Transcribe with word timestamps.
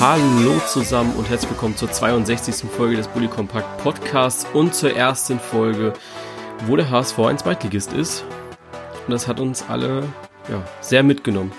Hallo 0.00 0.60
zusammen 0.66 1.14
und 1.16 1.28
herzlich 1.28 1.50
willkommen 1.50 1.76
zur 1.76 1.90
62. 1.90 2.70
Folge 2.70 2.96
des 2.96 3.08
Bully 3.08 3.28
Compact 3.28 3.78
Podcasts 3.82 4.46
und 4.52 4.74
zur 4.74 4.94
ersten 4.94 5.40
Folge, 5.40 5.92
wo 6.66 6.76
der 6.76 6.88
HSV 6.90 7.18
ein 7.20 7.38
Zweitligist 7.38 7.92
ist. 7.92 8.24
Und 9.06 9.12
das 9.12 9.26
hat 9.26 9.40
uns 9.40 9.68
alle 9.68 10.04
ja, 10.48 10.62
sehr 10.80 11.02
mitgenommen. 11.02 11.52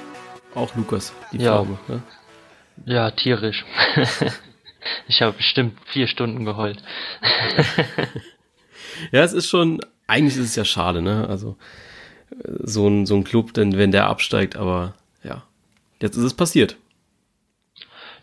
Auch 0.55 0.75
Lukas, 0.75 1.13
die 1.31 1.38
Ja. 1.39 1.55
Farbe. 1.57 1.77
Ne? 1.88 2.02
Ja, 2.85 3.11
tierisch. 3.11 3.66
ich 5.08 5.21
habe 5.21 5.35
bestimmt 5.35 5.77
vier 5.88 6.08
Stunden 6.08 6.45
geheult. 6.45 6.81
Ja, 9.13 9.23
es 9.23 9.31
ist 9.31 9.47
schon, 9.47 9.80
eigentlich 10.08 10.35
ist 10.35 10.44
es 10.49 10.55
ja 10.58 10.66
schade, 10.66 11.02
ne? 11.02 11.25
Also 11.30 11.55
äh, 12.31 12.52
so 12.63 12.85
ein, 12.89 13.05
so 13.05 13.16
ein 13.16 13.23
Club, 13.23 13.53
denn 13.53 13.77
wenn 13.77 13.91
der 13.94 14.08
absteigt, 14.08 14.58
aber 14.58 14.94
ja, 15.23 15.44
jetzt 16.02 16.17
ist 16.17 16.23
es 16.25 16.33
passiert. 16.33 16.75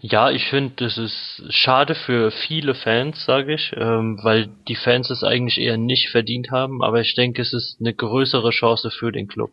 Ja, 0.01 0.31
ich 0.31 0.45
finde, 0.45 0.73
das 0.77 0.99
ist 0.99 1.43
schade 1.51 1.95
für 1.95 2.31
viele 2.31 2.75
Fans, 2.75 3.25
sage 3.25 3.55
ich, 3.55 3.73
ähm, 3.77 4.19
weil 4.23 4.49
die 4.69 4.77
Fans 4.77 5.11
es 5.11 5.25
eigentlich 5.25 5.59
eher 5.59 5.79
nicht 5.79 6.11
verdient 6.11 6.51
haben, 6.51 6.83
aber 6.83 7.01
ich 7.01 7.15
denke, 7.15 7.43
es 7.43 7.53
ist 7.53 7.79
eine 7.81 7.95
größere 7.95 8.51
Chance 8.51 8.91
für 8.91 9.11
den 9.11 9.27
Club. 9.27 9.51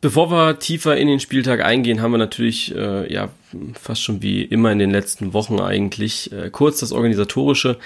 Bevor 0.00 0.30
wir 0.30 0.58
tiefer 0.58 0.96
in 0.96 1.08
den 1.08 1.20
Spieltag 1.20 1.64
eingehen, 1.64 2.00
haben 2.00 2.12
wir 2.12 2.18
natürlich, 2.18 2.74
äh, 2.74 3.12
ja, 3.12 3.30
fast 3.74 4.02
schon 4.02 4.22
wie 4.22 4.42
immer 4.42 4.70
in 4.70 4.78
den 4.78 4.90
letzten 4.90 5.32
Wochen 5.32 5.58
eigentlich, 5.58 6.30
äh, 6.32 6.50
kurz 6.50 6.80
das 6.80 6.92
Organisatorische. 6.92 7.78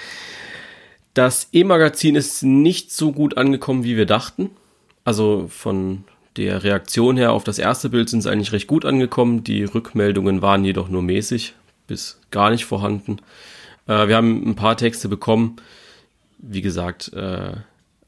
Das 1.13 1.49
E-Magazin 1.51 2.15
ist 2.15 2.43
nicht 2.43 2.91
so 2.91 3.11
gut 3.11 3.37
angekommen, 3.37 3.83
wie 3.83 3.97
wir 3.97 4.05
dachten. 4.05 4.51
Also 5.03 5.47
von 5.49 6.03
der 6.37 6.63
Reaktion 6.63 7.17
her 7.17 7.31
auf 7.33 7.43
das 7.43 7.59
erste 7.59 7.89
Bild 7.89 8.09
sind 8.09 8.21
sie 8.21 8.31
eigentlich 8.31 8.51
recht 8.53 8.67
gut 8.67 8.85
angekommen. 8.85 9.43
Die 9.43 9.63
Rückmeldungen 9.63 10.41
waren 10.41 10.63
jedoch 10.65 10.89
nur 10.89 11.01
mäßig 11.01 11.53
bis 11.87 12.19
gar 12.31 12.49
nicht 12.51 12.65
vorhanden. 12.65 13.17
Äh, 13.87 14.07
wir 14.07 14.15
haben 14.15 14.47
ein 14.49 14.55
paar 14.55 14.77
Texte 14.77 15.09
bekommen. 15.09 15.57
Wie 16.37 16.61
gesagt, 16.61 17.11
äh, 17.13 17.51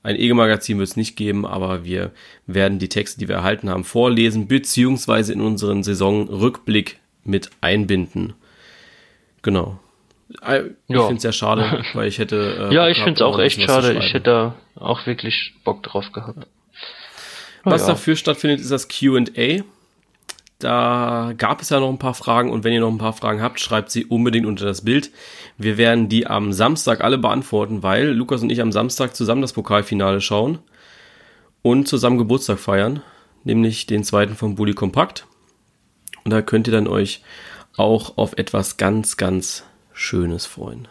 ein 0.04 0.20
E-Magazin 0.20 0.80
wird 0.80 0.90
es 0.90 0.96
nicht 0.98 1.16
geben, 1.16 1.46
aber 1.46 1.84
wir 1.86 2.12
werden 2.48 2.80
die 2.80 2.90
Texte, 2.90 3.20
die 3.20 3.28
wir 3.28 3.36
erhalten 3.36 3.70
haben, 3.70 3.84
vorlesen, 3.84 4.48
beziehungsweise 4.48 5.34
in 5.34 5.42
unseren 5.42 5.84
Saisonrückblick 5.84 7.00
mit 7.24 7.50
einbinden. 7.62 8.34
Genau. 9.42 9.80
Äh, 10.42 10.64
Ich 10.88 10.96
Ja. 10.96 11.02
finde 11.04 11.16
es 11.18 11.22
sehr 11.22 11.32
schade, 11.34 11.84
weil 11.94 12.08
ich 12.08 12.20
hätte. 12.20 12.70
äh, 12.72 12.74
ja, 12.74 12.88
ich 12.88 12.98
finde 12.98 13.14
es 13.16 13.22
auch 13.22 13.38
echt 13.40 13.62
schade. 13.62 13.94
Ich 13.94 14.14
hätte 14.14 14.22
da 14.22 14.56
auch 14.76 15.06
wirklich 15.06 15.54
Bock 15.64 15.84
drauf 15.84 16.12
gehabt. 16.12 16.48
Was 17.64 17.82
ja. 17.82 17.88
dafür 17.90 18.16
stattfindet, 18.16 18.60
ist 18.60 18.72
das 18.72 18.88
QA. 18.88 19.64
Da 20.60 21.34
gab 21.38 21.62
es 21.62 21.70
ja 21.70 21.80
noch 21.80 21.90
ein 21.90 22.00
paar 22.00 22.14
Fragen 22.14 22.52
und 22.52 22.64
wenn 22.64 22.72
ihr 22.72 22.80
noch 22.80 22.92
ein 22.92 22.98
paar 22.98 23.14
Fragen 23.14 23.42
habt, 23.42 23.60
schreibt 23.60 23.92
sie 23.92 24.06
unbedingt 24.06 24.46
unter 24.46 24.66
das 24.66 24.86
Bild. 24.86 25.12
Wir 25.58 25.78
werden 25.78 26.08
die 26.08 26.26
am 26.26 26.54
Samstag 26.54 27.04
alle 27.04 27.18
beantworten, 27.18 27.84
weil 27.84 28.08
Lukas 28.12 28.42
und 28.42 28.50
ich 28.50 28.62
am 28.62 28.72
Samstag 28.72 29.16
zusammen 29.16 29.42
das 29.42 29.54
Pokalfinale 29.54 30.22
schauen 30.22 30.60
und 31.62 31.88
zusammen 31.88 32.18
Geburtstag 32.18 32.60
feiern, 32.60 33.02
nämlich 33.44 33.88
den 33.88 34.04
zweiten 34.04 34.36
vom 34.36 34.56
Bully 34.56 34.74
Kompakt. 34.74 35.28
Und 36.24 36.32
da 36.32 36.42
könnt 36.42 36.68
ihr 36.68 36.74
dann 36.74 36.88
euch 36.88 37.24
auch 37.76 38.18
auf 38.18 38.38
etwas 38.38 38.78
ganz, 38.78 39.18
ganz 39.18 39.66
Schönes 39.92 40.46
freuen. 40.46 40.88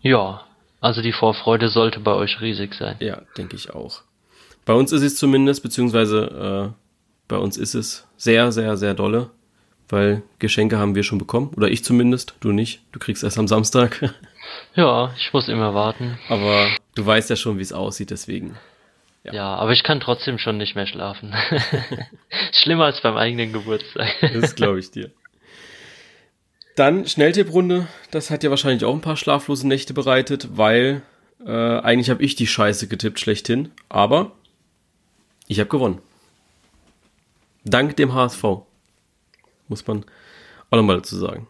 Ja, 0.00 0.46
also 0.80 1.02
die 1.02 1.12
Vorfreude 1.12 1.68
sollte 1.68 2.00
bei 2.00 2.14
euch 2.14 2.40
riesig 2.40 2.74
sein. 2.74 2.96
Ja, 3.00 3.22
denke 3.36 3.56
ich 3.56 3.74
auch. 3.74 4.02
Bei 4.64 4.74
uns 4.74 4.92
ist 4.92 5.02
es 5.02 5.16
zumindest, 5.16 5.62
beziehungsweise 5.62 6.72
äh, 6.72 6.80
bei 7.28 7.36
uns 7.36 7.56
ist 7.56 7.74
es 7.74 8.06
sehr, 8.16 8.52
sehr, 8.52 8.76
sehr 8.76 8.94
dolle, 8.94 9.30
weil 9.88 10.22
Geschenke 10.38 10.78
haben 10.78 10.94
wir 10.94 11.02
schon 11.02 11.18
bekommen. 11.18 11.52
Oder 11.56 11.68
ich 11.68 11.84
zumindest, 11.84 12.34
du 12.40 12.52
nicht. 12.52 12.82
Du 12.92 12.98
kriegst 12.98 13.24
erst 13.24 13.38
am 13.38 13.48
Samstag. 13.48 14.14
Ja, 14.74 15.14
ich 15.16 15.32
muss 15.32 15.48
immer 15.48 15.74
warten. 15.74 16.18
Aber 16.28 16.66
du 16.96 17.06
weißt 17.06 17.30
ja 17.30 17.36
schon, 17.36 17.58
wie 17.58 17.62
es 17.62 17.72
aussieht, 17.72 18.10
deswegen. 18.10 18.56
Ja. 19.22 19.54
aber 19.54 19.72
ich 19.72 19.84
kann 19.84 20.00
trotzdem 20.00 20.38
schon 20.38 20.56
nicht 20.56 20.74
mehr 20.74 20.86
schlafen. 20.86 21.34
Schlimmer 22.52 22.86
als 22.86 23.00
beim 23.00 23.16
eigenen 23.16 23.52
Geburtstag. 23.52 24.08
Das 24.32 24.56
glaube 24.56 24.80
ich 24.80 24.90
dir. 24.90 25.10
Dann 26.74 27.06
Schnelltipprunde. 27.06 27.86
Das 28.10 28.30
hat 28.30 28.42
ja 28.42 28.50
wahrscheinlich 28.50 28.84
auch 28.84 28.94
ein 28.94 29.02
paar 29.02 29.16
schlaflose 29.16 29.68
Nächte 29.68 29.92
bereitet, 29.92 30.48
weil 30.56 31.02
äh, 31.44 31.50
eigentlich 31.50 32.10
habe 32.10 32.22
ich 32.22 32.34
die 32.34 32.46
Scheiße 32.46 32.88
getippt 32.88 33.20
schlechthin. 33.20 33.70
Aber 33.88 34.32
ich 35.50 35.58
habe 35.58 35.68
gewonnen. 35.68 35.98
Dank 37.64 37.96
dem 37.96 38.14
HSV. 38.14 38.44
Muss 39.66 39.84
man 39.84 40.04
auch 40.70 40.76
nochmal 40.76 40.96
dazu 40.96 41.16
sagen. 41.16 41.48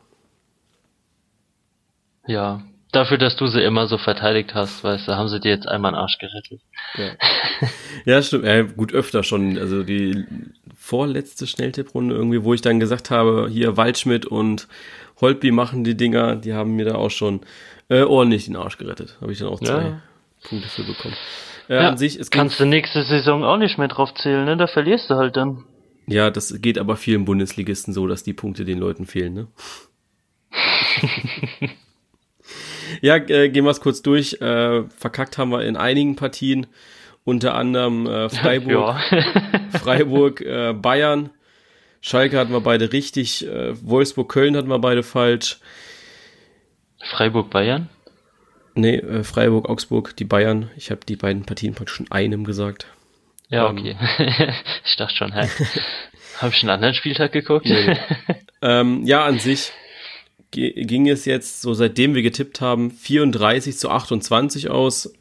Ja, 2.26 2.62
dafür, 2.92 3.18
dass 3.18 3.36
du 3.36 3.46
sie 3.48 3.60
immer 3.60 3.86
so 3.88 3.98
verteidigt 3.98 4.54
hast, 4.54 4.82
weißt 4.82 5.06
du, 5.06 5.16
haben 5.16 5.28
sie 5.28 5.38
dir 5.38 5.50
jetzt 5.50 5.68
einmal 5.68 5.92
den 5.92 5.98
Arsch 5.98 6.16
gerettet. 6.18 6.62
Ja, 6.96 7.12
ja 8.06 8.22
stimmt. 8.22 8.46
Ja, 8.46 8.62
gut, 8.62 8.94
öfter 8.94 9.22
schon. 9.22 9.58
Also 9.58 9.82
die 9.82 10.24
vorletzte 10.74 11.46
Schnelltipprunde 11.46 12.14
irgendwie, 12.14 12.42
wo 12.42 12.54
ich 12.54 12.62
dann 12.62 12.80
gesagt 12.80 13.10
habe, 13.10 13.48
hier 13.50 13.76
Waldschmidt 13.76 14.24
und 14.24 14.66
Holtby 15.20 15.50
machen 15.50 15.84
die 15.84 15.94
Dinger, 15.94 16.36
die 16.36 16.54
haben 16.54 16.74
mir 16.74 16.86
da 16.86 16.94
auch 16.94 17.10
schon 17.10 17.42
äh, 17.90 18.00
ordentlich 18.00 18.46
den 18.46 18.56
Arsch 18.56 18.78
gerettet. 18.78 19.18
Habe 19.20 19.32
ich 19.32 19.40
dann 19.40 19.48
auch 19.48 19.60
zwei 19.60 19.82
Ja. 19.82 20.02
Punkte 20.42 20.68
für 20.70 20.84
bekommen. 20.84 21.16
Ja, 21.70 21.90
An 21.90 21.96
sich, 21.98 22.18
es 22.18 22.30
kannst 22.30 22.58
du 22.58 22.64
nächste 22.64 23.04
Saison 23.04 23.44
auch 23.44 23.56
nicht 23.56 23.78
mehr 23.78 23.86
drauf 23.86 24.12
zählen, 24.14 24.44
ne? 24.44 24.56
Da 24.56 24.66
verlierst 24.66 25.08
du 25.08 25.14
halt 25.14 25.36
dann. 25.36 25.62
ja, 26.08 26.28
das 26.28 26.60
geht 26.60 26.78
aber 26.78 26.96
vielen 26.96 27.24
Bundesligisten 27.24 27.94
so, 27.94 28.08
dass 28.08 28.24
die 28.24 28.32
Punkte 28.32 28.64
den 28.64 28.80
Leuten 28.80 29.06
fehlen, 29.06 29.34
ne? 29.34 29.46
ja, 33.00 33.14
äh, 33.14 33.48
gehen 33.50 33.64
wir 33.64 33.70
es 33.70 33.80
kurz 33.80 34.02
durch. 34.02 34.40
Äh, 34.40 34.82
verkackt 34.88 35.38
haben 35.38 35.50
wir 35.50 35.62
in 35.64 35.76
einigen 35.76 36.16
Partien, 36.16 36.66
unter 37.22 37.54
anderem 37.54 38.04
äh, 38.06 38.28
Freiburg. 38.30 38.96
Freiburg, 39.80 40.40
äh, 40.40 40.72
Bayern. 40.72 41.30
Schalke 42.00 42.36
hatten 42.36 42.52
wir 42.52 42.62
beide 42.62 42.92
richtig. 42.92 43.46
Äh, 43.46 43.74
Wolfsburg, 43.86 44.28
Köln 44.28 44.56
hatten 44.56 44.68
wir 44.68 44.80
beide 44.80 45.04
falsch. 45.04 45.60
Freiburg 47.12 47.50
Bayern? 47.50 47.88
Nee, 48.74 48.96
äh, 48.96 49.24
Freiburg, 49.24 49.68
Augsburg, 49.68 50.16
die 50.16 50.24
Bayern. 50.24 50.70
Ich 50.76 50.90
habe 50.90 51.00
die 51.08 51.16
beiden 51.16 51.44
Partien 51.44 51.74
praktisch 51.74 52.00
in 52.00 52.10
einem 52.10 52.44
gesagt. 52.44 52.86
Ja, 53.48 53.68
Ähm. 53.68 53.78
okay. 53.78 53.96
ich 54.84 54.96
dachte 54.96 55.14
schon, 55.16 55.32
hä? 55.32 55.48
Hab 56.40 56.52
ich 56.52 56.62
einen 56.62 56.70
anderen 56.70 56.94
Spieltag 56.94 57.32
geguckt? 57.32 57.66
Ähm, 58.62 59.06
ja, 59.06 59.24
an 59.24 59.38
sich 59.38 59.72
ging 60.50 61.08
es 61.08 61.24
jetzt, 61.24 61.62
so 61.62 61.72
seitdem 61.72 62.14
wir 62.14 62.20
getippt 62.20 62.60
haben, 62.60 62.90
34 62.90 63.78
zu 63.78 63.88
28 63.90 64.68
aus. 64.68 65.14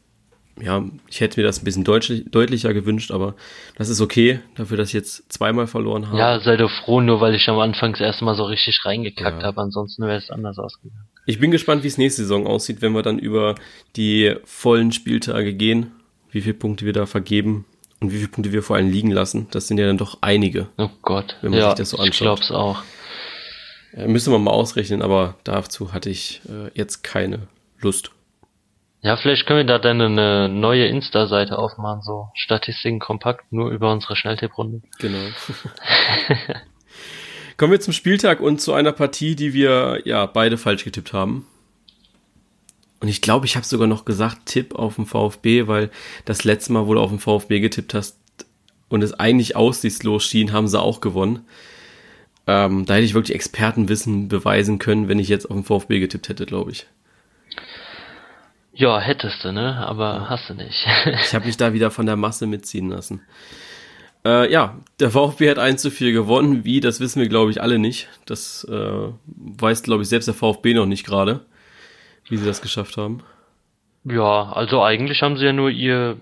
Ja, 0.60 0.84
ich 1.08 1.22
hätte 1.22 1.40
mir 1.40 1.46
das 1.46 1.62
ein 1.62 1.64
bisschen 1.64 1.84
deutlich, 1.84 2.24
deutlicher 2.30 2.74
gewünscht, 2.74 3.10
aber 3.12 3.34
das 3.76 3.88
ist 3.88 4.02
okay, 4.02 4.40
dafür, 4.56 4.76
dass 4.76 4.88
ich 4.88 4.92
jetzt 4.94 5.32
zweimal 5.32 5.66
verloren 5.66 6.08
habe. 6.08 6.18
ja, 6.18 6.38
sei 6.40 6.58
doch 6.58 6.70
froh, 6.70 7.00
nur 7.00 7.22
weil 7.22 7.34
ich 7.34 7.48
am 7.48 7.58
Anfang 7.60 7.92
das 7.92 8.02
erste 8.02 8.26
Mal 8.26 8.34
so 8.34 8.44
richtig 8.44 8.84
reingekackt 8.84 9.40
Ja. 9.40 9.46
habe. 9.48 9.62
Ansonsten 9.62 10.02
wäre 10.06 10.18
es 10.18 10.28
anders 10.30 10.58
ausgegangen. 10.58 11.08
Ich 11.30 11.38
bin 11.38 11.52
gespannt, 11.52 11.84
wie 11.84 11.86
es 11.86 11.96
nächste 11.96 12.22
Saison 12.22 12.44
aussieht, 12.44 12.82
wenn 12.82 12.90
wir 12.92 13.02
dann 13.02 13.20
über 13.20 13.54
die 13.94 14.34
vollen 14.44 14.90
Spieltage 14.90 15.54
gehen, 15.54 15.92
wie 16.32 16.40
viele 16.40 16.54
Punkte 16.54 16.86
wir 16.86 16.92
da 16.92 17.06
vergeben 17.06 17.66
und 18.00 18.10
wie 18.10 18.16
viele 18.16 18.30
Punkte 18.30 18.52
wir 18.52 18.64
vor 18.64 18.74
allem 18.74 18.90
liegen 18.90 19.12
lassen. 19.12 19.46
Das 19.52 19.68
sind 19.68 19.78
ja 19.78 19.86
dann 19.86 19.96
doch 19.96 20.18
einige. 20.22 20.66
Oh 20.76 20.88
Gott. 21.02 21.36
Wenn 21.40 21.52
man 21.52 21.60
ja, 21.60 21.68
sich 21.68 21.78
das 21.78 21.90
so 21.90 21.98
ich 21.98 22.02
anschaut. 22.02 22.24
glaub's 22.24 22.50
auch. 22.50 22.82
Äh, 23.92 24.08
müssen 24.08 24.32
wir 24.32 24.40
mal 24.40 24.50
ausrechnen, 24.50 25.02
aber 25.02 25.36
dazu 25.44 25.92
hatte 25.92 26.10
ich 26.10 26.40
äh, 26.48 26.72
jetzt 26.74 27.04
keine 27.04 27.46
Lust. 27.78 28.10
Ja, 29.00 29.16
vielleicht 29.16 29.46
können 29.46 29.58
wir 29.58 29.66
da 29.66 29.78
dann 29.78 30.00
eine 30.00 30.48
neue 30.48 30.86
Insta-Seite 30.86 31.56
aufmachen, 31.58 32.02
so 32.02 32.30
Statistiken 32.34 32.98
kompakt, 32.98 33.52
nur 33.52 33.70
über 33.70 33.92
unsere 33.92 34.16
Schnelltipprunde. 34.16 34.82
Genau. 34.98 35.28
Kommen 37.60 37.72
wir 37.72 37.80
zum 37.80 37.92
Spieltag 37.92 38.40
und 38.40 38.58
zu 38.58 38.72
einer 38.72 38.92
Partie, 38.92 39.36
die 39.36 39.52
wir 39.52 40.00
ja 40.06 40.24
beide 40.24 40.56
falsch 40.56 40.82
getippt 40.82 41.12
haben. 41.12 41.46
Und 43.00 43.08
ich 43.08 43.20
glaube, 43.20 43.44
ich 43.44 43.54
habe 43.54 43.66
sogar 43.66 43.86
noch 43.86 44.06
gesagt, 44.06 44.46
Tipp 44.46 44.74
auf 44.74 44.96
den 44.96 45.04
VfB, 45.04 45.66
weil 45.66 45.90
das 46.24 46.44
letzte 46.44 46.72
Mal, 46.72 46.86
wo 46.86 46.94
du 46.94 47.00
auf 47.00 47.10
den 47.10 47.18
VfB 47.18 47.60
getippt 47.60 47.92
hast 47.92 48.16
und 48.88 49.02
es 49.02 49.12
eigentlich 49.12 49.56
aussichtslos 49.56 50.24
schien, 50.24 50.54
haben 50.54 50.68
sie 50.68 50.80
auch 50.80 51.02
gewonnen. 51.02 51.44
Ähm, 52.46 52.86
da 52.86 52.94
hätte 52.94 53.04
ich 53.04 53.12
wirklich 53.12 53.34
Expertenwissen 53.34 54.28
beweisen 54.28 54.78
können, 54.78 55.08
wenn 55.08 55.18
ich 55.18 55.28
jetzt 55.28 55.44
auf 55.44 55.54
den 55.54 55.64
VfB 55.64 56.00
getippt 56.00 56.30
hätte, 56.30 56.46
glaube 56.46 56.70
ich. 56.70 56.86
Ja, 58.72 58.98
hättest 59.00 59.44
du, 59.44 59.52
ne? 59.52 59.86
Aber 59.86 60.30
hast 60.30 60.48
du 60.48 60.54
nicht. 60.54 60.86
Ich 61.26 61.34
habe 61.34 61.44
mich 61.44 61.58
da 61.58 61.74
wieder 61.74 61.90
von 61.90 62.06
der 62.06 62.16
Masse 62.16 62.46
mitziehen 62.46 62.88
lassen. 62.88 63.20
Äh, 64.24 64.52
ja, 64.52 64.78
der 64.98 65.10
VfB 65.10 65.50
hat 65.50 65.58
1 65.58 65.80
zu 65.80 65.90
4 65.90 66.12
gewonnen. 66.12 66.64
Wie, 66.64 66.80
das 66.80 67.00
wissen 67.00 67.20
wir, 67.20 67.28
glaube 67.28 67.50
ich, 67.50 67.62
alle 67.62 67.78
nicht. 67.78 68.08
Das 68.26 68.64
äh, 68.70 69.08
weiß, 69.26 69.82
glaube 69.82 70.02
ich, 70.02 70.08
selbst 70.08 70.26
der 70.26 70.34
VfB 70.34 70.74
noch 70.74 70.86
nicht 70.86 71.06
gerade, 71.06 71.40
wie 72.28 72.36
sie 72.36 72.46
das 72.46 72.60
geschafft 72.60 72.96
haben. 72.96 73.22
ja, 74.04 74.52
also 74.52 74.82
eigentlich 74.82 75.22
haben 75.22 75.36
sie 75.36 75.46
ja 75.46 75.52
nur 75.52 75.70
ihr 75.70 76.16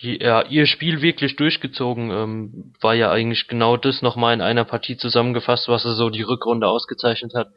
ja, 0.00 0.42
ihr 0.42 0.66
Spiel 0.66 1.00
wirklich 1.00 1.36
durchgezogen, 1.36 2.10
ähm, 2.10 2.72
war 2.80 2.94
ja 2.94 3.10
eigentlich 3.10 3.48
genau 3.48 3.76
das 3.76 4.02
nochmal 4.02 4.34
in 4.34 4.40
einer 4.40 4.64
Partie 4.64 4.96
zusammengefasst, 4.96 5.68
was 5.68 5.82
so 5.82 6.10
die 6.10 6.22
Rückrunde 6.22 6.68
ausgezeichnet 6.68 7.34
hat. 7.34 7.48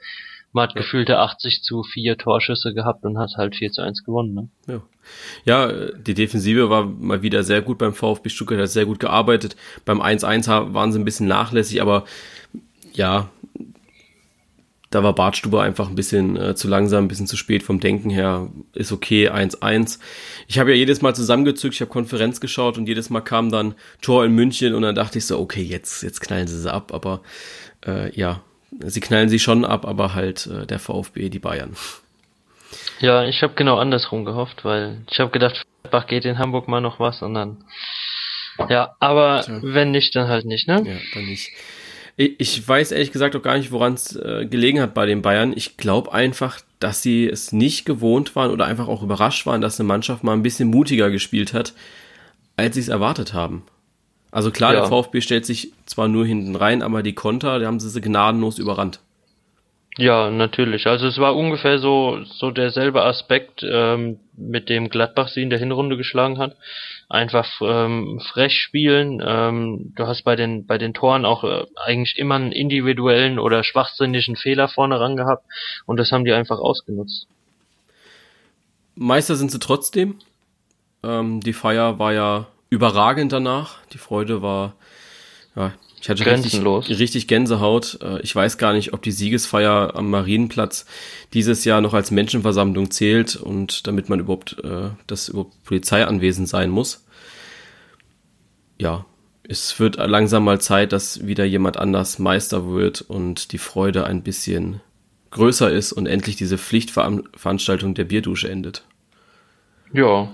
Man 0.54 0.64
hat 0.64 0.76
ja. 0.76 0.82
gefühlte 0.82 1.20
80 1.20 1.62
zu 1.62 1.84
4 1.84 2.18
Torschüsse 2.18 2.74
gehabt 2.74 3.04
und 3.04 3.18
hat 3.18 3.32
halt 3.38 3.56
4 3.56 3.72
zu 3.72 3.82
1 3.82 4.04
gewonnen. 4.04 4.34
Ne? 4.66 4.82
Ja. 5.46 5.70
ja, 5.70 5.92
die 5.92 6.14
Defensive 6.14 6.70
war 6.70 6.86
mal 6.86 7.22
wieder 7.22 7.44
sehr 7.44 7.62
gut 7.62 7.78
beim 7.78 7.94
VfB 7.94 8.30
Stuttgart, 8.30 8.60
hat 8.60 8.70
sehr 8.70 8.86
gut 8.86 9.00
gearbeitet. 9.00 9.56
Beim 9.86 10.02
1-1 10.02 10.74
waren 10.74 10.92
sie 10.92 11.00
ein 11.00 11.06
bisschen 11.06 11.28
nachlässig, 11.28 11.82
aber 11.82 12.06
ja, 12.94 13.30
da 14.90 15.04
war 15.04 15.14
Bartstuber 15.14 15.64
einfach 15.64 15.90
ein 15.90 15.96
bisschen 15.96 16.38
äh, 16.38 16.56
zu 16.56 16.68
langsam, 16.68 17.06
ein 17.06 17.08
bisschen 17.08 17.28
zu 17.28 17.36
spät 17.36 17.62
vom 17.62 17.80
Denken 17.80 18.10
her. 18.10 18.50
Ist 18.74 18.92
okay, 18.92 19.30
1-1. 19.30 20.00
Ich 20.48 20.60
habe 20.60 20.72
ja 20.72 20.78
jedes 20.78 21.02
Mal 21.02 21.14
zusammengezückt, 21.14 21.76
ich 21.76 21.82
habe 21.82 21.92
Konferenz 21.92 22.40
geschaut 22.40 22.78
und 22.78 22.88
jedes 22.88 23.10
Mal 23.10 23.22
kam 23.22 23.52
dann 23.52 23.76
Tor 24.02 24.24
in 24.24 24.34
München 24.34 24.74
und 24.74 24.84
dann 24.84 24.96
dachte 24.96 25.18
ich 25.18 25.26
so, 25.26 25.40
okay, 25.40 25.62
jetzt, 25.62 26.04
jetzt 26.04 26.22
knallen 26.22 26.48
sie 26.48 26.60
sie 26.60 26.72
ab. 26.72 26.94
Aber 26.94 27.22
äh, 27.86 28.16
ja, 28.18 28.42
sie 28.80 29.00
knallen 29.00 29.30
sie 29.30 29.40
schon 29.40 29.66
ab, 29.66 29.86
aber 29.86 30.14
halt 30.14 30.48
äh, 30.48 30.66
der 30.66 30.80
VfB, 30.80 31.30
die 31.30 31.40
Bayern. 31.40 31.76
Ja, 33.00 33.24
ich 33.24 33.44
habe 33.44 33.54
genau 33.56 33.78
andersrum 33.78 34.26
gehofft, 34.26 34.66
weil 34.66 35.02
ich 35.10 35.20
habe 35.20 35.32
gedacht, 35.32 35.64
Bach 35.90 36.08
geht 36.08 36.26
in 36.26 36.38
Hamburg 36.38 36.68
mal 36.68 36.82
noch 36.82 37.00
was 37.00 37.22
und 37.22 37.34
dann. 37.34 37.64
Ja, 38.70 38.96
aber 39.00 39.44
Tja. 39.46 39.60
wenn 39.62 39.92
nicht, 39.92 40.16
dann 40.16 40.28
halt 40.28 40.46
nicht, 40.46 40.68
ne? 40.68 40.82
Ja, 40.86 40.96
dann 41.14 41.26
nicht. 41.26 41.52
Ich 42.18 42.68
weiß 42.68 42.92
ehrlich 42.92 43.12
gesagt 43.12 43.36
auch 43.36 43.44
gar 43.44 43.58
nicht, 43.58 43.72
woran 43.72 43.94
es 43.94 44.16
äh, 44.16 44.48
gelegen 44.48 44.82
hat 44.82 44.96
bei 44.96 45.06
den 45.06 45.22
Bayern. 45.22 45.54
Ich 45.56 45.78
glaube 45.78 46.12
einfach, 46.12 46.60
dass 46.80 47.04
sie 47.04 47.28
es 47.28 47.52
nicht 47.52 47.86
gewohnt 47.86 48.36
waren 48.36 48.50
oder 48.50 48.66
einfach 48.66 48.88
auch 48.88 49.04
überrascht 49.04 49.46
waren, 49.46 49.62
dass 49.62 49.80
eine 49.80 49.88
Mannschaft 49.88 50.24
mal 50.24 50.34
ein 50.34 50.42
bisschen 50.42 50.70
mutiger 50.70 51.12
gespielt 51.12 51.54
hat, 51.54 51.74
als 52.56 52.74
sie 52.74 52.82
es 52.82 52.88
erwartet 52.88 53.36
haben. 53.36 53.64
Also 54.32 54.52
klar, 54.52 54.74
ja. 54.74 54.82
der 54.82 54.90
VfB 54.90 55.22
stellt 55.22 55.46
sich 55.46 55.72
zwar 55.86 56.08
nur 56.08 56.26
hinten 56.26 56.56
rein, 56.56 56.82
aber 56.82 57.04
die 57.04 57.14
Konter, 57.14 57.60
da 57.60 57.66
haben 57.66 57.80
sie 57.80 57.90
sie 57.90 58.02
gnadenlos 58.02 58.60
überrannt. 58.60 59.00
Ja, 59.98 60.30
natürlich. 60.30 60.86
Also 60.86 61.08
es 61.08 61.18
war 61.18 61.36
ungefähr 61.36 61.80
so 61.80 62.20
so 62.24 62.52
derselbe 62.52 63.04
Aspekt, 63.04 63.64
ähm, 63.68 64.20
mit 64.36 64.70
dem 64.70 64.90
Gladbach 64.90 65.30
sie 65.30 65.42
in 65.42 65.50
der 65.50 65.60
Hinrunde 65.60 65.98
geschlagen 65.98 66.38
hat 66.38 66.56
einfach 67.10 67.50
ähm, 67.62 68.20
frech 68.20 68.54
spielen. 68.54 69.22
Ähm, 69.26 69.94
du 69.96 70.08
hast 70.08 70.24
bei 70.24 70.36
den 70.36 70.66
bei 70.66 70.78
den 70.78 70.94
Toren 70.94 71.26
auch 71.26 71.44
äh, 71.44 71.66
eigentlich 71.76 72.18
immer 72.18 72.36
einen 72.36 72.52
individuellen 72.52 73.40
oder 73.40 73.64
schwachsinnigen 73.64 74.36
Fehler 74.36 74.68
vorne 74.68 75.00
ran 75.00 75.16
gehabt 75.16 75.46
und 75.86 75.98
das 75.98 76.12
haben 76.12 76.26
die 76.26 76.34
einfach 76.34 76.60
ausgenutzt. 76.60 77.28
Meister 78.96 79.36
sind 79.36 79.52
sie 79.52 79.60
trotzdem. 79.60 80.20
Ähm, 81.04 81.40
die 81.42 81.54
Feier 81.54 82.00
war 82.00 82.14
ja 82.14 82.48
überragend 82.70 83.32
danach. 83.32 83.78
Die 83.94 83.98
Freude 83.98 84.42
war 84.42 84.76
ja, 85.56 85.74
ich 86.00 86.10
hatte 86.10 86.26
richtig, 86.26 86.64
richtig 87.00 87.28
Gänsehaut. 87.28 88.00
Äh, 88.02 88.22
ich 88.22 88.36
weiß 88.36 88.58
gar 88.58 88.74
nicht, 88.74 88.94
ob 88.94 89.02
die 89.02 89.12
Siegesfeier 89.12 89.96
am 89.96 90.10
Marienplatz 90.12 90.86
dieses 91.34 91.66
Jahr 91.66 91.82
noch 91.82 91.94
als 91.94 92.12
Menschenversammlung 92.12 92.92
zählt 92.92 93.36
und 93.36 93.88
damit 93.88 94.08
man 94.08 94.20
überhaupt 94.20 94.64
äh, 94.64 94.92
das 95.08 95.30
überhaupt 95.30 95.64
Polizei 95.64 96.06
anwesend 96.06 96.48
sein 96.48 96.70
muss. 96.70 97.06
Ja, 98.78 99.06
es 99.44 99.80
wird 99.80 99.96
langsam 99.96 100.44
mal 100.44 100.62
Zeit, 100.62 100.92
dass 100.92 101.26
wieder 101.26 101.46
jemand 101.46 101.78
anders 101.78 102.20
Meister 102.20 102.70
wird 102.70 103.02
und 103.02 103.52
die 103.52 103.58
Freude 103.58 104.06
ein 104.06 104.22
bisschen 104.22 104.82
größer 105.32 105.72
ist 105.72 105.94
und 105.94 106.06
endlich 106.06 106.36
diese 106.36 106.58
Pflichtveranstaltung 106.58 107.96
der 107.96 108.06
Bierdusche 108.06 108.50
endet. 108.50 108.84
Ja, 109.94 110.32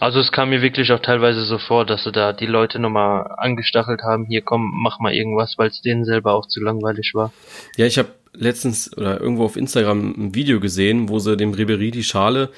also 0.00 0.20
es 0.20 0.32
kam 0.32 0.50
mir 0.50 0.62
wirklich 0.62 0.92
auch 0.92 1.00
teilweise 1.00 1.42
so 1.42 1.58
vor, 1.58 1.84
dass 1.84 2.04
sie 2.04 2.12
da 2.12 2.32
die 2.32 2.46
Leute 2.46 2.78
nochmal 2.78 3.34
angestachelt 3.36 4.02
haben, 4.02 4.24
hier 4.26 4.42
komm, 4.42 4.70
mach 4.74 5.00
mal 5.00 5.14
irgendwas, 5.14 5.58
weil 5.58 5.68
es 5.68 5.80
denen 5.80 6.04
selber 6.04 6.34
auch 6.34 6.46
zu 6.46 6.60
langweilig 6.60 7.12
war. 7.14 7.32
Ja, 7.76 7.86
ich 7.86 7.98
habe 7.98 8.08
letztens 8.32 8.96
oder 8.96 9.20
irgendwo 9.20 9.44
auf 9.44 9.56
Instagram 9.56 10.14
ein 10.16 10.34
Video 10.34 10.60
gesehen, 10.60 11.08
wo 11.08 11.18
sie 11.18 11.36
dem 11.36 11.52
Ribery 11.52 11.90
die 11.90 12.04
Schale 12.04 12.50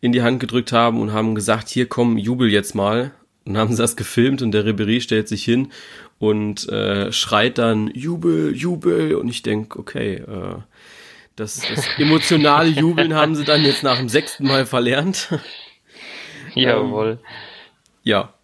in 0.00 0.12
die 0.12 0.22
Hand 0.22 0.40
gedrückt 0.40 0.72
haben 0.72 1.00
und 1.00 1.12
haben 1.12 1.34
gesagt, 1.34 1.68
hier 1.68 1.88
komm, 1.88 2.18
jubel 2.18 2.50
jetzt 2.50 2.74
mal. 2.74 3.12
Und 3.46 3.58
haben 3.58 3.72
sie 3.72 3.82
das 3.82 3.96
gefilmt 3.96 4.40
und 4.40 4.52
der 4.52 4.64
Ribery 4.64 5.02
stellt 5.02 5.28
sich 5.28 5.44
hin 5.44 5.70
und 6.18 6.66
äh, 6.70 7.12
schreit 7.12 7.58
dann 7.58 7.88
Jubel, 7.88 8.56
Jubel 8.56 9.16
und 9.16 9.28
ich 9.28 9.42
denk, 9.42 9.76
okay, 9.76 10.14
äh, 10.14 10.56
das, 11.36 11.60
das 11.68 11.86
emotionale 11.98 12.70
Jubeln 12.70 13.14
haben 13.14 13.34
sie 13.34 13.44
dann 13.44 13.62
jetzt 13.62 13.82
nach 13.82 13.98
dem 13.98 14.08
sechsten 14.08 14.46
Mal 14.46 14.64
verlernt. 14.66 15.28
Jawohl. 16.62 17.10
Ähm, 17.10 17.18
ja. 18.02 18.34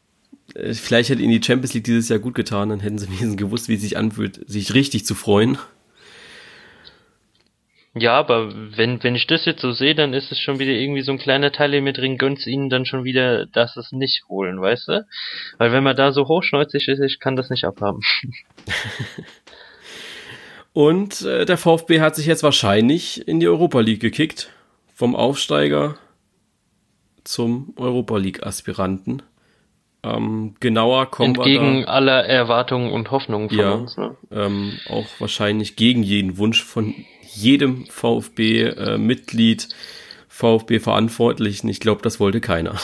Äh, 0.55 0.75
vielleicht 0.75 1.11
hätte 1.11 1.23
ihnen 1.23 1.33
die 1.33 1.45
Champions 1.45 1.75
League 1.75 1.85
dieses 1.85 2.09
Jahr 2.09 2.19
gut 2.19 2.35
getan, 2.35 2.71
dann 2.71 2.81
hätten 2.81 2.99
sie 2.99 3.07
wenigstens 3.09 3.37
gewusst, 3.37 3.69
wie 3.69 3.75
es 3.75 3.83
sich 3.83 3.97
anfühlt, 3.97 4.41
sich 4.49 4.75
richtig 4.75 5.07
zu 5.07 5.15
freuen. 5.15 5.59
Ja, 7.95 8.17
aber 8.17 8.53
wenn, 8.77 9.03
wenn 9.03 9.17
ich 9.17 9.27
das 9.27 9.47
jetzt 9.47 9.62
so 9.62 9.73
sehe, 9.73 9.97
dann 9.97 10.15
ist 10.15 10.31
es 10.31 10.39
schon 10.39 10.61
wieder 10.61 10.71
irgendwie 10.71 11.03
so 11.03 11.11
ein 11.11 11.19
kleiner 11.19 11.51
Teil 11.51 11.75
in 11.75 11.83
mir 11.83 11.93
drin, 11.93 12.19
gönnt's 12.19 12.47
ihnen 12.47 12.71
dann 12.71 12.87
schon 12.87 13.03
wieder, 13.03 13.47
dass 13.47 13.77
es 13.77 13.91
nicht 13.91 14.29
holen, 14.29 14.61
weißt 14.61 14.89
du? 14.89 15.07
Weil 15.59 15.73
wenn 15.73 15.83
man 15.83 15.97
da 15.97 16.12
so 16.12 16.29
hochschneuzig 16.29 16.87
ist, 16.87 17.01
ich 17.01 17.19
kann 17.19 17.35
das 17.35 17.51
nicht 17.51 17.65
abhaben. 17.65 18.01
Und 20.73 21.23
äh, 21.23 21.45
der 21.45 21.59
VfB 21.59 22.01
hat 22.01 22.15
sich 22.15 22.27
jetzt 22.27 22.45
wahrscheinlich 22.45 23.27
in 23.27 23.41
die 23.41 23.49
Europa 23.49 23.81
League 23.81 24.01
gekickt. 24.01 24.51
Vom 24.95 25.17
Aufsteiger 25.17 25.97
zum 27.25 27.75
Europa 27.76 28.17
League-Aspiranten. 28.17 29.22
Ähm, 30.02 30.55
genauer 30.61 31.11
kommen 31.11 31.34
Entgegen 31.34 31.62
wir 31.62 31.69
Entgegen 31.69 31.88
aller 31.88 32.25
Erwartungen 32.25 32.90
und 32.90 33.11
Hoffnungen 33.11 33.50
von 33.50 33.58
ja, 33.58 33.72
uns. 33.72 33.96
Ne? 33.96 34.17
Ähm, 34.31 34.78
auch 34.88 35.06
wahrscheinlich 35.19 35.76
gegen 35.76 36.02
jeden 36.02 36.38
Wunsch 36.38 36.64
von 36.64 36.94
jedem 37.34 37.87
VfB-Mitglied, 37.87 39.64
äh, 39.64 39.75
VfB-Verantwortlichen. 40.28 41.68
Ich 41.68 41.80
glaube, 41.80 42.00
das 42.02 42.18
wollte 42.18 42.40
keiner. 42.40 42.76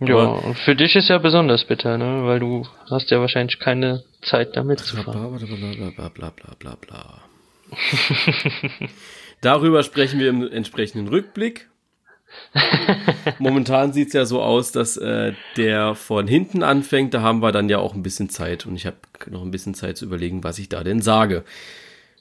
Ja, 0.00 0.16
und 0.16 0.58
für 0.58 0.74
dich 0.74 0.96
ist 0.96 1.08
ja 1.08 1.18
besonders 1.18 1.64
bitter, 1.64 1.96
ne? 1.96 2.24
Weil 2.24 2.40
du 2.40 2.66
hast 2.90 3.10
ja 3.10 3.20
wahrscheinlich 3.20 3.58
keine 3.58 4.02
Zeit 4.22 4.56
damit 4.56 4.80
zu 4.80 4.96
fahren. 4.96 5.38
Bla 5.38 6.08
bla 6.08 6.08
bla 6.08 6.30
bla 6.30 6.54
bla 6.58 6.76
bla. 6.76 7.22
Darüber 9.40 9.82
sprechen 9.82 10.20
wir 10.20 10.28
im 10.28 10.50
entsprechenden 10.50 11.08
Rückblick. 11.08 11.68
Momentan 13.38 13.92
sieht's 13.92 14.12
ja 14.12 14.24
so 14.24 14.42
aus, 14.42 14.72
dass 14.72 14.96
äh, 14.96 15.32
der 15.56 15.94
von 15.94 16.26
hinten 16.26 16.62
anfängt. 16.62 17.14
Da 17.14 17.20
haben 17.20 17.40
wir 17.40 17.52
dann 17.52 17.68
ja 17.68 17.78
auch 17.78 17.94
ein 17.94 18.02
bisschen 18.02 18.28
Zeit 18.28 18.66
und 18.66 18.76
ich 18.76 18.86
habe 18.86 18.96
noch 19.30 19.42
ein 19.42 19.50
bisschen 19.50 19.74
Zeit 19.74 19.96
zu 19.96 20.04
überlegen, 20.04 20.44
was 20.44 20.58
ich 20.58 20.68
da 20.68 20.84
denn 20.84 21.02
sage. 21.02 21.44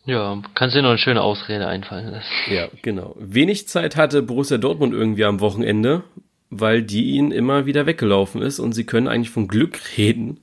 Ja, 0.05 0.41
kannst 0.53 0.75
dir 0.75 0.81
noch 0.81 0.89
eine 0.89 0.97
schöne 0.97 1.21
Ausrede 1.21 1.67
einfallen 1.67 2.11
lassen. 2.11 2.27
Ja, 2.49 2.67
genau. 2.81 3.15
Wenig 3.19 3.67
Zeit 3.67 3.95
hatte 3.95 4.21
Borussia 4.21 4.57
Dortmund 4.57 4.93
irgendwie 4.93 5.23
am 5.23 5.39
Wochenende, 5.39 6.03
weil 6.49 6.83
die 6.83 7.11
ihnen 7.11 7.31
immer 7.31 7.65
wieder 7.65 7.85
weggelaufen 7.85 8.41
ist 8.41 8.59
und 8.59 8.73
sie 8.73 8.85
können 8.85 9.07
eigentlich 9.07 9.29
von 9.29 9.47
Glück 9.47 9.79
reden, 9.97 10.41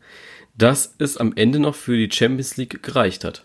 dass 0.57 0.95
es 0.99 1.17
am 1.19 1.35
Ende 1.37 1.59
noch 1.59 1.75
für 1.75 1.97
die 1.97 2.11
Champions 2.11 2.57
League 2.57 2.83
gereicht 2.83 3.25
hat. 3.25 3.45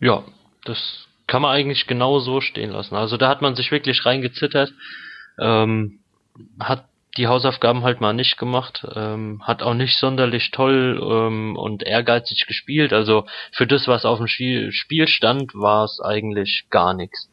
Ja, 0.00 0.24
das 0.64 1.06
kann 1.26 1.42
man 1.42 1.52
eigentlich 1.52 1.86
genau 1.86 2.18
so 2.18 2.40
stehen 2.40 2.70
lassen. 2.70 2.94
Also 2.94 3.16
da 3.16 3.28
hat 3.28 3.42
man 3.42 3.54
sich 3.54 3.70
wirklich 3.70 4.04
reingezittert, 4.04 4.72
ähm, 5.38 6.00
hat 6.60 6.86
die 7.18 7.26
Hausaufgaben 7.26 7.82
halt 7.82 8.00
mal 8.00 8.14
nicht 8.14 8.38
gemacht, 8.38 8.86
ähm, 8.94 9.42
hat 9.44 9.62
auch 9.62 9.74
nicht 9.74 9.98
sonderlich 9.98 10.50
toll 10.50 10.98
ähm, 11.02 11.56
und 11.56 11.82
ehrgeizig 11.82 12.46
gespielt. 12.46 12.92
Also 12.92 13.26
für 13.52 13.66
das, 13.66 13.86
was 13.86 14.04
auf 14.04 14.18
dem 14.18 14.28
Spiel, 14.28 14.72
Spiel 14.72 15.06
stand, 15.06 15.54
war 15.54 15.84
es 15.84 16.00
eigentlich 16.00 16.64
gar 16.70 16.94
nichts. 16.94 17.28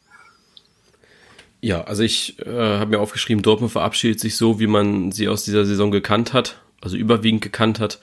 Ja, 1.61 1.81
also 1.81 2.03
ich 2.03 2.39
äh, 2.39 2.77
habe 2.79 2.91
mir 2.91 2.99
aufgeschrieben, 2.99 3.43
Dortmund 3.43 3.71
verabschiedet 3.71 4.19
sich 4.19 4.37
so, 4.37 4.59
wie 4.59 4.67
man 4.67 5.11
sie 5.11 5.27
aus 5.27 5.43
dieser 5.43 5.65
Saison 5.65 5.91
gekannt 5.91 6.33
hat, 6.33 6.61
also 6.81 6.95
überwiegend 6.95 7.41
gekannt 7.41 7.79
hat. 7.79 7.99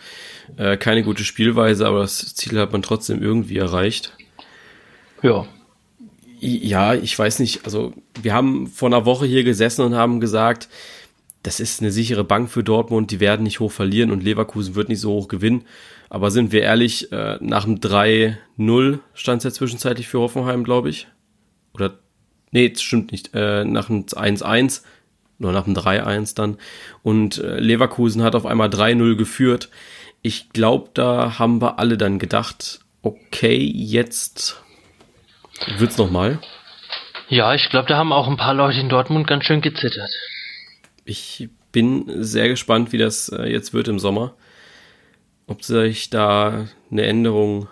Äh, 0.57 0.77
keine 0.77 1.03
gute 1.03 1.25
Spielweise, 1.25 1.87
aber 1.87 2.01
das 2.01 2.35
Ziel 2.35 2.59
hat 2.59 2.73
man 2.73 2.83
trotzdem 2.83 3.23
irgendwie 3.23 3.59
erreicht. 3.59 4.13
Ja. 5.23 5.47
Ja, 6.39 6.95
ich 6.95 7.19
weiß 7.19 7.39
nicht. 7.39 7.65
Also 7.65 7.93
wir 8.21 8.35
haben 8.35 8.67
vor 8.67 8.89
einer 8.89 9.07
Woche 9.07 9.27
hier 9.27 9.45
gesessen 9.45 9.83
und 9.83 9.95
haben 9.95 10.21
gesagt, 10.21 10.69
das 11.43 11.61
ist 11.61 11.81
eine 11.81 11.93
sichere 11.93 12.25
Bank 12.25 12.51
für 12.51 12.65
Dortmund, 12.65 13.11
die 13.11 13.21
werden 13.21 13.45
nicht 13.45 13.61
hoch 13.61 13.71
verlieren 13.71 14.11
und 14.11 14.23
Leverkusen 14.23 14.75
wird 14.75 14.89
nicht 14.89 15.01
so 15.01 15.13
hoch 15.13 15.29
gewinnen. 15.29 15.65
Aber 16.09 16.31
sind 16.31 16.53
wir 16.53 16.63
ehrlich, 16.63 17.13
äh, 17.13 17.39
nach 17.41 17.65
dem 17.65 17.81
3-0 17.81 18.99
stand 19.15 19.39
es 19.39 19.45
ja 19.45 19.51
zwischenzeitlich 19.51 20.09
für 20.09 20.21
Hoffenheim, 20.21 20.65
glaube 20.65 20.91
ich. 20.91 21.09
Oder, 21.73 21.99
nee, 22.51 22.69
das 22.69 22.83
stimmt 22.83 23.13
nicht, 23.13 23.31
äh, 23.35 23.65
nach 23.65 23.87
dem 23.87 24.07
1-1, 24.07 24.83
nur 25.39 25.53
nach 25.53 25.65
dem 25.65 25.75
3-1 25.75 26.35
dann. 26.35 26.59
Und 27.03 27.39
äh, 27.39 27.61
Leverkusen 27.61 28.23
hat 28.23 28.35
auf 28.35 28.47
einmal 28.47 28.69
3-0 28.69 29.17
geführt. 29.17 29.71
Ich 30.23 30.51
glaube, 30.51 30.91
da 30.95 31.39
haben 31.39 31.61
wir 31.61 31.79
alle 31.79 31.97
dann 31.97 32.19
gedacht, 32.19 32.81
okay, 33.03 33.57
jetzt 33.59 34.63
Wird's 35.79 35.99
nochmal? 35.99 36.39
Ja, 37.29 37.55
ich 37.55 37.69
glaube, 37.71 37.89
da 37.89 37.97
haben 37.97 38.13
auch 38.13 38.29
ein 38.29 38.37
paar 38.37 38.55
Leute 38.55 38.81
in 38.81 38.89
Dortmund 38.89 39.27
ganz 39.27 39.45
schön 39.45 39.61
gezittert. 39.61 40.11
Ich 41.05 41.49
bin 41.73 42.05
sehr 42.23 42.49
gespannt, 42.49 42.93
wie 42.93 42.99
das 42.99 43.29
äh, 43.29 43.51
jetzt 43.51 43.75
wird 43.75 43.89
im 43.89 43.99
Sommer. 43.99 44.35
Ob 45.47 45.63
sich 45.63 46.11
da 46.11 46.69
eine 46.91 47.03
Änderung 47.05 47.69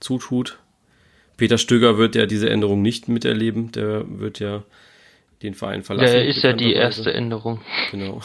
zutut. 0.00 0.58
Peter 1.36 1.58
Stöger 1.58 1.98
wird 1.98 2.14
ja 2.14 2.26
diese 2.26 2.50
Änderung 2.50 2.82
nicht 2.82 3.08
miterleben. 3.08 3.72
Der 3.72 4.04
wird 4.06 4.40
ja 4.40 4.62
den 5.42 5.54
Verein 5.54 5.82
verlassen. 5.82 6.12
Der 6.12 6.26
ist 6.26 6.42
ja 6.42 6.52
die 6.52 6.74
erste 6.74 7.12
Änderung. 7.12 7.60
Genau. 7.90 8.20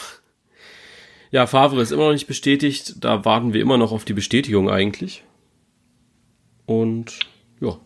Ja, 1.30 1.46
Favre 1.46 1.80
ist 1.80 1.92
immer 1.92 2.06
noch 2.06 2.12
nicht 2.12 2.26
bestätigt. 2.26 2.96
Da 3.00 3.24
warten 3.24 3.52
wir 3.52 3.60
immer 3.60 3.78
noch 3.78 3.92
auf 3.92 4.04
die 4.04 4.12
Bestätigung 4.12 4.70
eigentlich. 4.70 5.24
Und 6.66 7.20
ja. 7.60 7.78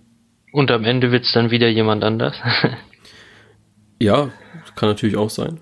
Und 0.52 0.71
am 0.71 0.85
Ende 0.85 1.12
wird 1.12 1.25
es 1.25 1.33
dann 1.33 1.50
wieder 1.50 1.69
jemand 1.69 2.02
anders. 2.02 2.37
ja, 4.00 4.30
kann 4.76 4.88
natürlich 4.88 5.16
auch 5.16 5.30
sein. 5.30 5.61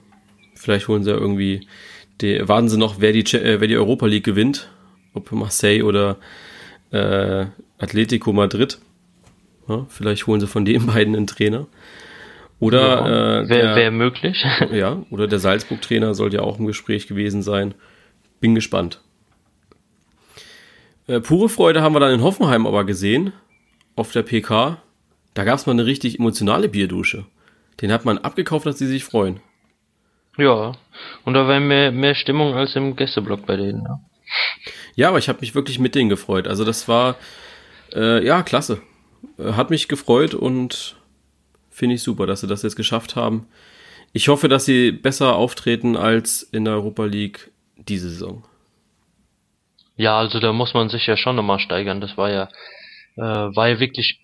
Vielleicht 0.54 0.88
holen 0.88 1.04
sie 1.04 1.10
ja 1.10 1.16
irgendwie, 1.16 1.66
die, 2.20 2.48
warten 2.48 2.68
sie 2.68 2.78
noch, 2.78 3.00
wer 3.00 3.12
die, 3.12 3.24
äh, 3.36 3.60
wer 3.60 3.68
die 3.68 3.76
Europa 3.76 4.06
League 4.06 4.24
gewinnt. 4.24 4.70
Ob 5.14 5.32
Marseille 5.32 5.82
oder 5.82 6.18
äh, 6.92 7.46
Atletico 7.78 8.32
Madrid. 8.32 8.78
Ja, 9.68 9.86
vielleicht 9.88 10.26
holen 10.26 10.40
sie 10.40 10.46
von 10.46 10.64
den 10.64 10.86
beiden 10.92 11.16
einen 11.16 11.26
Trainer. 11.26 11.66
Oder 12.60 12.80
ja, 12.80 13.40
äh, 13.40 13.48
wäre 13.48 13.76
wär 13.76 13.90
möglich. 13.90 14.44
ja, 14.72 15.02
oder 15.10 15.26
der 15.26 15.38
Salzburg-Trainer 15.38 16.14
sollte 16.14 16.36
ja 16.36 16.42
auch 16.42 16.58
im 16.58 16.66
Gespräch 16.66 17.06
gewesen 17.06 17.42
sein. 17.42 17.74
Bin 18.40 18.54
gespannt. 18.54 19.00
Äh, 21.06 21.20
pure 21.20 21.48
Freude 21.48 21.82
haben 21.82 21.94
wir 21.94 22.00
dann 22.00 22.14
in 22.14 22.22
Hoffenheim 22.22 22.66
aber 22.66 22.84
gesehen, 22.84 23.32
auf 23.98 24.12
der 24.12 24.22
PK. 24.22 24.80
Da 25.34 25.44
gab 25.44 25.58
es 25.58 25.66
mal 25.66 25.72
eine 25.72 25.86
richtig 25.86 26.18
emotionale 26.18 26.68
Bierdusche. 26.68 27.26
Den 27.80 27.92
hat 27.92 28.04
man 28.04 28.18
abgekauft, 28.18 28.66
dass 28.66 28.78
sie 28.78 28.86
sich 28.86 29.04
freuen. 29.04 29.40
Ja, 30.36 30.72
und 31.24 31.34
da 31.34 31.46
war 31.48 31.60
mehr, 31.60 31.90
mehr 31.92 32.14
Stimmung 32.14 32.54
als 32.54 32.76
im 32.76 32.96
Gästeblock 32.96 33.46
bei 33.46 33.56
denen. 33.56 33.82
Ja, 33.84 34.00
ja 34.94 35.08
aber 35.08 35.18
ich 35.18 35.28
habe 35.28 35.40
mich 35.40 35.54
wirklich 35.54 35.78
mit 35.78 35.94
denen 35.94 36.08
gefreut. 36.08 36.46
Also 36.46 36.64
das 36.64 36.88
war, 36.88 37.16
äh, 37.92 38.24
ja, 38.24 38.42
klasse. 38.42 38.80
Äh, 39.38 39.52
hat 39.52 39.70
mich 39.70 39.88
gefreut 39.88 40.34
und 40.34 40.96
finde 41.70 41.96
ich 41.96 42.02
super, 42.02 42.26
dass 42.26 42.40
sie 42.40 42.46
das 42.46 42.62
jetzt 42.62 42.76
geschafft 42.76 43.16
haben. 43.16 43.46
Ich 44.12 44.28
hoffe, 44.28 44.48
dass 44.48 44.64
sie 44.64 44.92
besser 44.92 45.36
auftreten 45.36 45.96
als 45.96 46.42
in 46.42 46.64
der 46.64 46.74
Europa 46.74 47.04
League 47.04 47.50
diese 47.76 48.08
Saison. 48.10 48.44
Ja, 49.96 50.18
also 50.18 50.38
da 50.38 50.52
muss 50.52 50.74
man 50.74 50.88
sich 50.88 51.06
ja 51.06 51.16
schon 51.16 51.36
nochmal 51.36 51.58
steigern. 51.58 52.00
Das 52.00 52.16
war 52.16 52.30
ja, 52.30 52.48
äh, 53.18 53.56
war 53.56 53.68
ja 53.68 53.80
wirklich 53.80 54.20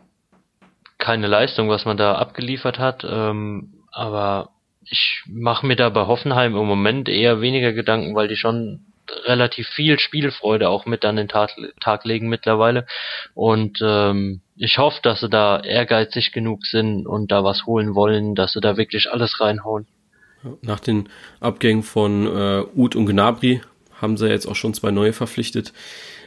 keine 0.99 1.27
Leistung, 1.27 1.69
was 1.69 1.85
man 1.85 1.97
da 1.97 2.15
abgeliefert 2.15 2.79
hat. 2.79 3.05
Ähm, 3.09 3.75
aber 3.93 4.51
ich 4.85 5.23
mache 5.27 5.67
mir 5.67 5.77
da 5.77 5.89
bei 5.91 6.07
Hoffenheim 6.07 6.57
im 6.57 6.67
Moment 6.67 7.09
eher 7.09 7.41
weniger 7.41 7.73
Gedanken, 7.73 8.15
weil 8.15 8.29
die 8.29 8.37
schon 8.37 8.87
relativ 9.27 9.69
viel 9.69 9.99
Spielfreude 9.99 10.69
auch 10.69 10.87
mit 10.87 11.05
an 11.05 11.17
den 11.17 11.29
Tag, 11.29 11.51
Tag 11.81 12.05
legen 12.05 12.29
mittlerweile. 12.29 12.87
Und 13.35 13.79
ähm, 13.83 14.41
ich 14.57 14.79
hoffe, 14.79 15.01
dass 15.03 15.21
sie 15.21 15.29
da 15.29 15.61
ehrgeizig 15.61 16.33
genug 16.33 16.65
sind 16.65 17.07
und 17.07 17.31
da 17.31 17.45
was 17.45 17.67
holen 17.67 17.95
wollen, 17.95 18.35
dass 18.35 18.53
sie 18.53 18.61
da 18.61 18.77
wirklich 18.77 19.11
alles 19.11 19.41
reinhauen. 19.41 19.87
Nach 20.63 20.81
den 20.81 21.09
Abgängen 21.41 21.83
von 21.83 22.27
äh, 22.27 22.65
Uth 22.75 22.97
und 22.97 23.07
Gnabry 23.07 23.63
haben 24.01 24.17
sie 24.17 24.29
jetzt 24.29 24.47
auch 24.47 24.57
schon 24.57 24.75
zwei 24.75 24.91
neue 24.91 25.13
verpflichtet. 25.13 25.73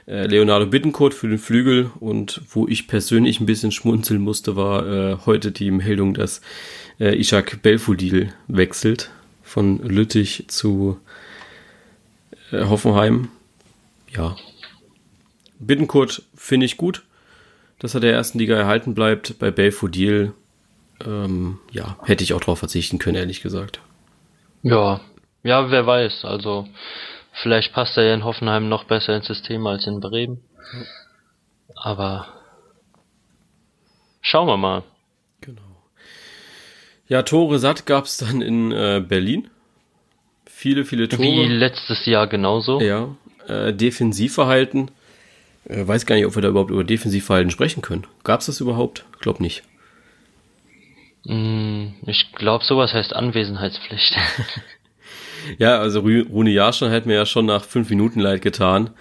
Äh, 0.07 0.25
Leonardo 0.27 0.65
Bittencourt 0.65 1.13
für 1.13 1.27
den 1.27 1.37
Flügel 1.37 1.91
und 1.99 2.41
wo 2.49 2.67
ich 2.67 2.87
persönlich 2.87 3.39
ein 3.39 3.45
bisschen 3.45 3.71
schmunzeln 3.71 4.21
musste, 4.21 4.55
war 4.55 4.87
äh, 4.87 5.17
heute 5.25 5.51
die 5.51 5.69
Meldung, 5.69 6.13
dass 6.13 6.41
äh, 6.99 7.19
Ishak 7.19 7.61
Belfodil 7.61 8.33
wechselt 8.47 9.11
von 9.43 9.79
Lüttich 9.79 10.45
zu 10.47 10.97
äh, 12.51 12.63
Hoffenheim. 12.63 13.27
Ja. 14.15 14.37
Bittencourt 15.59 16.23
finde 16.35 16.65
ich 16.65 16.77
gut, 16.77 17.03
dass 17.79 17.93
er 17.93 17.99
der 17.99 18.13
ersten 18.13 18.39
Liga 18.39 18.55
erhalten 18.55 18.95
bleibt. 18.95 19.37
Bei 19.39 19.51
Belfodil, 19.51 20.31
ähm, 21.05 21.59
ja, 21.71 21.97
hätte 22.03 22.23
ich 22.23 22.33
auch 22.33 22.39
darauf 22.39 22.59
verzichten 22.59 22.97
können, 22.97 23.17
ehrlich 23.17 23.41
gesagt. 23.41 23.81
Ja, 24.63 25.01
ja, 25.43 25.69
wer 25.69 25.85
weiß. 25.85 26.23
Also 26.23 26.67
vielleicht 27.41 27.73
passt 27.73 27.97
er 27.97 28.03
ja 28.03 28.13
in 28.13 28.23
Hoffenheim 28.23 28.69
noch 28.69 28.85
besser 28.85 29.15
ins 29.15 29.27
System 29.27 29.65
als 29.67 29.87
in 29.87 29.99
Bremen. 29.99 30.41
Aber 31.75 32.27
schauen 34.21 34.47
wir 34.47 34.57
mal. 34.57 34.83
Genau. 35.41 35.61
Ja, 37.07 37.23
Tore 37.23 37.59
satt 37.59 37.85
gab 37.85 38.05
es 38.05 38.17
dann 38.17 38.41
in 38.41 38.71
äh, 38.71 39.03
Berlin. 39.07 39.49
Viele, 40.45 40.85
viele 40.85 41.07
Tore. 41.07 41.21
Wie 41.21 41.45
letztes 41.45 42.05
Jahr 42.05 42.27
genauso. 42.27 42.81
Ja. 42.81 43.15
Äh, 43.47 43.73
Defensivverhalten. 43.73 44.91
Äh, 45.65 45.87
weiß 45.87 46.05
gar 46.05 46.15
nicht, 46.15 46.25
ob 46.25 46.35
wir 46.35 46.41
da 46.41 46.49
überhaupt 46.49 46.71
über 46.71 46.83
Defensivverhalten 46.83 47.51
sprechen 47.51 47.81
können. 47.81 48.07
Gab 48.23 48.39
es 48.39 48.47
das 48.47 48.59
überhaupt? 48.59 49.05
Glaub 49.19 49.39
nicht. 49.39 49.63
Mm, 51.25 51.89
ich 52.05 52.31
glaube, 52.33 52.63
sowas 52.63 52.93
heißt 52.93 53.13
Anwesenheitspflicht. 53.13 54.17
ja, 55.57 55.79
also 55.79 56.01
Rune 56.01 56.49
Jahrstein 56.49 56.91
hat 56.91 57.05
mir 57.05 57.15
ja 57.15 57.25
schon 57.25 57.45
nach 57.45 57.63
fünf 57.63 57.89
Minuten 57.89 58.19
leid 58.19 58.41
getan, 58.41 58.91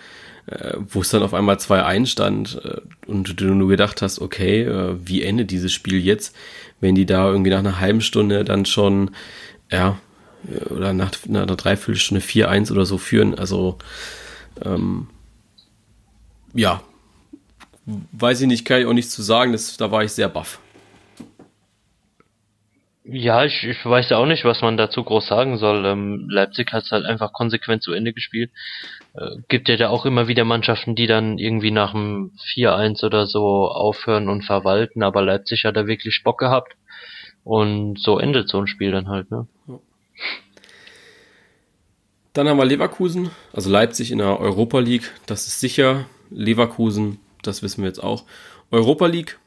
äh, 0.47 0.75
wo 0.77 1.01
es 1.01 1.11
dann 1.11 1.23
auf 1.23 1.35
einmal 1.35 1.57
2-1 1.57 2.07
stand 2.07 2.61
äh, 2.65 2.81
und 3.07 3.41
du 3.41 3.55
nur 3.55 3.69
gedacht 3.69 4.03
hast, 4.03 4.21
okay, 4.21 4.63
äh, 4.63 4.97
wie 5.05 5.23
endet 5.23 5.51
dieses 5.51 5.73
Spiel 5.73 5.99
jetzt, 5.99 6.35
wenn 6.81 6.95
die 6.95 7.07
da 7.07 7.29
irgendwie 7.29 7.51
nach 7.51 7.61
einer 7.61 7.81
halben 7.81 8.01
Stunde 8.01 8.45
dann 8.45 8.67
schon, 8.67 9.11
ja, 9.71 9.99
oder 10.71 10.93
nach, 10.93 11.11
einer 11.29 11.47
Dreiviertelstunde 11.47 12.23
4-1 12.23 12.71
oder 12.71 12.87
so 12.87 12.99
führen. 12.99 13.35
Also, 13.35 13.79
ähm, 14.65 15.09
ja, 16.55 16.83
weiß 18.13 18.43
ich 18.43 18.47
nicht, 18.47 18.65
kann 18.65 18.81
ich 18.81 18.87
auch 18.87 18.93
nichts 18.93 19.13
zu 19.13 19.23
sagen, 19.23 19.53
das, 19.53 19.77
da 19.77 19.91
war 19.91 20.05
ich 20.05 20.13
sehr 20.13 20.29
baff. 20.29 20.61
Ja, 23.09 23.45
ich, 23.45 23.63
ich 23.63 23.87
weiß 23.87 24.11
ja 24.11 24.17
auch 24.17 24.27
nicht, 24.27 24.45
was 24.45 24.63
man 24.63 24.77
dazu 24.77 25.05
groß 25.05 25.29
sagen 25.29 25.59
soll. 25.59 25.87
Ähm, 25.87 26.27
Leipzig 26.29 26.73
hat 26.73 26.85
es 26.85 26.91
halt 26.91 27.05
einfach 27.05 27.33
konsequent 27.33 27.85
zu 27.85 27.93
Ende 27.93 28.13
gespielt. 28.13 28.51
Äh, 29.15 29.37
gibt 29.49 29.69
ja 29.69 29.77
da 29.77 29.91
auch 29.91 30.07
immer 30.07 30.27
wieder 30.27 30.45
Mannschaften, 30.45 30.97
die 30.97 31.07
dann 31.07 31.39
irgendwie 31.39 31.71
nach 31.71 31.93
dem 31.93 32.33
4-1 32.55 33.05
oder 33.05 33.27
so 33.27 33.69
aufhören 33.69 34.29
und 34.29 34.43
verwalten, 34.43 35.05
aber 35.05 35.23
Leipzig 35.23 35.65
hat 35.65 35.77
da 35.77 35.87
wirklich 35.87 36.23
Bock 36.25 36.39
gehabt. 36.39 36.75
Und 37.45 38.01
so 38.01 38.19
endet 38.19 38.49
so 38.49 38.59
ein 38.59 38.67
Spiel 38.67 38.91
dann 38.91 39.09
halt, 39.09 39.31
ne? 39.31 39.47
Dann 42.33 42.49
haben 42.49 42.59
wir 42.59 42.65
Leverkusen, 42.65 43.31
also 43.53 43.71
Leipzig 43.71 44.11
in 44.11 44.19
der 44.19 44.41
Europa 44.41 44.81
League, 44.81 45.13
das 45.27 45.47
ist 45.47 45.61
sicher. 45.61 46.07
Leverkusen, 46.31 47.21
das 47.43 47.63
wissen 47.63 47.83
wir 47.83 47.89
jetzt 47.89 48.03
auch. 48.03 48.25
Europa 48.73 49.07
League, 49.07 49.39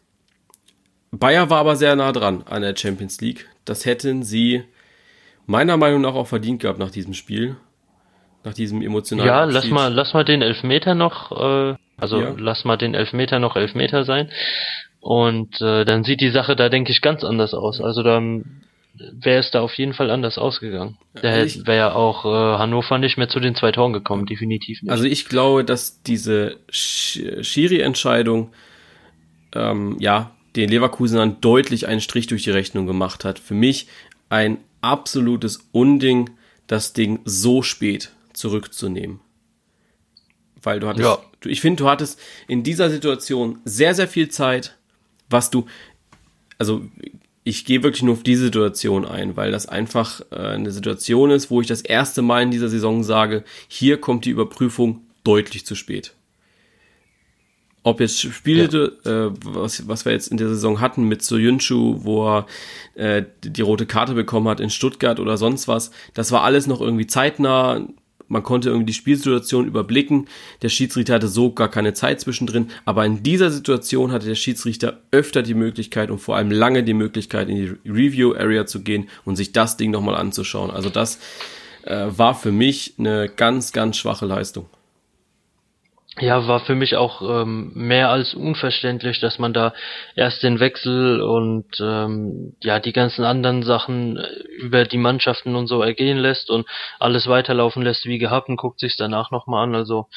Bayer 1.11 1.49
war 1.49 1.59
aber 1.59 1.75
sehr 1.75 1.95
nah 1.95 2.11
dran 2.11 2.43
an 2.47 2.61
der 2.61 2.75
Champions 2.75 3.19
League. 3.21 3.47
Das 3.65 3.85
hätten 3.85 4.23
sie 4.23 4.63
meiner 5.45 5.77
Meinung 5.77 6.01
nach 6.01 6.13
auch 6.13 6.27
verdient 6.27 6.61
gehabt 6.61 6.79
nach 6.79 6.91
diesem 6.91 7.13
Spiel. 7.13 7.55
Nach 8.43 8.53
diesem 8.53 8.81
emotionalen 8.81 9.27
Ja, 9.27 9.43
Abschied. 9.43 9.53
lass 9.55 9.69
mal, 9.69 9.93
lass 9.93 10.13
mal 10.13 10.23
den 10.23 10.41
Elfmeter 10.41 10.95
noch, 10.95 11.31
äh, 11.31 11.75
also 11.97 12.21
ja. 12.21 12.33
lass 12.37 12.63
mal 12.63 12.77
den 12.77 12.93
Elfmeter 12.93 13.39
noch 13.39 13.55
Elfmeter 13.55 14.05
sein. 14.05 14.29
Und 15.01 15.59
äh, 15.61 15.85
dann 15.85 16.03
sieht 16.03 16.21
die 16.21 16.29
Sache 16.29 16.55
da, 16.55 16.69
denke 16.69 16.91
ich, 16.91 17.01
ganz 17.01 17.23
anders 17.23 17.53
aus. 17.53 17.81
Also 17.81 18.03
dann 18.03 18.61
wäre 19.11 19.39
es 19.39 19.51
da 19.51 19.61
auf 19.61 19.73
jeden 19.75 19.93
Fall 19.93 20.09
anders 20.09 20.37
ausgegangen. 20.37 20.97
Da 21.21 21.29
also 21.29 21.65
wäre 21.65 21.77
ja 21.77 21.93
auch 21.93 22.25
äh, 22.25 22.57
Hannover 22.57 22.97
nicht 22.97 23.17
mehr 23.17 23.29
zu 23.29 23.39
den 23.39 23.55
zwei 23.55 23.71
Toren 23.71 23.93
gekommen, 23.93 24.25
definitiv 24.25 24.81
nicht. 24.81 24.91
Also 24.91 25.05
ich 25.05 25.27
glaube, 25.27 25.63
dass 25.63 26.03
diese 26.03 26.57
Schiri-Entscheidung 26.69 28.51
ähm, 29.55 29.95
ja 29.99 30.31
den 30.56 30.70
Leverkusenern 30.70 31.38
deutlich 31.41 31.88
einen 31.88 32.01
Strich 32.01 32.27
durch 32.27 32.44
die 32.44 32.51
Rechnung 32.51 32.86
gemacht 32.86 33.24
hat. 33.24 33.39
Für 33.39 33.53
mich 33.53 33.88
ein 34.29 34.58
absolutes 34.82 35.68
Unding, 35.72 36.29
das 36.68 36.94
Ding 36.94 37.20
so 37.25 37.62
spät 37.62 38.12
zurückzunehmen. 38.34 39.20
Weil 40.62 40.79
du 40.79 40.88
hattest, 40.88 41.06
ja. 41.06 41.20
du, 41.41 41.50
ich 41.50 41.62
finde, 41.62 41.84
du 41.84 41.89
hattest 41.89 42.20
in 42.48 42.63
dieser 42.63 42.89
Situation 42.89 43.60
sehr, 43.65 43.96
sehr 43.96 44.08
viel 44.08 44.29
Zeit, 44.29 44.77
was 45.29 45.50
du, 45.50 45.65
also 46.58 46.84
ich 47.44 47.65
gehe 47.65 47.84
wirklich 47.84 48.03
nur 48.03 48.13
auf 48.13 48.24
die 48.24 48.36
Situation 48.36 49.06
ein, 49.06 49.36
weil 49.38 49.51
das 49.51 49.68
einfach 49.68 50.22
äh, 50.32 50.36
eine 50.36 50.72
Situation 50.72 51.32
ist, 51.32 51.50
wo 51.50 51.62
ich 51.62 51.68
das 51.68 51.82
erste 51.82 52.22
Mal 52.22 52.44
in 52.44 52.51
dieser 52.51 52.70
Saison 52.70 53.03
sage, 53.03 53.44
hier 53.68 54.00
kommt 54.00 54.25
die 54.25 54.32
Überprüfung 54.32 55.01
deutlich 55.24 55.65
zu 55.65 55.75
spät. 55.75 56.13
Ob 57.83 58.01
jetzt 58.01 58.19
Spiele, 58.19 58.93
ja. 59.05 59.27
äh, 59.27 59.31
was, 59.43 59.88
was 59.88 60.03
wir 60.03 60.12
jetzt 60.12 60.27
in 60.27 60.38
der 60.38 60.50
Saison 60.50 60.81
hatten 60.81 61.03
mit 61.03 61.24
Soyuncu, 61.24 62.03
wo 62.03 62.27
er 62.27 62.45
äh, 62.95 63.24
die 63.43 63.62
rote 63.62 63.86
Karte 63.86 64.13
bekommen 64.13 64.50
hat 64.50 64.59
in 64.59 64.69
Stuttgart 64.69 65.19
oder 65.19 65.38
sonst 65.38 65.67
was, 65.67 65.91
das 66.13 66.31
war 66.31 66.43
alles 66.43 66.67
noch 66.67 66.81
irgendwie 66.81 67.07
zeitnah. 67.07 67.88
Man 68.27 68.43
konnte 68.43 68.69
irgendwie 68.69 68.88
die 68.88 68.93
Spielsituation 68.93 69.65
überblicken. 69.65 70.27
Der 70.62 70.69
Schiedsrichter 70.69 71.15
hatte 71.15 71.27
so 71.27 71.51
gar 71.51 71.69
keine 71.69 71.93
Zeit 71.93 72.19
zwischendrin. 72.19 72.67
Aber 72.86 73.03
in 73.03 73.24
dieser 73.24 73.50
Situation 73.50 74.12
hatte 74.12 74.27
der 74.27 74.36
Schiedsrichter 74.36 75.01
öfter 75.12 75.41
die 75.41 75.55
Möglichkeit 75.55 76.12
und 76.12 76.19
vor 76.19 76.36
allem 76.36 76.51
lange 76.51 76.83
die 76.83 76.93
Möglichkeit, 76.93 77.50
in 77.50 77.55
die 77.55 77.89
Review-Area 77.89 78.67
zu 78.67 78.81
gehen 78.83 79.09
und 79.25 79.36
sich 79.36 79.51
das 79.51 79.77
Ding 79.77 79.89
nochmal 79.89 80.15
anzuschauen. 80.15 80.69
Also 80.69 80.89
das 80.89 81.17
äh, 81.83 82.05
war 82.09 82.36
für 82.36 82.51
mich 82.51 82.93
eine 83.00 83.29
ganz, 83.29 83.71
ganz 83.71 83.98
schwache 83.98 84.27
Leistung. 84.27 84.67
Ja, 86.19 86.47
war 86.47 86.59
für 86.59 86.75
mich 86.75 86.95
auch 86.97 87.21
ähm, 87.21 87.71
mehr 87.75 88.09
als 88.09 88.33
unverständlich, 88.33 89.19
dass 89.19 89.39
man 89.39 89.53
da 89.53 89.73
erst 90.15 90.43
den 90.43 90.59
Wechsel 90.59 91.21
und 91.21 91.65
ähm, 91.79 92.55
ja 92.61 92.79
die 92.79 92.93
ganzen 92.93 93.23
anderen 93.23 93.63
Sachen 93.63 94.17
äh, 94.17 94.27
über 94.57 94.83
die 94.83 94.97
Mannschaften 94.97 95.55
und 95.55 95.67
so 95.67 95.81
ergehen 95.81 96.17
lässt 96.17 96.49
und 96.49 96.67
alles 96.99 97.27
weiterlaufen 97.27 97.83
lässt 97.83 98.05
wie 98.05 98.17
gehabt 98.17 98.49
und 98.49 98.57
guckt 98.57 98.79
sich 98.79 98.97
danach 98.97 99.31
nochmal 99.31 99.63
an. 99.63 99.75
Also 99.75 100.07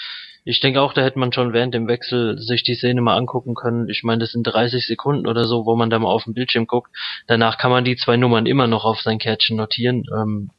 ich 0.45 0.61
denke 0.61 0.81
auch, 0.81 0.93
da 0.93 1.03
hätte 1.03 1.19
man 1.19 1.33
schon 1.33 1.53
während 1.53 1.73
dem 1.73 1.87
Wechsel 1.87 2.39
sich 2.39 2.65
die 2.65 2.75
Szene 2.75 3.01
mal 3.01 3.17
angucken 3.17 3.55
können. 3.55 3.89
Ich 3.89 4.03
meine, 4.03 4.21
das 4.21 4.33
sind 4.33 4.43
30 4.43 4.85
Sekunden 4.85 5.29
oder 5.29 5.45
so, 5.45 5.67
wo 5.67 5.77
man 5.77 5.89
da 5.89 5.99
mal 6.01 6.09
auf 6.09 6.25
den 6.25 6.35
Bildschirm 6.35 6.67
guckt. 6.67 6.91
Danach 7.29 7.59
kann 7.59 7.71
man 7.71 7.85
die 7.85 7.97
zwei 7.97 8.17
Nummern 8.17 8.47
immer 8.47 8.67
noch 8.67 8.85
auf 8.85 9.01
sein 9.01 9.19
Kärtchen 9.19 9.57
notieren. 9.57 10.05
Ähm, 10.13 10.51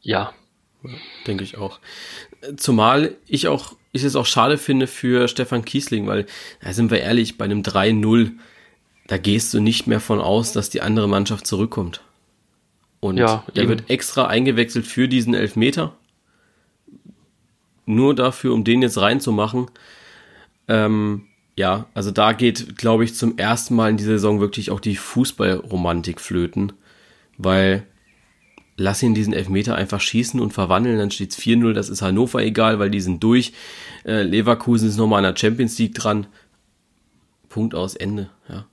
ja. 0.00 0.32
Denke 1.26 1.44
ich 1.44 1.58
auch. 1.58 1.80
Zumal 2.56 3.16
ich 3.26 3.48
auch, 3.48 3.74
ich 3.92 4.04
es 4.04 4.16
auch 4.16 4.26
schade 4.26 4.58
finde 4.58 4.86
für 4.86 5.28
Stefan 5.28 5.64
Kiesling, 5.64 6.06
weil, 6.06 6.26
da 6.62 6.72
sind 6.72 6.90
wir 6.90 7.00
ehrlich, 7.00 7.38
bei 7.38 7.44
einem 7.44 7.62
3-0, 7.62 8.32
da 9.06 9.18
gehst 9.18 9.52
du 9.54 9.60
nicht 9.60 9.86
mehr 9.86 10.00
von 10.00 10.20
aus, 10.20 10.52
dass 10.52 10.70
die 10.70 10.82
andere 10.82 11.08
Mannschaft 11.08 11.46
zurückkommt. 11.46 12.00
Und 13.00 13.16
ja, 13.16 13.44
der 13.54 13.64
eben. 13.64 13.70
wird 13.70 13.90
extra 13.90 14.26
eingewechselt 14.26 14.86
für 14.86 15.08
diesen 15.08 15.34
Elfmeter 15.34 15.96
nur 17.86 18.14
dafür, 18.14 18.54
um 18.54 18.64
den 18.64 18.82
jetzt 18.82 18.98
reinzumachen. 18.98 19.66
Ähm, 20.68 21.26
ja, 21.56 21.86
also 21.92 22.10
da 22.10 22.32
geht, 22.32 22.78
glaube 22.78 23.04
ich, 23.04 23.14
zum 23.14 23.36
ersten 23.36 23.74
Mal 23.74 23.90
in 23.90 23.96
dieser 23.96 24.12
Saison 24.12 24.40
wirklich 24.40 24.70
auch 24.70 24.80
die 24.80 24.96
Fußballromantik 24.96 26.20
flöten, 26.20 26.72
weil 27.36 27.86
lass 28.80 29.02
ihn 29.02 29.14
diesen 29.14 29.34
Elfmeter 29.34 29.74
einfach 29.74 30.00
schießen 30.00 30.40
und 30.40 30.52
verwandeln, 30.52 30.98
dann 30.98 31.10
steht 31.10 31.32
es 31.32 31.38
4-0, 31.38 31.74
das 31.74 31.90
ist 31.90 32.00
Hannover 32.00 32.42
egal, 32.42 32.78
weil 32.78 32.90
die 32.90 33.00
sind 33.00 33.22
durch. 33.22 33.52
Äh, 34.06 34.22
Leverkusen 34.22 34.88
ist 34.88 34.96
nochmal 34.96 35.24
an 35.24 35.34
der 35.34 35.38
Champions 35.38 35.78
League 35.78 35.94
dran. 35.94 36.26
Punkt 37.50 37.74
aus, 37.74 37.94
Ende, 37.94 38.30
ja. 38.48 38.66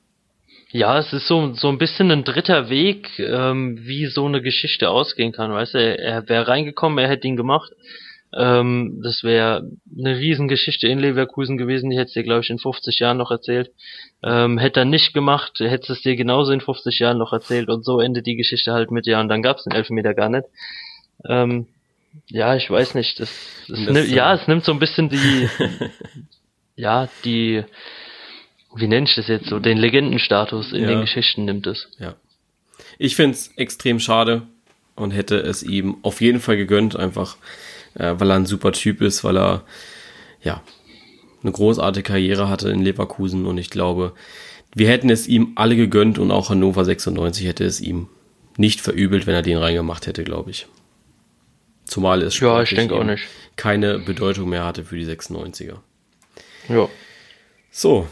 Ja, 0.71 0.99
es 0.99 1.11
ist 1.13 1.27
so, 1.27 1.53
so 1.53 1.69
ein 1.69 1.77
bisschen 1.77 2.11
ein 2.11 2.23
dritter 2.23 2.69
Weg, 2.69 3.07
ähm, 3.19 3.79
wie 3.81 4.05
so 4.05 4.25
eine 4.25 4.41
Geschichte 4.41 4.89
ausgehen 4.89 5.31
kann, 5.31 5.51
weißt 5.51 5.73
du, 5.73 5.77
er, 5.77 5.99
er 5.99 6.29
wäre 6.29 6.47
reingekommen, 6.47 6.99
er 6.99 7.09
hätte 7.09 7.27
ihn 7.27 7.37
gemacht, 7.37 7.71
ähm, 8.35 8.99
das 9.03 9.23
wäre 9.23 9.69
eine 9.97 10.17
Riesengeschichte 10.17 10.87
in 10.87 10.99
Leverkusen 10.99 11.57
gewesen, 11.57 11.89
die 11.89 11.97
hätte 11.97 12.13
dir, 12.13 12.23
glaube 12.23 12.41
ich, 12.41 12.49
in 12.49 12.59
50 12.59 12.99
Jahren 12.99 13.17
noch 13.17 13.31
erzählt. 13.31 13.71
Ähm, 14.23 14.57
hätte 14.57 14.81
er 14.81 14.85
nicht 14.85 15.13
gemacht, 15.13 15.59
hätte 15.59 15.93
es 15.93 16.01
dir 16.01 16.15
genauso 16.15 16.51
in 16.51 16.61
50 16.61 16.99
Jahren 16.99 17.17
noch 17.17 17.31
erzählt 17.31 17.69
und 17.69 17.85
so 17.85 17.99
endet 17.99 18.25
die 18.25 18.35
Geschichte 18.35 18.73
halt 18.73 18.91
mit, 18.91 19.07
ja, 19.07 19.21
und 19.21 19.29
dann 19.29 19.41
gab 19.41 19.57
es 19.57 19.63
den 19.63 19.73
Elfmeter 19.73 20.13
gar 20.13 20.29
nicht. 20.29 20.45
Ähm, 21.25 21.67
ja, 22.27 22.55
ich 22.55 22.69
weiß 22.69 22.95
nicht, 22.95 23.19
das, 23.19 23.29
das, 23.67 23.79
das 23.79 23.93
nimmt, 23.93 24.09
ja, 24.09 24.33
es 24.33 24.47
nimmt 24.47 24.63
so 24.63 24.71
ein 24.71 24.79
bisschen 24.79 25.09
die, 25.09 25.49
ja, 26.75 27.07
die, 27.23 27.63
wie 28.75 28.87
nenne 28.87 29.07
ich 29.07 29.15
das 29.15 29.27
jetzt 29.27 29.47
so, 29.47 29.59
den 29.59 29.77
Legendenstatus 29.77 30.73
in 30.73 30.81
ja. 30.81 30.87
den 30.87 31.01
Geschichten 31.01 31.45
nimmt 31.45 31.65
es. 31.67 31.89
Ja. 31.99 32.15
Ich 32.97 33.15
find's 33.15 33.53
extrem 33.55 33.99
schade 33.99 34.43
und 34.95 35.11
hätte 35.11 35.37
es 35.37 35.63
ihm 35.63 35.97
auf 36.01 36.21
jeden 36.21 36.39
Fall 36.39 36.57
gegönnt, 36.57 36.95
einfach 36.95 37.37
äh, 37.97 38.15
weil 38.17 38.31
er 38.31 38.35
ein 38.35 38.45
super 38.45 38.71
Typ 38.71 39.01
ist, 39.01 39.23
weil 39.23 39.37
er 39.37 39.63
ja 40.41 40.61
eine 41.43 41.51
großartige 41.51 42.03
Karriere 42.03 42.49
hatte 42.49 42.69
in 42.69 42.81
Leverkusen 42.81 43.45
und 43.45 43.57
ich 43.57 43.69
glaube, 43.69 44.13
wir 44.75 44.89
hätten 44.89 45.09
es 45.09 45.27
ihm 45.27 45.53
alle 45.55 45.75
gegönnt 45.75 46.19
und 46.19 46.31
auch 46.31 46.49
Hannover 46.49 46.85
96 46.85 47.47
hätte 47.47 47.63
es 47.63 47.79
ihm 47.79 48.07
nicht 48.57 48.81
verübelt, 48.81 49.27
wenn 49.27 49.35
er 49.35 49.41
den 49.41 49.57
reingemacht 49.57 50.07
hätte, 50.07 50.23
glaube 50.23 50.51
ich. 50.51 50.67
Zumal 51.85 52.21
es 52.21 52.39
ja, 52.39 52.61
ich 52.61 52.71
denke 52.71 52.95
auch 52.95 53.03
nicht. 53.03 53.23
keine 53.55 53.99
Bedeutung 53.99 54.49
mehr 54.49 54.65
hatte 54.65 54.83
für 54.83 54.97
die 54.97 55.05
96er. 55.05 55.77
Ja. 56.67 56.89
So. 57.71 58.07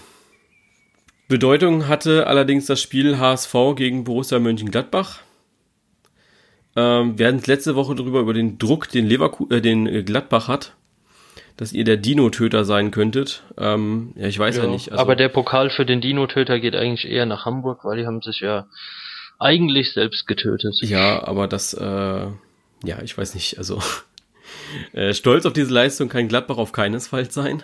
Bedeutung 1.27 1.87
hatte 1.87 2.27
allerdings 2.27 2.67
das 2.67 2.81
Spiel 2.81 3.17
HSV 3.17 3.53
gegen 3.75 4.03
Borussia 4.03 4.39
Mönchengladbach. 4.39 5.21
Ähm, 6.75 7.17
wir 7.17 7.27
hatten 7.27 7.41
letzte 7.45 7.75
Woche 7.75 7.95
darüber, 7.95 8.19
über 8.19 8.33
den 8.33 8.57
Druck, 8.57 8.89
den 8.89 9.07
Leverkusen, 9.07 9.51
äh, 9.51 9.61
den 9.61 9.87
äh, 9.87 10.03
Gladbach 10.03 10.47
hat, 10.47 10.75
dass 11.57 11.71
ihr 11.71 11.85
der 11.85 11.97
Dino-Töter 11.97 12.65
sein 12.65 12.91
könntet. 12.91 13.43
Ähm, 13.57 14.13
ja, 14.15 14.27
ich 14.27 14.37
weiß 14.37 14.57
ja, 14.57 14.63
ja 14.63 14.69
nicht. 14.69 14.91
Also, 14.91 15.01
aber 15.01 15.15
der 15.15 15.29
Pokal 15.29 15.69
für 15.69 15.85
den 15.85 16.01
Dino-Töter 16.01 16.59
geht 16.59 16.75
eigentlich 16.75 17.09
eher 17.09 17.25
nach 17.25 17.45
Hamburg, 17.45 17.85
weil 17.85 17.97
die 17.97 18.05
haben 18.05 18.21
sich 18.21 18.41
ja 18.41 18.67
eigentlich 19.39 19.93
selbst 19.93 20.27
getötet. 20.27 20.75
Ja, 20.81 21.25
aber 21.25 21.47
das, 21.47 21.73
äh, 21.73 21.85
ja, 21.85 23.01
ich 23.03 23.17
weiß 23.17 23.35
nicht, 23.35 23.57
also 23.57 23.79
äh, 24.93 25.13
stolz 25.13 25.45
auf 25.45 25.53
diese 25.53 25.73
Leistung 25.73 26.09
kann 26.09 26.27
Gladbach 26.27 26.57
auf 26.57 26.71
keinesfalls 26.73 27.33
sein. 27.33 27.63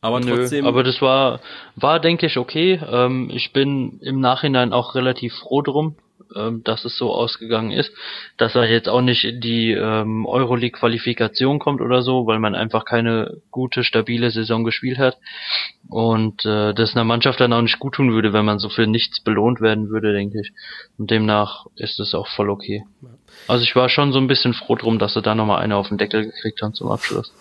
Aber 0.00 0.20
Nö, 0.20 0.34
trotzdem. 0.34 0.66
Aber 0.66 0.82
das 0.82 1.02
war, 1.02 1.40
war 1.76 2.00
denke 2.00 2.26
ich 2.26 2.38
okay. 2.38 2.80
Ähm, 2.90 3.30
ich 3.32 3.52
bin 3.52 3.98
im 4.00 4.20
Nachhinein 4.20 4.72
auch 4.72 4.94
relativ 4.94 5.34
froh 5.34 5.62
drum, 5.62 5.96
ähm, 6.34 6.62
dass 6.64 6.84
es 6.84 6.96
so 6.96 7.12
ausgegangen 7.12 7.72
ist, 7.72 7.92
dass 8.36 8.54
er 8.54 8.68
jetzt 8.68 8.88
auch 8.88 9.00
nicht 9.00 9.24
in 9.24 9.40
die 9.40 9.72
ähm, 9.72 10.26
Euroleague-Qualifikation 10.26 11.58
kommt 11.58 11.80
oder 11.80 12.02
so, 12.02 12.26
weil 12.26 12.38
man 12.38 12.54
einfach 12.54 12.84
keine 12.84 13.38
gute, 13.50 13.84
stabile 13.84 14.30
Saison 14.30 14.64
gespielt 14.64 14.98
hat 14.98 15.18
und 15.88 16.44
äh, 16.44 16.72
das 16.74 16.94
einer 16.94 17.04
Mannschaft 17.04 17.40
dann 17.40 17.52
auch 17.52 17.62
nicht 17.62 17.78
gut 17.78 17.94
tun 17.94 18.12
würde, 18.12 18.32
wenn 18.32 18.44
man 18.44 18.58
so 18.58 18.68
für 18.68 18.86
nichts 18.86 19.20
belohnt 19.20 19.60
werden 19.60 19.90
würde, 19.90 20.12
denke 20.12 20.40
ich. 20.40 20.52
Und 20.98 21.10
demnach 21.10 21.66
ist 21.76 22.00
es 22.00 22.14
auch 22.14 22.28
voll 22.28 22.50
okay. 22.50 22.84
Also 23.48 23.64
ich 23.64 23.74
war 23.76 23.88
schon 23.88 24.12
so 24.12 24.18
ein 24.18 24.28
bisschen 24.28 24.54
froh 24.54 24.76
drum, 24.76 24.98
dass 24.98 25.14
sie 25.14 25.22
da 25.22 25.34
nochmal 25.34 25.62
eine 25.62 25.76
auf 25.76 25.88
den 25.88 25.98
Deckel 25.98 26.26
gekriegt 26.26 26.62
haben 26.62 26.74
zum 26.74 26.90
Abschluss. 26.90 27.32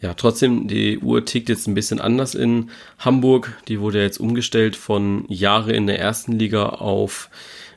Ja, 0.00 0.14
trotzdem, 0.14 0.68
die 0.68 0.98
Uhr 0.98 1.24
tickt 1.24 1.48
jetzt 1.48 1.66
ein 1.66 1.74
bisschen 1.74 2.00
anders 2.00 2.36
in 2.36 2.70
Hamburg. 3.00 3.58
Die 3.66 3.80
wurde 3.80 4.00
jetzt 4.00 4.20
umgestellt 4.20 4.76
von 4.76 5.24
Jahre 5.28 5.72
in 5.72 5.88
der 5.88 5.98
ersten 5.98 6.32
Liga 6.32 6.66
auf 6.68 7.30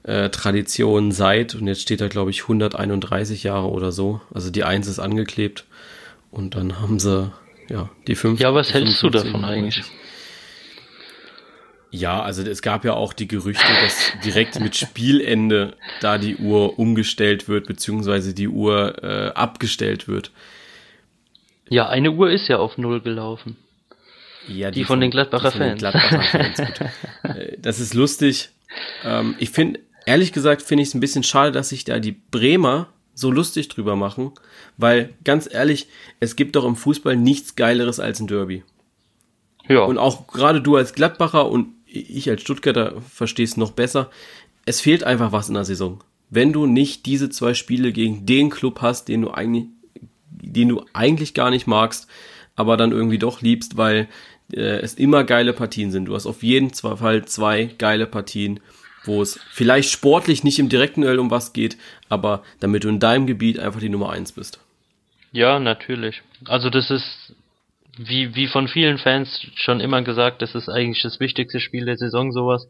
äh, 0.03 0.29
Tradition 0.29 1.11
seit 1.11 1.55
und 1.55 1.67
jetzt 1.67 1.81
steht 1.81 2.01
da 2.01 2.07
glaube 2.07 2.31
ich 2.31 2.43
131 2.43 3.43
Jahre 3.43 3.69
oder 3.69 3.91
so. 3.91 4.21
Also 4.33 4.49
die 4.49 4.63
Eins 4.63 4.87
ist 4.87 4.99
angeklebt 4.99 5.65
und 6.31 6.55
dann 6.55 6.79
haben 6.79 6.99
sie 6.99 7.31
ja 7.69 7.89
die 8.07 8.15
fünf. 8.15 8.39
Ja, 8.39 8.53
was 8.53 8.73
hältst 8.73 9.01
du 9.03 9.09
davon 9.09 9.45
eigentlich? 9.45 9.83
Ja, 11.93 12.21
also 12.21 12.41
es 12.41 12.61
gab 12.61 12.85
ja 12.85 12.93
auch 12.93 13.11
die 13.11 13.27
Gerüchte, 13.27 13.67
dass 13.81 14.13
direkt 14.23 14.57
mit 14.61 14.77
Spielende 14.77 15.75
da 15.99 16.17
die 16.17 16.37
Uhr 16.37 16.79
umgestellt 16.79 17.49
wird, 17.49 17.67
beziehungsweise 17.67 18.33
die 18.33 18.47
Uhr 18.47 19.03
äh, 19.03 19.31
abgestellt 19.33 20.07
wird. 20.07 20.31
Ja, 21.67 21.89
eine 21.89 22.11
Uhr 22.11 22.31
ist 22.31 22.47
ja 22.47 22.59
auf 22.59 22.77
Null 22.77 23.01
gelaufen. 23.01 23.57
Ja, 24.47 24.71
die, 24.71 24.79
die 24.79 24.85
von, 24.85 24.95
von, 24.95 25.01
den 25.01 25.11
Gladbacher 25.11 25.51
Fans. 25.51 25.69
Den 25.69 25.77
Gladbacher 25.77 26.21
Fans 26.23 26.59
äh, 27.23 27.57
das 27.59 27.81
ist 27.81 27.93
lustig. 27.93 28.49
Ähm, 29.03 29.35
ich 29.37 29.49
finde, 29.49 29.81
ehrlich 30.11 30.33
gesagt 30.33 30.61
finde 30.61 30.83
ich 30.83 30.89
es 30.89 30.93
ein 30.93 30.99
bisschen 30.99 31.23
schade, 31.23 31.53
dass 31.53 31.69
sich 31.69 31.85
da 31.85 31.99
die 31.99 32.11
Bremer 32.11 32.87
so 33.13 33.31
lustig 33.31 33.69
drüber 33.69 33.95
machen, 33.95 34.31
weil 34.77 35.13
ganz 35.23 35.47
ehrlich, 35.49 35.87
es 36.19 36.35
gibt 36.35 36.57
doch 36.57 36.65
im 36.65 36.75
Fußball 36.75 37.15
nichts 37.15 37.55
Geileres 37.55 38.01
als 38.01 38.19
ein 38.19 38.27
Derby. 38.27 38.63
Ja. 39.69 39.83
Und 39.83 39.97
auch 39.97 40.27
gerade 40.27 40.61
du 40.61 40.75
als 40.75 40.93
Gladbacher 40.93 41.49
und 41.49 41.67
ich 41.85 42.29
als 42.29 42.41
Stuttgarter 42.41 43.01
verstehe 43.09 43.45
es 43.45 43.55
noch 43.55 43.71
besser. 43.71 44.09
Es 44.65 44.81
fehlt 44.81 45.05
einfach 45.05 45.31
was 45.31 45.47
in 45.47 45.53
der 45.53 45.65
Saison. 45.65 46.03
Wenn 46.29 46.51
du 46.51 46.65
nicht 46.65 47.05
diese 47.05 47.29
zwei 47.29 47.53
Spiele 47.53 47.93
gegen 47.93 48.25
den 48.25 48.49
Club 48.49 48.81
hast, 48.81 49.07
den 49.07 49.21
du 49.21 49.31
eigentlich, 49.31 49.67
den 50.29 50.69
du 50.69 50.83
eigentlich 50.91 51.33
gar 51.33 51.51
nicht 51.51 51.67
magst, 51.67 52.07
aber 52.55 52.75
dann 52.75 52.91
irgendwie 52.91 53.17
doch 53.17 53.41
liebst, 53.41 53.77
weil 53.77 54.09
äh, 54.51 54.79
es 54.81 54.95
immer 54.95 55.23
geile 55.23 55.53
Partien 55.53 55.91
sind. 55.91 56.05
Du 56.05 56.15
hast 56.15 56.25
auf 56.25 56.43
jeden 56.43 56.73
Fall 56.73 57.25
zwei 57.25 57.69
geile 57.77 58.07
Partien 58.07 58.59
wo 59.03 59.21
es 59.21 59.39
vielleicht 59.49 59.89
sportlich 59.89 60.43
nicht 60.43 60.59
im 60.59 60.69
direkten 60.69 61.01
Duell 61.01 61.19
um 61.19 61.31
was 61.31 61.53
geht, 61.53 61.77
aber 62.09 62.43
damit 62.59 62.83
du 62.83 62.89
in 62.89 62.99
deinem 62.99 63.27
Gebiet 63.27 63.59
einfach 63.59 63.79
die 63.79 63.89
Nummer 63.89 64.11
eins 64.11 64.31
bist. 64.31 64.59
Ja, 65.31 65.59
natürlich. 65.59 66.21
Also 66.45 66.69
das 66.69 66.91
ist, 66.91 67.35
wie, 67.97 68.35
wie 68.35 68.47
von 68.47 68.67
vielen 68.67 68.97
Fans 68.97 69.47
schon 69.55 69.79
immer 69.79 70.01
gesagt, 70.01 70.41
das 70.41 70.55
ist 70.55 70.69
eigentlich 70.69 71.01
das 71.01 71.19
wichtigste 71.19 71.59
Spiel 71.59 71.85
der 71.85 71.97
Saison, 71.97 72.31
sowas. 72.31 72.67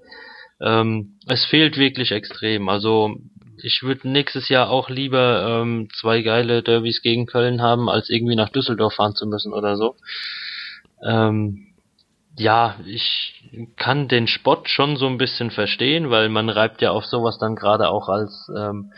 Ähm, 0.59 1.15
es 1.27 1.43
fehlt 1.45 1.77
wirklich 1.77 2.11
extrem. 2.11 2.69
Also 2.69 3.17
ich 3.63 3.81
würde 3.83 4.09
nächstes 4.09 4.49
Jahr 4.49 4.69
auch 4.69 4.89
lieber 4.89 5.61
ähm, 5.61 5.89
zwei 5.99 6.21
geile 6.21 6.63
Derbys 6.63 7.01
gegen 7.01 7.25
Köln 7.25 7.61
haben, 7.61 7.89
als 7.89 8.09
irgendwie 8.09 8.35
nach 8.35 8.49
Düsseldorf 8.49 8.95
fahren 8.95 9.15
zu 9.15 9.25
müssen 9.25 9.53
oder 9.53 9.75
so. 9.75 9.95
Ähm, 11.03 11.67
ja, 12.37 12.79
ich 12.85 13.40
kann 13.77 14.07
den 14.07 14.27
Spott 14.27 14.69
schon 14.69 14.97
so 14.97 15.07
ein 15.07 15.17
bisschen 15.17 15.51
verstehen, 15.51 16.09
weil 16.09 16.29
man 16.29 16.49
reibt 16.49 16.81
ja 16.81 16.91
auf 16.91 17.05
sowas 17.05 17.37
dann 17.37 17.55
gerade 17.55 17.89
auch 17.89 18.09
als 18.09 18.49
ähm, 18.55 18.91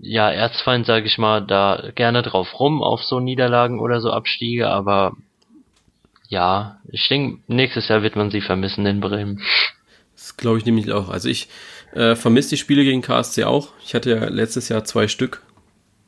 ja 0.00 0.30
Erzfeind, 0.30 0.86
sage 0.86 1.06
ich 1.06 1.18
mal, 1.18 1.40
da 1.40 1.90
gerne 1.94 2.22
drauf 2.22 2.58
rum 2.60 2.82
auf 2.82 3.02
so 3.02 3.20
Niederlagen 3.20 3.80
oder 3.80 4.00
so 4.00 4.10
Abstiege, 4.10 4.68
aber 4.68 5.12
ja, 6.28 6.80
ich 6.88 7.08
denke, 7.08 7.40
nächstes 7.46 7.88
Jahr 7.88 8.02
wird 8.02 8.16
man 8.16 8.30
sie 8.30 8.40
vermissen 8.40 8.84
in 8.84 9.00
Bremen. 9.00 9.40
Das 10.14 10.36
glaube 10.36 10.58
ich 10.58 10.66
nämlich 10.66 10.90
auch. 10.92 11.08
Also 11.08 11.28
ich 11.28 11.48
äh, 11.92 12.16
vermisse 12.16 12.50
die 12.50 12.56
Spiele 12.56 12.84
gegen 12.84 13.02
KSC 13.02 13.44
auch. 13.44 13.68
Ich 13.84 13.94
hatte 13.94 14.10
ja 14.10 14.24
letztes 14.28 14.68
Jahr 14.68 14.84
zwei 14.84 15.08
Stück 15.08 15.42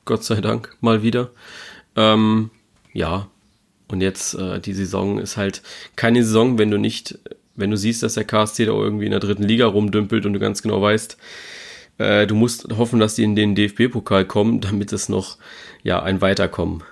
Gott 0.08 0.24
sei 0.24 0.40
Dank, 0.40 0.74
mal 0.80 1.02
wieder. 1.02 1.32
Ähm, 1.94 2.50
ja, 2.94 3.28
und 3.88 4.00
jetzt 4.00 4.32
äh, 4.32 4.58
die 4.58 4.72
Saison 4.72 5.18
ist 5.18 5.37
halt 5.37 5.62
keine 5.96 6.24
Saison, 6.24 6.56
wenn 6.56 6.70
du 6.70 6.78
nicht, 6.78 7.18
wenn 7.59 7.71
du 7.71 7.77
siehst, 7.77 8.03
dass 8.03 8.14
der 8.14 8.25
KSC 8.25 8.66
da 8.66 8.73
irgendwie 8.73 9.05
in 9.05 9.11
der 9.11 9.21
dritten 9.21 9.42
Liga 9.42 9.66
rumdümpelt 9.66 10.25
und 10.27 10.33
du 10.33 10.38
ganz 10.38 10.62
genau 10.62 10.81
weißt, 10.81 11.18
äh, 11.99 12.27
du 12.27 12.35
musst 12.35 12.68
hoffen, 12.77 13.01
dass 13.01 13.16
die 13.16 13.25
in 13.25 13.37
den 13.37 13.55
DFB-Pokal 13.55 14.25
kommen, 14.25 14.61
damit 14.61 14.92
es 14.92 15.09
noch 15.09 15.37
ja 15.83 16.03
ein 16.03 16.21
Weiterkommen 16.21 16.85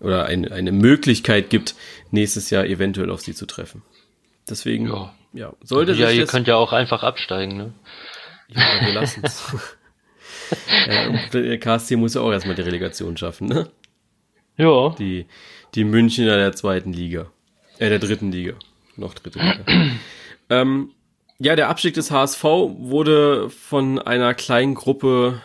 oder 0.00 0.26
ein, 0.26 0.50
eine 0.50 0.72
Möglichkeit 0.72 1.50
gibt, 1.50 1.74
nächstes 2.10 2.50
Jahr 2.50 2.64
eventuell 2.64 3.10
auf 3.10 3.20
sie 3.20 3.34
zu 3.34 3.46
treffen. 3.46 3.82
Deswegen, 4.48 4.88
ja, 4.88 5.14
ja 5.32 5.52
sollte 5.62 5.92
ja, 5.92 6.08
sich 6.08 6.18
ihr 6.18 6.26
könnt 6.26 6.48
ja 6.48 6.56
auch 6.56 6.72
einfach 6.72 7.02
absteigen, 7.02 7.56
ne? 7.56 7.72
Ja, 8.48 8.86
wir 8.86 8.92
lassen 8.92 9.22
es. 9.24 9.42
ja, 10.86 11.12
der 11.32 11.58
KSC 11.58 11.96
muss 11.96 12.14
ja 12.14 12.20
auch 12.20 12.32
erstmal 12.32 12.54
die 12.54 12.62
Relegation 12.62 13.16
schaffen, 13.16 13.48
ne? 13.48 13.70
Ja. 14.56 14.94
Die, 14.98 15.26
die 15.74 15.84
Münchner 15.84 16.36
der 16.36 16.52
zweiten 16.52 16.92
Liga. 16.92 17.30
Äh, 17.78 17.88
der 17.88 17.98
dritten 17.98 18.30
Liga. 18.30 18.54
Noch 18.96 19.14
dritte 19.14 19.38
Liga. 19.38 19.64
ähm, 20.50 20.90
ja, 21.38 21.56
der 21.56 21.68
Abstieg 21.68 21.94
des 21.94 22.10
HSV 22.10 22.42
wurde 22.42 23.50
von 23.50 23.98
einer 23.98 24.34
kleinen 24.34 24.74
Gruppe 24.74 25.40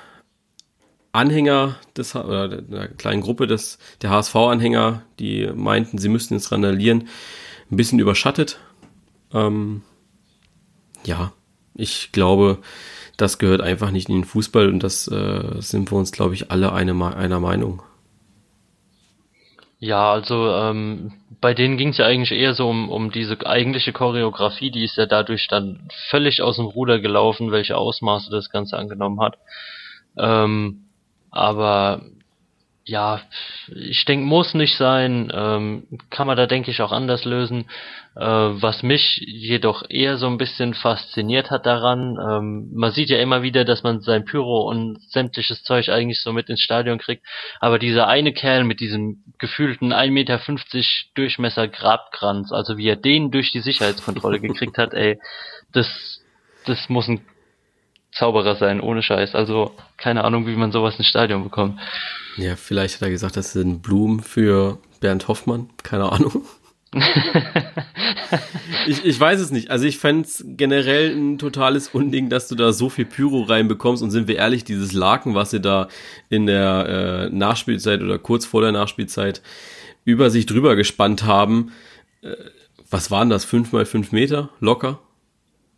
Anhänger 1.11 1.77
des 1.97 2.15
oder 2.15 2.43
einer 2.43 2.87
kleinen 2.87 3.21
Gruppe 3.21 3.47
des 3.47 3.79
der 4.01 4.11
HSV-Anhänger, 4.11 5.01
die 5.19 5.49
meinten, 5.53 5.97
sie 5.97 6.09
müssten 6.09 6.35
jetzt 6.35 6.51
randalieren, 6.51 7.07
ein 7.71 7.77
bisschen 7.77 7.99
überschattet. 7.99 8.59
Ähm, 9.33 9.81
ja, 11.03 11.33
ich 11.73 12.11
glaube, 12.11 12.59
das 13.17 13.39
gehört 13.39 13.61
einfach 13.61 13.91
nicht 13.91 14.09
in 14.09 14.15
den 14.15 14.23
Fußball 14.23 14.69
und 14.69 14.83
das 14.83 15.07
äh, 15.07 15.59
sind 15.59 15.91
wir 15.91 15.97
uns, 15.97 16.11
glaube 16.11 16.35
ich, 16.35 16.51
alle 16.51 16.73
eine, 16.73 17.15
einer 17.15 17.39
Meinung. 17.39 17.81
Ja, 19.81 20.11
also 20.11 20.51
ähm, 20.53 21.13
bei 21.39 21.53
denen 21.53 21.77
ging 21.77 21.89
es 21.89 21.97
ja 21.97 22.05
eigentlich 22.05 22.37
eher 22.37 22.53
so 22.53 22.69
um, 22.69 22.89
um 22.89 23.11
diese 23.11 23.45
eigentliche 23.45 23.93
Choreografie, 23.93 24.71
die 24.71 24.83
ist 24.83 24.97
ja 24.97 25.05
dadurch 25.05 25.47
dann 25.47 25.87
völlig 26.09 26.41
aus 26.41 26.57
dem 26.57 26.65
Ruder 26.65 26.99
gelaufen, 26.99 27.51
welche 27.51 27.77
Ausmaße 27.77 28.29
das 28.29 28.49
Ganze 28.49 28.77
angenommen 28.77 29.21
hat. 29.21 29.37
Ähm, 30.17 30.83
aber 31.31 32.01
ja, 32.89 33.21
ich 33.67 34.03
denke, 34.05 34.25
muss 34.25 34.53
nicht 34.53 34.75
sein, 34.77 35.31
ähm, 35.33 35.87
kann 36.09 36.27
man 36.27 36.35
da 36.35 36.47
denke 36.47 36.71
ich 36.71 36.81
auch 36.81 36.91
anders 36.91 37.23
lösen. 37.23 37.65
Äh, 38.15 38.21
was 38.25 38.81
mich 38.81 39.21
jedoch 39.25 39.83
eher 39.87 40.17
so 40.17 40.27
ein 40.27 40.39
bisschen 40.39 40.73
fasziniert 40.73 41.51
hat 41.51 41.65
daran, 41.65 42.17
ähm, 42.19 42.69
man 42.73 42.91
sieht 42.91 43.09
ja 43.09 43.19
immer 43.19 43.43
wieder, 43.43 43.63
dass 43.63 43.83
man 43.83 44.01
sein 44.01 44.25
Pyro 44.25 44.67
und 44.67 44.99
sämtliches 45.11 45.63
Zeug 45.63 45.89
eigentlich 45.89 46.21
so 46.21 46.33
mit 46.33 46.49
ins 46.49 46.61
Stadion 46.61 46.97
kriegt, 46.97 47.23
aber 47.59 47.77
dieser 47.77 48.07
eine 48.07 48.33
Kerl 48.33 48.63
mit 48.63 48.79
diesem 48.79 49.23
gefühlten 49.37 49.93
1,50 49.93 50.11
Meter 50.11 50.39
Durchmesser 51.13 51.67
Grabkranz, 51.67 52.51
also 52.51 52.77
wie 52.77 52.89
er 52.89 52.95
den 52.95 53.29
durch 53.29 53.51
die 53.51 53.61
Sicherheitskontrolle 53.61 54.39
gekriegt 54.39 54.77
hat, 54.77 54.93
ey, 54.93 55.19
das, 55.71 56.21
das 56.65 56.89
muss 56.89 57.07
ein 57.07 57.21
Zauberer 58.19 58.55
sein, 58.55 58.81
ohne 58.81 59.01
Scheiß. 59.01 59.33
Also 59.33 59.71
keine 59.97 60.25
Ahnung, 60.25 60.45
wie 60.45 60.55
man 60.55 60.71
sowas 60.71 60.97
ins 60.97 61.07
Stadion 61.07 61.43
bekommt. 61.43 61.79
Ja, 62.35 62.55
vielleicht 62.55 62.95
hat 62.95 63.03
er 63.03 63.09
gesagt, 63.09 63.37
das 63.37 63.53
sind 63.53 63.81
Blumen 63.81 64.19
für 64.19 64.77
Bernd 64.99 65.27
Hoffmann. 65.27 65.69
Keine 65.83 66.11
Ahnung. 66.11 66.43
ich, 68.87 69.05
ich 69.05 69.19
weiß 69.19 69.39
es 69.39 69.51
nicht. 69.51 69.71
Also 69.71 69.85
ich 69.85 69.99
fände 69.99 70.23
es 70.23 70.43
generell 70.45 71.15
ein 71.15 71.37
totales 71.37 71.89
Unding, 71.89 72.29
dass 72.29 72.47
du 72.47 72.55
da 72.55 72.73
so 72.73 72.89
viel 72.89 73.05
Pyro 73.05 73.43
reinbekommst. 73.43 74.03
Und 74.03 74.11
sind 74.11 74.27
wir 74.27 74.35
ehrlich, 74.35 74.65
dieses 74.65 74.91
Laken, 74.91 75.33
was 75.33 75.51
sie 75.51 75.61
da 75.61 75.87
in 76.29 76.45
der 76.45 77.29
äh, 77.31 77.35
Nachspielzeit 77.35 78.01
oder 78.01 78.19
kurz 78.19 78.45
vor 78.45 78.61
der 78.61 78.71
Nachspielzeit 78.71 79.41
über 80.03 80.29
sich 80.29 80.45
drüber 80.45 80.75
gespannt 80.75 81.23
haben, 81.23 81.71
äh, 82.21 82.35
was 82.89 83.11
waren 83.11 83.29
das? 83.29 83.45
Fünf 83.45 83.71
mal 83.71 83.85
fünf 83.85 84.11
Meter? 84.11 84.49
Locker? 84.59 84.99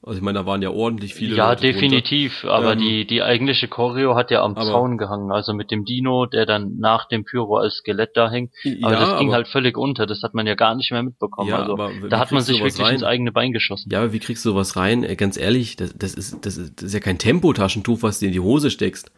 Also 0.03 0.17
ich 0.17 0.23
meine, 0.23 0.39
da 0.39 0.45
waren 0.47 0.63
ja 0.63 0.71
ordentlich 0.71 1.13
viele. 1.13 1.35
Ja, 1.35 1.49
Leute 1.49 1.61
definitiv, 1.61 2.41
drunter. 2.41 2.55
aber 2.55 2.73
ähm, 2.73 2.79
die, 2.79 3.05
die 3.05 3.21
eigentliche 3.21 3.67
Choreo 3.67 4.15
hat 4.15 4.31
ja 4.31 4.41
am 4.41 4.55
Zaun 4.55 4.97
gehangen, 4.97 5.31
also 5.31 5.53
mit 5.53 5.69
dem 5.69 5.85
Dino, 5.85 6.25
der 6.25 6.47
dann 6.47 6.77
nach 6.77 7.07
dem 7.07 7.23
Pyro 7.23 7.57
als 7.57 7.75
Skelett 7.75 8.11
da 8.15 8.31
hängt. 8.31 8.51
Aber 8.81 8.93
ja, 8.93 8.99
das 8.99 9.19
ging 9.19 9.27
aber, 9.27 9.35
halt 9.35 9.47
völlig 9.47 9.77
unter, 9.77 10.07
das 10.07 10.23
hat 10.23 10.33
man 10.33 10.47
ja 10.47 10.55
gar 10.55 10.73
nicht 10.73 10.91
mehr 10.91 11.03
mitbekommen. 11.03 11.49
Ja, 11.49 11.59
also 11.59 11.73
aber 11.73 11.91
da 12.09 12.17
hat 12.17 12.31
man 12.31 12.41
sich 12.41 12.59
wirklich 12.59 12.83
rein? 12.83 12.95
ins 12.95 13.03
eigene 13.03 13.31
Bein 13.31 13.51
geschossen. 13.51 13.91
Ja, 13.91 13.99
aber 13.99 14.11
wie 14.11 14.19
kriegst 14.19 14.43
du 14.43 14.49
sowas 14.49 14.75
rein? 14.75 15.03
Ey, 15.03 15.15
ganz 15.15 15.37
ehrlich, 15.37 15.75
das, 15.75 15.95
das, 15.95 16.15
ist, 16.15 16.43
das, 16.45 16.57
ist, 16.57 16.77
das 16.77 16.87
ist 16.87 16.93
ja 16.93 16.99
kein 16.99 17.19
Tempotaschentuch, 17.19 18.01
was 18.01 18.19
du 18.19 18.25
in 18.25 18.31
die 18.31 18.39
Hose 18.39 18.71
steckst. 18.71 19.11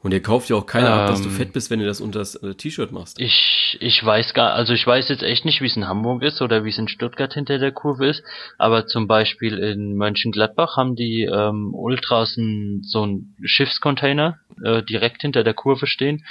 Und 0.00 0.12
ihr 0.12 0.22
kauft 0.22 0.48
ja 0.48 0.54
auch 0.54 0.66
keiner 0.66 0.88
ähm, 0.88 0.92
ab, 0.92 1.06
dass 1.08 1.22
du 1.22 1.28
ähm, 1.28 1.34
fett 1.34 1.52
bist, 1.52 1.70
wenn 1.70 1.80
du 1.80 1.86
das 1.86 2.00
unter 2.00 2.20
das 2.20 2.36
äh, 2.36 2.54
T-Shirt 2.54 2.92
machst. 2.92 3.20
Ich, 3.20 3.76
ich 3.80 4.04
weiß 4.04 4.32
gar, 4.32 4.52
also 4.52 4.72
ich 4.72 4.86
weiß 4.86 5.08
jetzt 5.08 5.24
echt 5.24 5.44
nicht, 5.44 5.60
wie 5.60 5.66
es 5.66 5.76
in 5.76 5.88
Hamburg 5.88 6.22
ist 6.22 6.40
oder 6.40 6.64
wie 6.64 6.68
es 6.68 6.78
in 6.78 6.86
Stuttgart 6.86 7.34
hinter 7.34 7.58
der 7.58 7.72
Kurve 7.72 8.06
ist, 8.06 8.22
aber 8.58 8.86
zum 8.86 9.08
Beispiel 9.08 9.58
in 9.58 9.96
Mönchengladbach 9.96 10.76
haben 10.76 10.94
die 10.94 11.22
ähm, 11.22 11.74
Ultras 11.74 12.36
ein, 12.36 12.82
so 12.84 13.06
ein 13.06 13.34
Schiffscontainer 13.42 14.38
äh, 14.62 14.84
direkt 14.84 15.22
hinter 15.22 15.42
der 15.42 15.54
Kurve 15.54 15.88
stehen, 15.88 16.24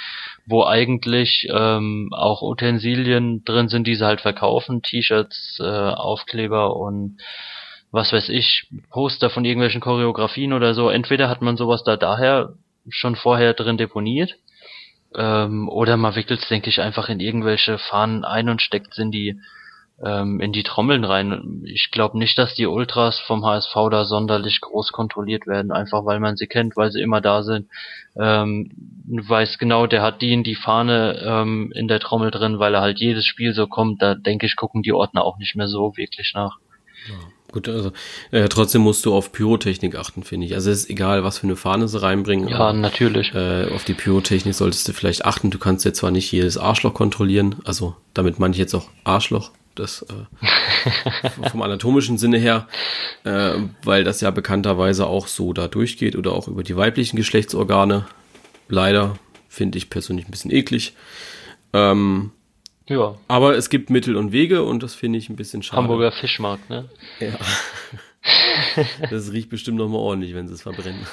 wo 0.46 0.64
eigentlich 0.64 1.46
ähm, 1.50 2.08
auch 2.12 2.40
Utensilien 2.40 3.44
drin 3.44 3.68
sind, 3.68 3.86
die 3.86 3.96
sie 3.96 4.06
halt 4.06 4.22
verkaufen, 4.22 4.80
T-Shirts, 4.80 5.58
äh, 5.60 5.64
Aufkleber 5.64 6.74
und 6.74 7.18
was 7.90 8.12
weiß 8.12 8.30
ich, 8.30 8.66
Poster 8.90 9.28
von 9.28 9.44
irgendwelchen 9.44 9.80
Choreografien 9.82 10.54
oder 10.54 10.72
so. 10.72 10.88
Entweder 10.88 11.28
hat 11.28 11.42
man 11.42 11.56
sowas 11.58 11.84
da 11.84 11.96
daher 11.96 12.54
schon 12.90 13.16
vorher 13.16 13.54
drin 13.54 13.76
deponiert. 13.76 14.36
Ähm, 15.14 15.68
oder 15.68 15.96
man 15.96 16.14
wickelt 16.16 16.42
es, 16.42 16.48
denke 16.48 16.68
ich, 16.68 16.80
einfach 16.80 17.08
in 17.08 17.20
irgendwelche 17.20 17.78
Fahnen 17.78 18.24
ein 18.24 18.48
und 18.48 18.60
steckt 18.62 18.98
in 18.98 19.10
die 19.10 19.40
ähm, 20.04 20.40
in 20.40 20.52
die 20.52 20.62
Trommeln 20.62 21.04
rein. 21.04 21.62
Ich 21.64 21.90
glaube 21.90 22.18
nicht, 22.18 22.38
dass 22.38 22.54
die 22.54 22.66
Ultras 22.66 23.18
vom 23.18 23.44
HSV 23.44 23.74
da 23.90 24.04
sonderlich 24.04 24.60
groß 24.60 24.92
kontrolliert 24.92 25.46
werden, 25.46 25.72
einfach 25.72 26.04
weil 26.04 26.20
man 26.20 26.36
sie 26.36 26.46
kennt, 26.46 26.76
weil 26.76 26.92
sie 26.92 27.02
immer 27.02 27.20
da 27.20 27.42
sind. 27.42 27.68
Ähm, 28.16 28.70
weiß 29.08 29.58
genau, 29.58 29.86
der 29.86 30.02
hat 30.02 30.22
die 30.22 30.32
in 30.32 30.44
die 30.44 30.54
Fahne 30.54 31.18
ähm, 31.24 31.72
in 31.74 31.88
der 31.88 32.00
Trommel 32.00 32.30
drin, 32.30 32.58
weil 32.58 32.74
er 32.74 32.80
halt 32.80 33.00
jedes 33.00 33.26
Spiel 33.26 33.54
so 33.54 33.66
kommt. 33.66 34.00
Da 34.00 34.14
denke 34.14 34.46
ich, 34.46 34.56
gucken 34.56 34.82
die 34.82 34.92
Ordner 34.92 35.24
auch 35.24 35.38
nicht 35.38 35.56
mehr 35.56 35.68
so 35.68 35.96
wirklich 35.96 36.32
nach. 36.34 36.58
Ja. 37.08 37.14
Gut, 37.50 37.66
also 37.68 37.92
äh, 38.30 38.48
trotzdem 38.48 38.82
musst 38.82 39.06
du 39.06 39.14
auf 39.14 39.32
Pyrotechnik 39.32 39.96
achten, 39.96 40.22
finde 40.22 40.46
ich. 40.46 40.54
Also 40.54 40.70
es 40.70 40.80
ist 40.80 40.90
egal, 40.90 41.24
was 41.24 41.38
für 41.38 41.46
eine 41.46 41.56
Fahne 41.56 41.88
sie 41.88 42.00
reinbringen. 42.00 42.48
Ja, 42.48 42.74
natürlich. 42.74 43.34
Äh, 43.34 43.70
auf 43.74 43.84
die 43.84 43.94
Pyrotechnik 43.94 44.54
solltest 44.54 44.86
du 44.86 44.92
vielleicht 44.92 45.24
achten. 45.24 45.50
Du 45.50 45.58
kannst 45.58 45.84
ja 45.86 45.94
zwar 45.94 46.10
nicht 46.10 46.30
jedes 46.30 46.58
Arschloch 46.58 46.92
kontrollieren, 46.92 47.56
also 47.64 47.96
damit 48.12 48.38
meine 48.38 48.52
ich 48.52 48.58
jetzt 48.58 48.74
auch 48.74 48.88
Arschloch, 49.04 49.50
das 49.74 50.04
äh, 50.10 51.48
vom 51.48 51.62
anatomischen 51.62 52.18
Sinne 52.18 52.36
her, 52.36 52.68
äh, 53.24 53.54
weil 53.82 54.04
das 54.04 54.20
ja 54.20 54.30
bekannterweise 54.30 55.06
auch 55.06 55.26
so 55.26 55.54
da 55.54 55.68
durchgeht 55.68 56.16
oder 56.16 56.32
auch 56.32 56.48
über 56.48 56.62
die 56.62 56.76
weiblichen 56.76 57.16
Geschlechtsorgane. 57.16 58.06
Leider 58.68 59.18
finde 59.48 59.78
ich 59.78 59.88
persönlich 59.88 60.28
ein 60.28 60.30
bisschen 60.30 60.52
eklig. 60.52 60.92
Ähm, 61.72 62.32
ja. 62.88 63.14
Aber 63.28 63.56
es 63.56 63.70
gibt 63.70 63.90
Mittel 63.90 64.16
und 64.16 64.32
Wege 64.32 64.62
und 64.62 64.82
das 64.82 64.94
finde 64.94 65.18
ich 65.18 65.28
ein 65.28 65.36
bisschen 65.36 65.62
schade. 65.62 65.82
Hamburger 65.82 66.12
Fischmarkt, 66.12 66.68
ne? 66.70 66.88
Ja. 67.20 67.34
das 69.10 69.32
riecht 69.32 69.50
bestimmt 69.50 69.78
nochmal 69.78 70.00
ordentlich, 70.00 70.34
wenn 70.34 70.48
sie 70.48 70.54
es 70.54 70.62
verbrennen. 70.62 71.06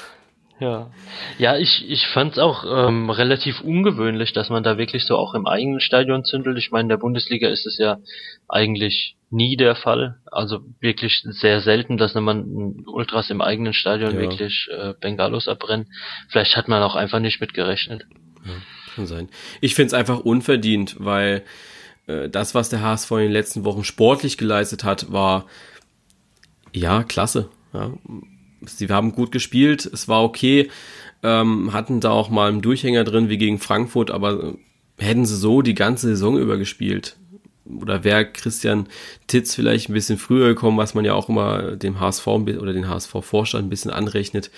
Ja, 0.60 0.90
ja, 1.38 1.58
ich, 1.58 1.84
ich 1.90 2.08
fand 2.08 2.34
es 2.34 2.40
auch 2.40 2.64
ähm, 2.66 3.10
relativ 3.10 3.60
ungewöhnlich, 3.60 4.32
dass 4.32 4.50
man 4.50 4.64
da 4.64 4.78
wirklich 4.78 5.04
so 5.04 5.18
auch 5.18 5.34
im 5.34 5.48
eigenen 5.48 5.82
Stadion 5.82 6.24
zündelt. 6.24 6.58
Ich 6.58 6.72
meine, 6.72 6.84
in 6.84 6.90
der 6.90 6.98
Bundesliga 6.98 7.50
ist 7.50 7.66
es 7.66 7.78
ja 7.78 7.98
eigentlich 8.48 9.18
nie 9.30 9.58
der 9.58 9.76
Fall. 9.76 10.16
Also 10.32 10.62
wirklich 10.80 11.24
sehr 11.26 11.60
selten, 11.60 11.98
dass 11.98 12.14
man 12.14 12.86
Ultras 12.88 13.30
im 13.32 13.42
eigenen 13.42 13.74
Stadion 13.74 14.14
ja. 14.14 14.22
wirklich 14.22 14.70
äh, 14.72 14.94
Bengalos 15.00 15.50
abbrennen. 15.50 15.88
Vielleicht 16.30 16.56
hat 16.56 16.70
man 16.70 16.82
auch 16.84 16.96
einfach 16.96 17.20
nicht 17.20 17.42
mitgerechnet. 17.42 18.06
Ja. 18.46 18.54
Kann 18.96 19.08
sein. 19.08 19.30
Ich 19.62 19.76
finde 19.76 19.88
es 19.88 19.94
einfach 19.94 20.20
unverdient, 20.20 20.96
weil 21.00 21.44
äh, 22.08 22.30
das, 22.30 22.56
was 22.56 22.70
der 22.70 22.82
HSV 22.82 23.12
in 23.12 23.18
den 23.18 23.32
letzten 23.32 23.66
Wochen 23.66 23.84
sportlich 23.84 24.38
geleistet 24.38 24.84
hat, 24.84 25.12
war 25.12 25.46
ja 26.72 27.04
klasse. 27.04 27.50
Ja. 27.74 27.92
Sie 28.66 28.88
haben 28.88 29.12
gut 29.12 29.32
gespielt, 29.32 29.86
es 29.86 30.08
war 30.08 30.24
okay, 30.24 30.70
ähm, 31.24 31.74
hatten 31.74 32.00
da 32.00 32.12
auch 32.12 32.30
mal 32.30 32.50
einen 32.50 32.62
Durchhänger 32.62 33.04
drin 33.04 33.30
wie 33.30 33.38
gegen 33.38 33.60
Frankfurt, 33.60 34.12
aber 34.12 34.56
hätten 34.98 35.26
sie 35.26 35.36
so 35.36 35.62
die 35.62 35.76
ganze 35.76 36.08
Saison 36.08 36.38
über 36.38 36.58
gespielt, 36.58 37.18
oder 37.66 38.04
wäre 38.04 38.32
Christian 38.32 38.88
Titz 39.28 39.56
vielleicht 39.56 39.90
ein 39.90 39.94
bisschen 39.94 40.18
früher 40.18 40.50
gekommen, 40.50 40.78
was 40.78 40.94
man 40.94 41.06
ja 41.06 41.14
auch 41.14 41.30
immer 41.30 41.76
dem 41.76 42.00
HSV 42.00 42.28
oder 42.28 42.74
den 42.74 42.88
HSV-Vorstand 42.88 43.66
ein 43.66 43.70
bisschen 43.70 43.92
anrechnet, 43.92 44.52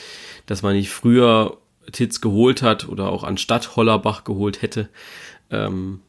dass 0.45 0.62
man 0.62 0.76
nicht 0.76 0.89
früher 0.89 1.58
Titz 1.91 2.21
geholt 2.21 2.62
hat 2.62 2.88
oder 2.88 3.10
auch 3.10 3.23
anstatt 3.23 3.76
Hollerbach 3.76 4.23
geholt 4.23 4.62
hätte, 4.62 4.89
ähm, 5.52 6.02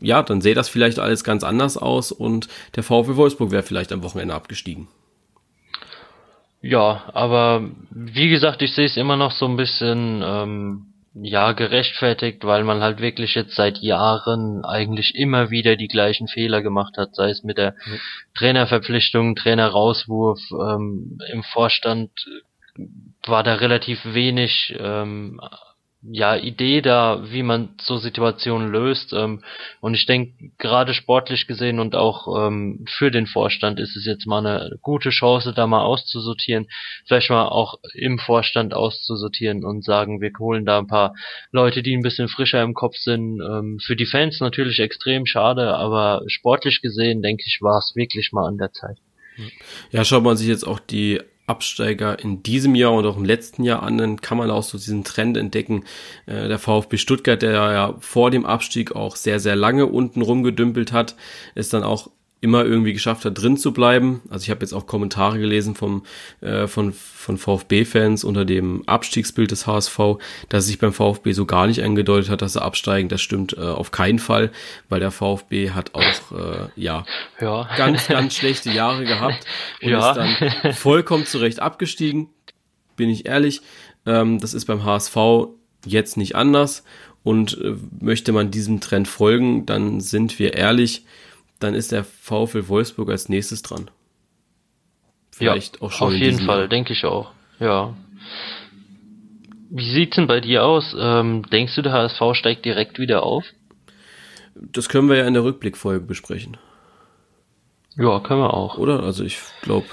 ja, 0.00 0.22
dann 0.22 0.40
sähe 0.40 0.54
das 0.54 0.68
vielleicht 0.68 0.98
alles 0.98 1.24
ganz 1.24 1.44
anders 1.44 1.76
aus 1.76 2.10
und 2.10 2.48
der 2.74 2.82
VfL 2.82 3.16
Wolfsburg 3.16 3.50
wäre 3.50 3.62
vielleicht 3.62 3.92
am 3.92 4.02
Wochenende 4.02 4.34
abgestiegen. 4.34 4.88
Ja, 6.62 7.04
aber 7.14 7.70
wie 7.90 8.28
gesagt, 8.28 8.62
ich 8.62 8.74
sehe 8.74 8.86
es 8.86 8.96
immer 8.96 9.16
noch 9.16 9.32
so 9.32 9.46
ein 9.46 9.56
bisschen 9.56 10.22
ähm, 10.24 10.86
ja, 11.14 11.52
gerechtfertigt, 11.52 12.44
weil 12.44 12.64
man 12.64 12.82
halt 12.82 13.00
wirklich 13.00 13.34
jetzt 13.34 13.54
seit 13.54 13.78
Jahren 13.78 14.64
eigentlich 14.64 15.14
immer 15.14 15.50
wieder 15.50 15.76
die 15.76 15.88
gleichen 15.88 16.28
Fehler 16.28 16.62
gemacht 16.62 16.96
hat, 16.98 17.14
sei 17.14 17.30
es 17.30 17.42
mit 17.42 17.58
der 17.58 17.72
mhm. 17.72 18.00
Trainerverpflichtung, 18.36 19.36
Trainerauswurf, 19.36 20.38
ähm, 20.52 21.18
im 21.32 21.42
Vorstand 21.42 22.10
war 23.26 23.42
da 23.42 23.54
relativ 23.54 23.98
wenig 24.04 24.74
ähm, 24.78 25.40
ja, 26.02 26.34
Idee 26.36 26.80
da, 26.80 27.30
wie 27.30 27.42
man 27.42 27.74
so 27.80 27.98
Situationen 27.98 28.70
löst. 28.70 29.12
Ähm, 29.12 29.42
und 29.80 29.94
ich 29.94 30.06
denke, 30.06 30.50
gerade 30.56 30.94
sportlich 30.94 31.46
gesehen 31.46 31.78
und 31.78 31.94
auch 31.94 32.46
ähm, 32.46 32.86
für 32.88 33.10
den 33.10 33.26
Vorstand 33.26 33.78
ist 33.78 33.96
es 33.96 34.06
jetzt 34.06 34.26
mal 34.26 34.44
eine 34.44 34.78
gute 34.80 35.10
Chance, 35.10 35.52
da 35.54 35.66
mal 35.66 35.82
auszusortieren, 35.82 36.68
vielleicht 37.06 37.28
mal 37.28 37.48
auch 37.48 37.74
im 37.92 38.18
Vorstand 38.18 38.72
auszusortieren 38.72 39.64
und 39.64 39.84
sagen, 39.84 40.22
wir 40.22 40.30
holen 40.38 40.64
da 40.64 40.78
ein 40.78 40.86
paar 40.86 41.14
Leute, 41.52 41.82
die 41.82 41.94
ein 41.94 42.02
bisschen 42.02 42.28
frischer 42.28 42.62
im 42.62 42.72
Kopf 42.72 42.96
sind. 42.96 43.40
Ähm, 43.40 43.78
für 43.84 43.96
die 43.96 44.06
Fans 44.06 44.40
natürlich 44.40 44.80
extrem 44.80 45.26
schade, 45.26 45.74
aber 45.76 46.22
sportlich 46.28 46.80
gesehen, 46.80 47.20
denke 47.20 47.44
ich, 47.46 47.58
war 47.60 47.78
es 47.78 47.92
wirklich 47.94 48.32
mal 48.32 48.46
an 48.46 48.56
der 48.56 48.72
Zeit. 48.72 48.96
Ja, 49.90 50.04
schaut 50.04 50.22
man 50.22 50.36
sich 50.36 50.48
jetzt 50.48 50.66
auch 50.66 50.80
die 50.80 51.20
Absteiger 51.46 52.18
in 52.18 52.42
diesem 52.42 52.74
Jahr 52.74 52.92
und 52.92 53.06
auch 53.06 53.16
im 53.16 53.24
letzten 53.24 53.64
Jahr 53.64 53.82
an, 53.82 53.98
dann 53.98 54.20
kann 54.20 54.38
man 54.38 54.50
auch 54.50 54.62
so 54.62 54.78
diesen 54.78 55.04
Trend 55.04 55.36
entdecken. 55.36 55.84
Äh, 56.26 56.48
der 56.48 56.58
VfB 56.58 56.96
Stuttgart, 56.96 57.42
der 57.42 57.52
ja 57.52 57.96
vor 58.00 58.30
dem 58.30 58.46
Abstieg 58.46 58.94
auch 58.94 59.16
sehr, 59.16 59.40
sehr 59.40 59.56
lange 59.56 59.86
unten 59.86 60.22
rumgedümpelt 60.22 60.92
hat, 60.92 61.16
ist 61.54 61.72
dann 61.72 61.82
auch 61.82 62.10
immer 62.42 62.64
irgendwie 62.64 62.94
geschafft 62.94 63.24
hat, 63.26 63.40
drin 63.40 63.58
zu 63.58 63.72
bleiben. 63.72 64.22
Also 64.30 64.44
ich 64.44 64.50
habe 64.50 64.60
jetzt 64.60 64.72
auch 64.72 64.86
Kommentare 64.86 65.38
gelesen 65.38 65.74
vom, 65.74 66.04
äh, 66.40 66.66
von, 66.66 66.92
von 66.92 67.36
VfB-Fans 67.36 68.24
unter 68.24 68.46
dem 68.46 68.82
Abstiegsbild 68.88 69.50
des 69.50 69.66
HSV, 69.66 69.98
dass 70.48 70.66
sich 70.66 70.78
beim 70.78 70.94
VfB 70.94 71.32
so 71.32 71.44
gar 71.44 71.66
nicht 71.66 71.82
angedeutet 71.82 72.30
hat, 72.30 72.40
dass 72.40 72.54
sie 72.54 72.62
absteigen. 72.62 73.10
Das 73.10 73.20
stimmt 73.20 73.52
äh, 73.58 73.60
auf 73.60 73.90
keinen 73.90 74.18
Fall, 74.18 74.50
weil 74.88 75.00
der 75.00 75.10
VfB 75.10 75.70
hat 75.70 75.94
auch 75.94 76.32
äh, 76.32 76.68
ja, 76.76 77.04
ja. 77.40 77.68
ganz, 77.76 78.08
ganz 78.08 78.34
schlechte 78.36 78.70
Jahre 78.70 79.04
gehabt 79.04 79.44
und 79.82 79.90
ja. 79.90 80.10
ist 80.10 80.16
dann 80.16 80.72
vollkommen 80.72 81.26
zurecht 81.26 81.60
abgestiegen. 81.60 82.28
Bin 82.96 83.10
ich 83.10 83.26
ehrlich. 83.26 83.60
Ähm, 84.06 84.38
das 84.38 84.54
ist 84.54 84.64
beim 84.64 84.84
HSV 84.84 85.16
jetzt 85.84 86.16
nicht 86.16 86.36
anders. 86.36 86.84
Und 87.22 87.58
äh, 87.60 87.74
möchte 88.00 88.32
man 88.32 88.50
diesem 88.50 88.80
Trend 88.80 89.08
folgen, 89.08 89.66
dann 89.66 90.00
sind 90.00 90.38
wir 90.38 90.54
ehrlich, 90.54 91.04
dann 91.60 91.74
ist 91.74 91.92
der 91.92 92.04
VfL 92.04 92.68
Wolfsburg 92.68 93.10
als 93.10 93.28
nächstes 93.28 93.62
dran. 93.62 93.90
Vielleicht 95.30 95.76
ja, 95.76 95.82
auch 95.82 95.92
schon. 95.92 96.08
Auf 96.08 96.14
jeden 96.14 96.40
Fall, 96.40 96.68
denke 96.68 96.92
ich 96.92 97.04
auch. 97.04 97.30
Ja. 97.60 97.94
Wie 99.70 99.90
sieht's 99.92 100.16
denn 100.16 100.26
bei 100.26 100.40
dir 100.40 100.64
aus? 100.64 100.96
Ähm, 100.98 101.44
denkst 101.50 101.76
du, 101.76 101.82
der 101.82 101.92
HSV 101.92 102.20
steigt 102.32 102.64
direkt 102.64 102.98
wieder 102.98 103.22
auf? 103.22 103.44
Das 104.54 104.88
können 104.88 105.08
wir 105.08 105.16
ja 105.16 105.26
in 105.26 105.34
der 105.34 105.44
Rückblickfolge 105.44 106.04
besprechen. 106.04 106.56
Ja, 107.96 108.18
können 108.20 108.40
wir 108.40 108.54
auch. 108.54 108.78
Oder? 108.78 109.02
Also 109.02 109.22
ich 109.22 109.38
glaube, 109.62 109.86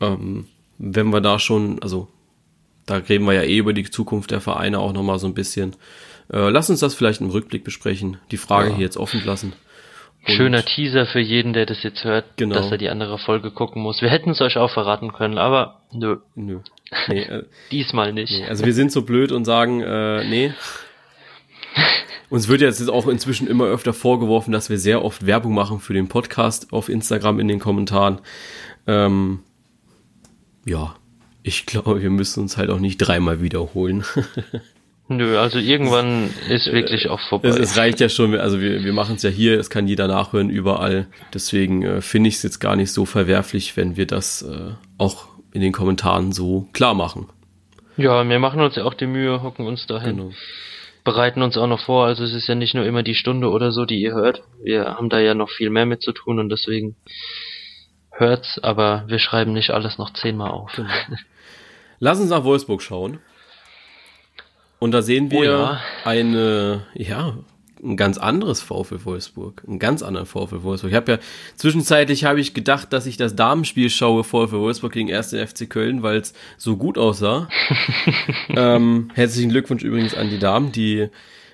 ähm, 0.00 0.46
wenn 0.78 1.10
wir 1.10 1.20
da 1.20 1.38
schon, 1.38 1.82
also 1.82 2.08
da 2.86 2.96
reden 2.96 3.26
wir 3.26 3.34
ja 3.34 3.42
eh 3.42 3.58
über 3.58 3.72
die 3.72 3.88
Zukunft 3.88 4.30
der 4.30 4.40
Vereine 4.40 4.78
auch 4.78 4.92
nochmal 4.92 5.18
so 5.18 5.26
ein 5.26 5.34
bisschen. 5.34 5.76
Äh, 6.32 6.48
lass 6.48 6.70
uns 6.70 6.80
das 6.80 6.94
vielleicht 6.94 7.20
im 7.20 7.30
Rückblick 7.30 7.64
besprechen. 7.64 8.18
Die 8.30 8.36
Frage 8.36 8.70
ja. 8.70 8.76
hier 8.76 8.84
jetzt 8.84 8.96
offen 8.96 9.22
lassen. 9.24 9.52
Und 10.26 10.34
Schöner 10.34 10.62
Teaser 10.62 11.06
für 11.06 11.20
jeden, 11.20 11.52
der 11.54 11.66
das 11.66 11.82
jetzt 11.82 12.04
hört, 12.04 12.36
genau. 12.36 12.54
dass 12.54 12.70
er 12.70 12.78
die 12.78 12.90
andere 12.90 13.18
Folge 13.18 13.50
gucken 13.50 13.82
muss. 13.82 14.02
Wir 14.02 14.10
hätten 14.10 14.30
es 14.30 14.40
euch 14.40 14.58
auch 14.58 14.70
verraten 14.70 15.12
können, 15.12 15.38
aber 15.38 15.80
nö. 15.92 16.18
Nö. 16.34 16.60
Nee, 17.06 17.22
äh, 17.22 17.44
Diesmal 17.70 18.12
nicht. 18.12 18.32
Nee, 18.32 18.46
also 18.46 18.64
wir 18.64 18.74
sind 18.74 18.90
so 18.90 19.02
blöd 19.02 19.30
und 19.30 19.44
sagen, 19.44 19.80
äh, 19.80 20.24
nee. 20.24 20.52
Uns 22.30 22.48
wird 22.48 22.60
jetzt 22.60 22.88
auch 22.90 23.06
inzwischen 23.06 23.46
immer 23.46 23.66
öfter 23.66 23.92
vorgeworfen, 23.92 24.52
dass 24.52 24.70
wir 24.70 24.78
sehr 24.78 25.04
oft 25.04 25.24
Werbung 25.24 25.54
machen 25.54 25.78
für 25.78 25.94
den 25.94 26.08
Podcast 26.08 26.72
auf 26.72 26.88
Instagram 26.88 27.38
in 27.38 27.48
den 27.48 27.60
Kommentaren. 27.60 28.20
Ähm, 28.88 29.40
ja, 30.66 30.96
ich 31.42 31.66
glaube, 31.66 32.02
wir 32.02 32.10
müssen 32.10 32.40
uns 32.40 32.56
halt 32.56 32.70
auch 32.70 32.78
nicht 32.80 32.98
dreimal 32.98 33.40
wiederholen. 33.40 34.04
Nö, 35.12 35.36
also 35.40 35.58
irgendwann 35.58 36.30
ist 36.48 36.70
wirklich 36.70 37.08
auch 37.10 37.18
vorbei. 37.18 37.48
Es, 37.48 37.56
es 37.56 37.76
reicht 37.76 37.98
ja 37.98 38.08
schon, 38.08 38.32
also 38.36 38.60
wir, 38.60 38.84
wir 38.84 38.92
machen 38.92 39.16
es 39.16 39.24
ja 39.24 39.30
hier, 39.30 39.58
es 39.58 39.68
kann 39.68 39.88
jeder 39.88 40.06
nachhören, 40.06 40.50
überall. 40.50 41.08
Deswegen 41.34 41.82
äh, 41.82 42.00
finde 42.00 42.28
ich 42.28 42.36
es 42.36 42.44
jetzt 42.44 42.60
gar 42.60 42.76
nicht 42.76 42.92
so 42.92 43.04
verwerflich, 43.04 43.76
wenn 43.76 43.96
wir 43.96 44.06
das 44.06 44.42
äh, 44.42 44.74
auch 44.98 45.26
in 45.52 45.62
den 45.62 45.72
Kommentaren 45.72 46.30
so 46.30 46.68
klar 46.72 46.94
machen. 46.94 47.26
Ja, 47.96 48.26
wir 48.26 48.38
machen 48.38 48.60
uns 48.60 48.76
ja 48.76 48.84
auch 48.84 48.94
die 48.94 49.08
Mühe, 49.08 49.42
hocken 49.42 49.66
uns 49.66 49.84
dahin. 49.88 50.16
Genau. 50.16 50.30
Bereiten 51.02 51.42
uns 51.42 51.58
auch 51.58 51.66
noch 51.66 51.80
vor, 51.80 52.06
also 52.06 52.22
es 52.22 52.32
ist 52.32 52.46
ja 52.46 52.54
nicht 52.54 52.76
nur 52.76 52.84
immer 52.84 53.02
die 53.02 53.16
Stunde 53.16 53.50
oder 53.50 53.72
so, 53.72 53.86
die 53.86 54.00
ihr 54.00 54.14
hört. 54.14 54.44
Wir 54.62 54.84
haben 54.94 55.08
da 55.08 55.18
ja 55.18 55.34
noch 55.34 55.50
viel 55.50 55.70
mehr 55.70 55.86
mit 55.86 56.02
zu 56.02 56.12
tun 56.12 56.38
und 56.38 56.50
deswegen 56.50 56.94
hört's, 58.12 58.60
aber 58.62 59.06
wir 59.08 59.18
schreiben 59.18 59.52
nicht 59.54 59.70
alles 59.70 59.98
noch 59.98 60.12
zehnmal 60.12 60.52
auf. 60.52 60.70
Genau. 60.76 60.88
Lass 61.98 62.20
uns 62.20 62.30
nach 62.30 62.44
Wolfsburg 62.44 62.80
schauen. 62.80 63.18
Und 64.80 64.92
da 64.92 65.02
sehen 65.02 65.30
wir 65.30 65.38
oh 65.38 65.44
ja. 65.44 65.80
eine, 66.04 66.86
ja, 66.94 67.36
ein 67.82 67.96
ganz 67.96 68.18
anderes 68.18 68.62
VfL 68.62 69.04
Wolfsburg, 69.04 69.62
ein 69.68 69.78
ganz 69.78 70.02
anderen 70.02 70.26
VfL 70.26 70.62
Wolfsburg. 70.62 70.90
Ich 70.90 70.96
habe 70.96 71.12
ja 71.12 71.18
zwischenzeitlich 71.56 72.24
habe 72.24 72.40
ich 72.40 72.54
gedacht, 72.54 72.92
dass 72.92 73.06
ich 73.06 73.16
das 73.16 73.36
Damenspiel 73.36 73.90
schaue 73.90 74.24
VfL 74.24 74.52
Wolfsburg 74.52 74.92
gegen 74.92 75.12
1. 75.12 75.34
FC 75.34 75.68
Köln, 75.68 76.02
weil 76.02 76.18
es 76.18 76.32
so 76.56 76.76
gut 76.76 76.96
aussah. 76.96 77.48
ähm, 78.48 79.10
herzlichen 79.14 79.50
Glückwunsch 79.50 79.82
übrigens 79.82 80.14
an 80.14 80.30
die 80.30 80.38
Damen, 80.38 80.72
die 80.72 81.08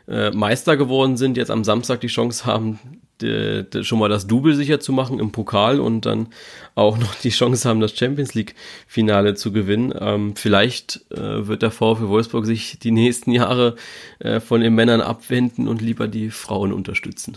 äh, 0.09 0.31
Meister 0.31 0.77
geworden 0.77 1.17
sind, 1.17 1.37
jetzt 1.37 1.51
am 1.51 1.65
Samstag 1.65 2.01
die 2.01 2.07
Chance 2.07 2.47
haben, 2.47 2.79
schon 3.23 3.99
mal 3.99 4.09
das 4.09 4.27
Double 4.27 4.55
sicher 4.55 4.81
zu 4.81 4.93
machen 4.93 5.19
im 5.19 5.33
Pokal 5.33 5.81
und 5.81 6.07
dann 6.07 6.29
auch 6.75 6.99
noch 6.99 7.15
die 7.15 7.31
Chance 7.31 7.69
haben, 7.69 7.81
das 7.81 7.97
Champions 7.97 8.35
League 8.35 8.55
Finale 8.87 9.35
zu 9.35 9.53
gewinnen. 9.53 9.95
Ähm, 9.99 10.37
vielleicht 10.37 11.01
äh, 11.11 11.47
wird 11.47 11.63
der 11.63 11.71
VfL 11.71 12.09
Wolfsburg 12.09 12.47
sich 12.47 12.79
die 12.79 12.91
nächsten 12.91 13.33
Jahre 13.33 13.77
äh, 14.19 14.41
von 14.41 14.61
den 14.61 14.75
Männern 14.75 15.01
abwenden 15.01 15.69
und 15.69 15.81
lieber 15.81 16.09
die 16.09 16.31
Frauen 16.31 16.73
unterstützen. 16.73 17.37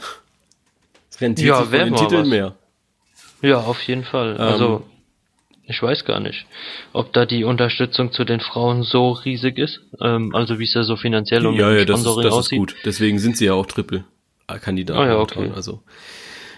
Es 1.09 1.21
rentiert 1.21 1.49
ja, 1.49 1.63
sich 1.63 1.71
den 1.71 1.95
Titeln 1.95 2.21
was. 2.23 2.29
mehr. 2.29 2.55
Ja, 3.41 3.59
auf 3.59 3.81
jeden 3.83 4.03
Fall. 4.03 4.35
Ähm, 4.35 4.41
also 4.41 4.83
ich 5.69 5.81
weiß 5.81 6.03
gar 6.03 6.19
nicht, 6.19 6.47
ob 6.93 7.13
da 7.13 7.25
die 7.25 7.43
Unterstützung 7.43 8.11
zu 8.11 8.25
den 8.25 8.39
Frauen 8.39 8.83
so 8.83 9.11
riesig 9.11 9.57
ist. 9.59 9.81
Ähm, 10.01 10.33
also 10.33 10.57
wie 10.57 10.63
es 10.63 10.73
ja 10.73 10.83
so 10.83 10.95
finanziell 10.95 11.45
und 11.45 11.55
ja, 11.55 11.71
ja, 11.71 11.85
das, 11.85 11.99
ist, 11.99 12.05
das 12.05 12.33
aussieht. 12.33 12.53
ist 12.53 12.59
gut. 12.59 12.75
Deswegen 12.85 13.19
sind 13.19 13.37
sie 13.37 13.45
ja 13.45 13.53
auch 13.53 13.67
Triple. 13.67 14.03
Kandidat. 14.57 14.97
Ah, 14.97 15.05
ja, 15.05 15.17
okay. 15.17 15.51
Also, 15.55 15.81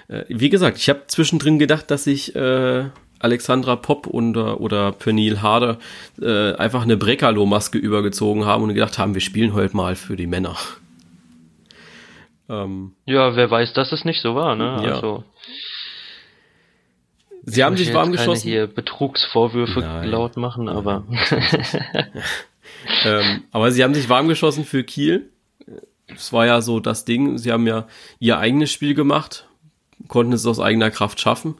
äh, 0.07 0.23
wie 0.29 0.49
gesagt, 0.49 0.77
ich 0.77 0.89
habe 0.89 1.03
zwischendrin 1.07 1.59
gedacht, 1.59 1.91
dass 1.91 2.07
ich 2.07 2.35
äh, 2.35 2.85
Alexandra 3.19 3.75
Popp 3.75 4.07
und, 4.07 4.35
oder 4.37 4.91
Pernil 4.91 5.41
Harder 5.41 5.77
äh, 6.21 6.53
einfach 6.53 6.83
eine 6.83 6.97
Brekalo-Maske 6.97 7.77
übergezogen 7.77 8.45
haben 8.45 8.63
und 8.63 8.73
gedacht 8.73 8.97
haben, 8.97 9.13
wir 9.13 9.21
spielen 9.21 9.53
heute 9.53 9.75
mal 9.75 9.95
für 9.95 10.15
die 10.15 10.27
Männer. 10.27 10.55
Ähm, 12.49 12.93
ja, 13.05 13.35
wer 13.35 13.49
weiß, 13.49 13.73
dass 13.73 13.91
es 13.91 14.05
nicht 14.05 14.21
so 14.21 14.35
war, 14.35 14.55
ne? 14.55 14.81
Ja. 14.83 14.95
Also, 14.95 15.23
Sie 17.43 17.63
haben 17.63 17.77
sich 17.77 17.93
warm 17.93 18.11
geschossen. 18.11 18.47
hier 18.47 18.67
Betrugsvorwürfe 18.67 19.79
Nein. 19.79 20.09
laut 20.09 20.37
machen, 20.37 20.69
aber. 20.69 21.05
ähm, 23.05 23.43
aber 23.51 23.71
sie 23.71 23.83
haben 23.83 23.95
sich 23.95 24.09
warm 24.09 24.27
geschossen 24.27 24.63
für 24.63 24.83
Kiel 24.83 25.29
es 26.15 26.33
war 26.33 26.45
ja 26.45 26.61
so 26.61 26.79
das 26.79 27.05
Ding, 27.05 27.37
sie 27.37 27.51
haben 27.51 27.67
ja 27.67 27.87
ihr 28.19 28.37
eigenes 28.37 28.71
Spiel 28.71 28.93
gemacht, 28.93 29.47
konnten 30.07 30.33
es 30.33 30.45
aus 30.45 30.59
eigener 30.59 30.91
Kraft 30.91 31.19
schaffen, 31.19 31.55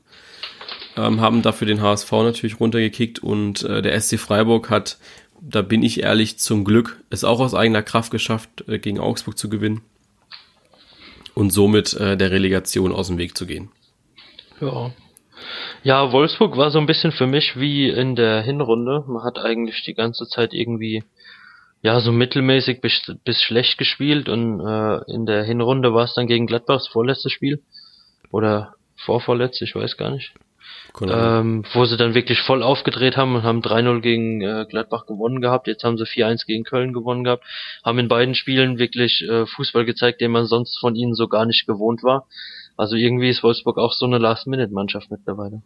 ähm, 0.98 1.22
haben 1.22 1.42
dafür 1.42 1.68
den 1.68 1.82
HSV 1.82 2.12
natürlich 2.12 2.60
runtergekickt 2.60 3.20
und 3.20 3.64
äh, 3.64 3.82
der 3.82 4.00
SC 4.00 4.20
Freiburg 4.20 4.70
hat, 4.70 4.98
da 5.40 5.62
bin 5.62 5.84
ich 5.84 6.04
ehrlich, 6.04 6.38
zum 6.38 6.64
Glück 6.64 7.02
es 7.10 7.24
auch 7.24 7.40
aus 7.40 7.56
eigener 7.56 7.84
Kraft 7.84 8.12
geschafft, 8.12 8.68
äh, 8.68 8.80
gegen 8.80 9.00
Augsburg 9.00 9.38
zu 9.38 9.50
gewinnen 9.50 9.82
und 11.34 11.52
somit 11.52 11.94
äh, 11.94 12.18
der 12.18 12.32
Relegation 12.32 12.92
aus 12.92 13.08
dem 13.08 13.18
Weg 13.18 13.38
zu 13.38 13.46
gehen. 13.46 13.70
Ja. 14.60 14.92
Ja, 15.84 16.12
Wolfsburg 16.12 16.56
war 16.58 16.70
so 16.70 16.78
ein 16.78 16.86
bisschen 16.86 17.12
für 17.12 17.26
mich 17.26 17.54
wie 17.60 17.90
in 17.90 18.16
der 18.16 18.44
Hinrunde. 18.44 19.04
Man 19.08 19.24
hat 19.24 19.40
eigentlich 19.40 19.82
die 19.84 19.96
ganze 19.96 20.28
Zeit 20.28 20.54
irgendwie 20.54 21.04
ja, 21.82 22.00
so 22.00 22.12
mittelmäßig 22.12 22.82
bis, 22.82 23.02
bis 23.24 23.42
schlecht 23.42 23.78
gespielt 23.78 24.30
und 24.30 24.60
äh, 24.60 25.00
in 25.12 25.26
der 25.26 25.44
Hinrunde 25.44 25.94
war 25.94 26.06
es 26.06 26.14
dann 26.14 26.28
gegen 26.28 26.46
Gladbachs 26.46 26.88
vorletztes 26.88 27.32
Spiel. 27.32 27.62
Oder 28.32 28.76
vorvorletztes, 28.96 29.70
ich 29.70 29.76
weiß 29.76 29.98
gar 29.98 30.12
nicht. 30.12 30.34
Ähm, 31.02 31.64
wo 31.74 31.86
sie 31.86 31.96
dann 31.96 32.14
wirklich 32.14 32.42
voll 32.42 32.62
aufgedreht 32.62 33.16
haben 33.16 33.36
und 33.36 33.44
haben 33.44 33.62
3-0 33.62 34.02
gegen 34.02 34.42
äh, 34.42 34.66
Gladbach 34.70 35.06
gewonnen 35.06 35.42
gehabt. 35.42 35.68
Jetzt 35.68 35.84
haben 35.84 35.98
sie 35.98 36.04
4-1 36.04 36.46
gegen 36.46 36.64
Köln 36.66 36.92
gewonnen 36.92 37.24
gehabt. 37.24 37.46
Haben 37.84 38.00
in 38.00 38.08
beiden 38.10 38.36
Spielen 38.36 38.78
wirklich 38.78 39.22
äh, 39.28 39.46
Fußball 39.46 39.86
gezeigt, 39.86 40.22
den 40.22 40.32
man 40.32 40.46
sonst 40.46 40.78
von 40.80 40.96
ihnen 40.96 41.16
so 41.16 41.28
gar 41.28 41.46
nicht 41.46 41.66
gewohnt 41.66 42.04
war. 42.04 42.28
Also 42.76 42.96
irgendwie 42.96 43.30
ist 43.30 43.42
Wolfsburg 43.42 43.78
auch 43.78 43.94
so 43.94 44.06
eine 44.06 44.18
Last-Minute-Mannschaft 44.18 45.10
mittlerweile. 45.12 45.62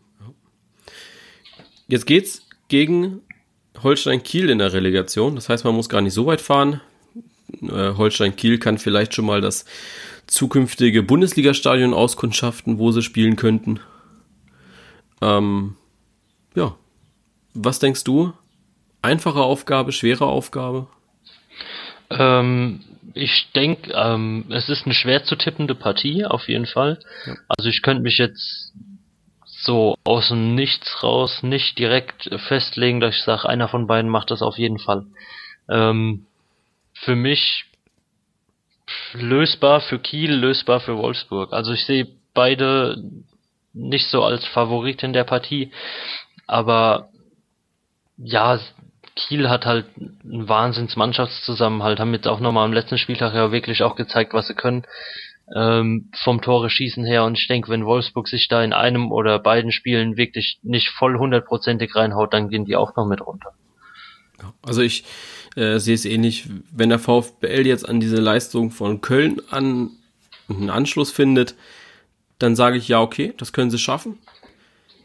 Jetzt 1.88 2.06
geht's 2.06 2.48
gegen 2.68 3.22
Holstein 3.84 4.24
Kiel 4.24 4.50
in 4.50 4.60
der 4.60 4.74
Relegation. 4.74 5.36
Das 5.36 5.50
heißt, 5.50 5.66
man 5.66 5.76
muss 5.76 5.90
gar 5.90 6.02
nicht 6.02 6.14
so 6.14 6.26
weit 6.26 6.42
fahren. 6.42 6.82
Äh, 7.62 7.94
Holstein 7.96 8.36
Kiel 8.36 8.60
kann 8.60 8.78
vielleicht 8.78 9.14
schon 9.14 9.26
mal 9.26 9.42
das 9.42 9.66
zukünftige 10.28 11.04
Bundesliga-Stadion 11.04 11.94
auskundschaften, 11.94 12.80
wo 12.80 12.92
sie 12.92 13.02
spielen 13.02 13.36
könnten. 13.36 13.80
Ähm, 15.22 15.76
ja. 16.56 16.76
Was 17.54 17.80
denkst 17.80 18.04
du? 18.04 18.34
Einfache 19.02 19.42
Aufgabe, 19.42 19.92
schwere 19.92 20.26
Aufgabe? 20.26 20.88
Ähm, 22.10 22.82
ich 23.14 23.50
denke, 23.56 23.92
ähm, 23.94 24.46
es 24.50 24.68
ist 24.68 24.86
eine 24.86 24.94
schwer 24.94 25.24
zu 25.24 25.36
tippende 25.36 25.76
Partie, 25.76 26.26
auf 26.26 26.48
jeden 26.50 26.66
Fall. 26.66 27.00
Ja. 27.26 27.36
Also 27.48 27.70
ich 27.70 27.82
könnte 27.82 28.04
mich 28.04 28.18
jetzt 28.18 28.74
so 29.66 29.96
aus 30.04 30.30
dem 30.30 30.56
Nichts 30.56 31.04
raus 31.04 31.44
nicht 31.44 31.78
direkt 31.78 32.30
festlegen, 32.48 33.00
dass 33.00 33.16
ich 33.16 33.24
sage, 33.24 33.50
einer 33.50 33.68
von 33.68 33.88
beiden 33.88 34.10
macht 34.10 34.32
das 34.32 34.42
auf 34.42 34.58
jeden 34.58 34.80
Fall. 34.80 35.06
Ähm, 35.70 36.26
für 36.94 37.16
mich 37.16 37.66
lösbar 39.14 39.82
für 39.82 40.00
Kiel, 40.00 40.32
lösbar 40.32 40.80
für 40.80 40.98
Wolfsburg. 40.98 41.54
Also 41.54 41.74
ich 41.74 41.86
sehe 41.86 42.08
beide 42.34 43.02
nicht 43.74 44.08
so 44.08 44.24
als 44.24 44.46
Favorit 44.46 45.04
in 45.04 45.14
der 45.14 45.24
Partie, 45.24 45.72
aber 46.48 47.10
ja, 48.18 48.60
Kiel 49.16 49.50
hat 49.50 49.66
halt 49.66 49.88
einen 49.98 50.48
Wahnsinns 50.48 50.96
Mannschaftszusammenhalt, 50.96 52.00
haben 52.00 52.14
jetzt 52.14 52.28
auch 52.28 52.40
nochmal 52.40 52.66
am 52.66 52.74
letzten 52.74 52.98
Spieltag 52.98 53.34
ja 53.34 53.52
wirklich 53.52 53.84
auch 53.84 53.96
gezeigt, 53.96 54.34
was 54.34 54.48
sie 54.48 54.54
können 54.54 54.86
ähm, 55.54 56.10
vom 56.24 56.42
Tore 56.42 56.70
schießen 56.70 57.06
her 57.06 57.24
und 57.26 57.38
ich 57.38 57.48
denke, 57.48 57.70
wenn 57.70 57.86
Wolfsburg 57.86 58.28
sich 58.28 58.48
da 58.48 58.64
in 58.64 58.74
einem 58.74 59.12
oder 59.12 59.38
beiden 59.40 59.72
Spielen 59.72 60.18
wirklich 60.18 60.60
nicht 60.64 60.90
voll 60.90 61.18
hundertprozentig 61.18 61.96
reinhaut, 61.96 62.34
dann 62.34 62.50
gehen 62.50 62.66
die 62.66 62.76
auch 62.76 62.96
noch 62.96 63.06
mit 63.06 63.22
runter. 63.22 63.54
Also 64.64 64.82
ich 64.82 65.04
äh, 65.56 65.78
sehe 65.80 65.96
es 65.96 66.06
ähnlich, 66.06 66.48
wenn 66.72 66.90
der 66.90 67.00
VfBL 67.00 67.66
jetzt 67.66 67.88
an 67.88 68.00
diese 68.00 68.18
Leistung 68.18 68.72
von 68.72 69.02
Köln 69.02 69.42
an 69.50 69.92
einen 70.50 70.70
Anschluss 70.70 71.12
findet, 71.12 71.56
dann 72.40 72.56
sage 72.56 72.78
ich 72.78 72.88
ja, 72.88 73.02
okay, 73.02 73.34
das 73.38 73.54
können 73.54 73.72
sie 73.72 73.80
schaffen. 73.80 74.20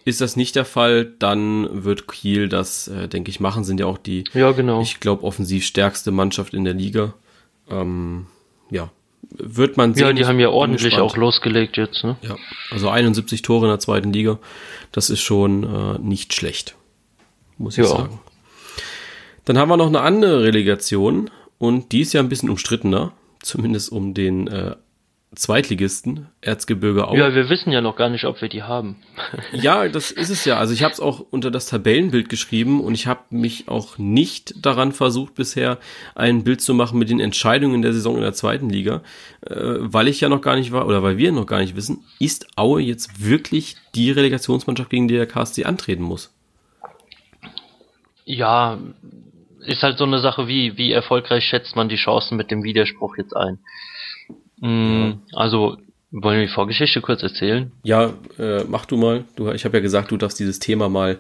Ist 0.05 0.20
das 0.20 0.35
nicht 0.35 0.57
der 0.57 0.64
Fall, 0.64 1.05
dann 1.05 1.85
wird 1.85 2.09
Kiel 2.09 2.48
das, 2.48 2.88
äh, 2.88 3.07
denke 3.07 3.31
ich, 3.31 3.38
machen. 3.38 3.64
Sind 3.64 3.81
ja 3.81 3.87
auch 3.87 3.98
die, 3.98 4.24
ja, 4.33 4.50
genau. 4.53 4.81
ich 4.81 4.98
glaube, 4.98 5.22
offensiv 5.22 5.64
stärkste 5.64 6.11
Mannschaft 6.11 6.55
in 6.55 6.64
der 6.64 6.74
Liga. 6.74 7.14
Ähm, 7.68 8.26
ja, 8.70 8.90
wird 9.30 9.76
man 9.76 9.94
sehen. 9.94 10.06
Ja, 10.06 10.12
die 10.12 10.26
haben 10.26 10.40
ja 10.40 10.48
ordentlich 10.50 10.98
auch 10.98 11.16
losgelegt 11.16 11.76
jetzt. 11.76 12.04
Ne? 12.04 12.16
Ja, 12.22 12.36
also 12.70 12.88
71 12.88 13.42
Tore 13.42 13.66
in 13.66 13.70
der 13.70 13.78
zweiten 13.78 14.12
Liga. 14.12 14.38
Das 14.92 15.10
ist 15.10 15.20
schon 15.20 15.64
äh, 15.64 15.98
nicht 15.98 16.34
schlecht, 16.34 16.74
muss 17.58 17.78
ich 17.78 17.84
ja. 17.84 17.90
sagen. 17.90 18.20
Dann 19.44 19.58
haben 19.58 19.68
wir 19.68 19.76
noch 19.76 19.86
eine 19.86 20.00
andere 20.00 20.42
Relegation 20.42 21.30
und 21.58 21.92
die 21.92 22.00
ist 22.00 22.12
ja 22.12 22.20
ein 22.20 22.28
bisschen 22.28 22.50
umstrittener, 22.50 23.12
zumindest 23.40 23.92
um 23.92 24.14
den 24.14 24.48
äh, 24.48 24.76
Zweitligisten, 25.32 26.26
Erzgebirge 26.40 27.06
Aue. 27.06 27.16
Ja, 27.16 27.32
wir 27.32 27.48
wissen 27.48 27.70
ja 27.70 27.80
noch 27.80 27.94
gar 27.94 28.08
nicht, 28.08 28.24
ob 28.24 28.42
wir 28.42 28.48
die 28.48 28.64
haben. 28.64 28.96
ja, 29.52 29.88
das 29.88 30.10
ist 30.10 30.28
es 30.28 30.44
ja. 30.44 30.56
Also 30.58 30.74
ich 30.74 30.82
habe 30.82 30.92
es 30.92 30.98
auch 30.98 31.20
unter 31.20 31.52
das 31.52 31.66
Tabellenbild 31.66 32.28
geschrieben 32.28 32.80
und 32.80 32.94
ich 32.94 33.06
habe 33.06 33.20
mich 33.30 33.68
auch 33.68 33.96
nicht 33.96 34.54
daran 34.56 34.90
versucht 34.90 35.36
bisher 35.36 35.78
ein 36.16 36.42
Bild 36.42 36.60
zu 36.60 36.74
machen 36.74 36.98
mit 36.98 37.10
den 37.10 37.20
Entscheidungen 37.20 37.80
der 37.80 37.92
Saison 37.92 38.16
in 38.16 38.22
der 38.22 38.32
zweiten 38.32 38.70
Liga, 38.70 39.02
äh, 39.46 39.54
weil 39.54 40.08
ich 40.08 40.20
ja 40.20 40.28
noch 40.28 40.40
gar 40.40 40.56
nicht 40.56 40.72
war 40.72 40.88
oder 40.88 41.04
weil 41.04 41.16
wir 41.16 41.30
noch 41.30 41.46
gar 41.46 41.60
nicht 41.60 41.76
wissen, 41.76 42.02
ist 42.18 42.48
Aue 42.56 42.82
jetzt 42.82 43.24
wirklich 43.24 43.76
die 43.94 44.10
Relegationsmannschaft, 44.10 44.90
gegen 44.90 45.06
die 45.06 45.14
der 45.14 45.26
KSC 45.26 45.64
antreten 45.64 46.02
muss? 46.02 46.34
Ja, 48.24 48.78
ist 49.64 49.82
halt 49.82 49.96
so 49.96 50.04
eine 50.04 50.18
Sache 50.18 50.48
wie, 50.48 50.76
wie 50.76 50.90
erfolgreich 50.90 51.44
schätzt 51.44 51.76
man 51.76 51.88
die 51.88 51.96
Chancen 51.96 52.36
mit 52.36 52.50
dem 52.50 52.64
Widerspruch 52.64 53.16
jetzt 53.16 53.36
ein? 53.36 53.60
Mm, 54.60 55.22
also, 55.34 55.78
wollen 56.10 56.40
wir 56.40 56.46
die 56.46 56.52
Vorgeschichte 56.52 57.00
kurz 57.00 57.22
erzählen? 57.22 57.72
Ja, 57.82 58.12
äh, 58.38 58.64
mach 58.68 58.86
du 58.86 58.96
mal. 58.96 59.24
Du, 59.36 59.50
ich 59.52 59.64
habe 59.64 59.76
ja 59.76 59.82
gesagt, 59.82 60.10
du 60.10 60.16
darfst 60.16 60.38
dieses 60.38 60.58
Thema 60.58 60.88
mal, 60.88 61.18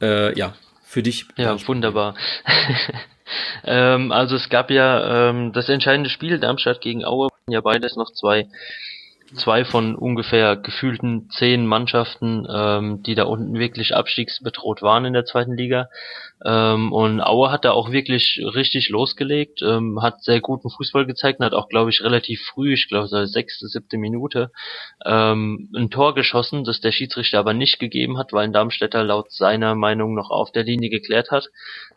äh, 0.00 0.36
ja, 0.38 0.54
für 0.84 1.02
dich. 1.02 1.26
Ja, 1.36 1.56
wunderbar. 1.66 2.14
ähm, 3.64 4.12
also 4.12 4.36
es 4.36 4.48
gab 4.48 4.70
ja 4.70 5.30
ähm, 5.30 5.52
das 5.52 5.68
entscheidende 5.68 6.10
Spiel 6.10 6.38
Darmstadt 6.38 6.80
gegen 6.80 7.04
Aue, 7.04 7.28
ja 7.48 7.60
beides 7.60 7.96
noch 7.96 8.12
zwei 8.12 8.46
zwei 9.34 9.64
von 9.64 9.94
ungefähr 9.94 10.56
gefühlten 10.56 11.28
zehn 11.30 11.66
Mannschaften, 11.66 12.46
ähm, 12.52 13.02
die 13.02 13.14
da 13.14 13.24
unten 13.24 13.54
wirklich 13.58 13.94
abstiegsbedroht 13.94 14.82
waren 14.82 15.04
in 15.04 15.12
der 15.12 15.24
zweiten 15.24 15.56
Liga. 15.56 15.88
Ähm, 16.44 16.92
und 16.92 17.20
Aue 17.20 17.50
hat 17.50 17.64
da 17.64 17.72
auch 17.72 17.90
wirklich 17.90 18.40
richtig 18.54 18.88
losgelegt, 18.88 19.62
ähm, 19.62 20.02
hat 20.02 20.22
sehr 20.22 20.40
guten 20.40 20.70
Fußball 20.70 21.06
gezeigt 21.06 21.40
und 21.40 21.46
hat 21.46 21.54
auch, 21.54 21.68
glaube 21.68 21.90
ich, 21.90 22.02
relativ 22.02 22.42
früh, 22.42 22.74
ich 22.74 22.88
glaube, 22.88 23.08
so 23.08 23.24
sechste, 23.24 23.66
siebte 23.66 23.98
Minute, 23.98 24.50
ähm, 25.04 25.70
ein 25.74 25.90
Tor 25.90 26.14
geschossen, 26.14 26.64
das 26.64 26.80
der 26.80 26.92
Schiedsrichter 26.92 27.38
aber 27.38 27.54
nicht 27.54 27.78
gegeben 27.78 28.18
hat, 28.18 28.32
weil 28.32 28.44
ein 28.44 28.52
Darmstädter 28.52 29.04
laut 29.04 29.32
seiner 29.32 29.74
Meinung 29.74 30.14
noch 30.14 30.30
auf 30.30 30.52
der 30.52 30.64
Linie 30.64 30.90
geklärt 30.90 31.30
hat. 31.30 31.48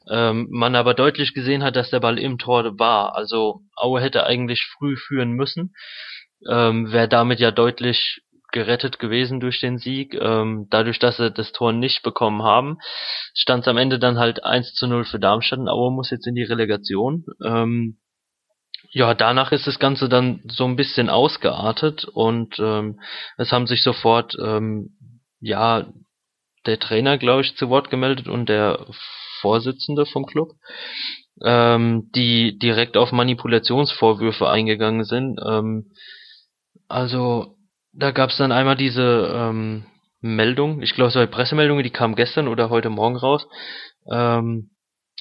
Ähm, 0.10 0.47
man 0.50 0.76
aber 0.76 0.93
deutlich 0.93 1.34
gesehen 1.34 1.63
hat, 1.63 1.76
dass 1.76 1.89
der 1.89 2.00
Ball 2.00 2.17
im 2.17 2.38
Tor 2.38 2.80
war. 2.80 3.15
Also 3.15 3.62
Aue 3.76 4.02
hätte 4.02 4.26
eigentlich 4.26 4.63
früh 4.78 4.95
führen 4.95 5.32
müssen 5.32 5.73
ähm, 6.50 6.91
wäre 6.91 7.08
damit 7.08 7.39
ja 7.39 7.52
deutlich 7.52 8.21
gerettet 8.52 9.00
gewesen 9.00 9.39
durch 9.39 9.60
den 9.60 9.78
Sieg. 9.78 10.13
Ähm, 10.13 10.67
dadurch, 10.69 11.00
dass 11.00 11.17
sie 11.17 11.32
das 11.32 11.52
Tor 11.52 11.73
nicht 11.73 12.04
bekommen 12.04 12.43
haben, 12.43 12.78
stand 13.34 13.63
es 13.63 13.67
am 13.67 13.78
Ende 13.78 14.00
dann 14.00 14.17
halt 14.17 14.43
1 14.43 14.73
zu 14.73 14.88
0 14.88 15.06
für 15.06 15.19
Darmstadt 15.19 15.60
und 15.60 15.69
Aue 15.69 15.91
muss 15.91 16.12
jetzt 16.12 16.28
in 16.28 16.36
die 16.36 16.43
Relegation. 16.43 17.26
Ähm, 17.43 17.97
ja, 18.89 19.13
danach 19.13 19.52
ist 19.52 19.67
das 19.67 19.80
Ganze 19.80 20.08
dann 20.08 20.41
so 20.47 20.65
ein 20.65 20.76
bisschen 20.76 21.10
ausgeartet 21.10 22.06
und 22.06 22.58
ähm, 22.60 23.00
es 23.38 23.52
haben 23.52 23.67
sich 23.67 23.84
sofort 23.84 24.36
ähm, 24.41 24.97
ja 25.39 25.88
der 26.65 26.80
Trainer, 26.80 27.17
glaube 27.17 27.41
ich, 27.41 27.56
zu 27.56 27.69
Wort 27.69 27.89
gemeldet 27.89 28.28
und 28.28 28.50
der 28.50 28.86
Vorsitzende 29.41 30.06
vom 30.06 30.26
Club, 30.26 30.54
ähm, 31.43 32.10
die 32.15 32.58
direkt 32.58 32.97
auf 32.97 33.12
Manipulationsvorwürfe 33.12 34.50
eingegangen 34.50 35.04
sind. 35.04 35.39
Ähm, 35.45 35.91
also, 36.88 37.58
da 37.93 38.12
gab 38.12 38.30
es 38.30 38.38
dann 38.38 38.52
einmal 38.52 38.76
diese 38.76 39.32
ähm, 39.34 39.86
Meldung, 40.21 40.82
ich 40.82 40.93
glaube, 40.93 41.10
es 41.10 41.15
war 41.15 41.26
Pressemeldung, 41.28 41.82
die 41.84 41.89
kam 41.89 42.15
gestern 42.15 42.47
oder 42.47 42.69
heute 42.69 42.89
Morgen 42.89 43.17
raus, 43.17 43.47
ähm, 44.12 44.71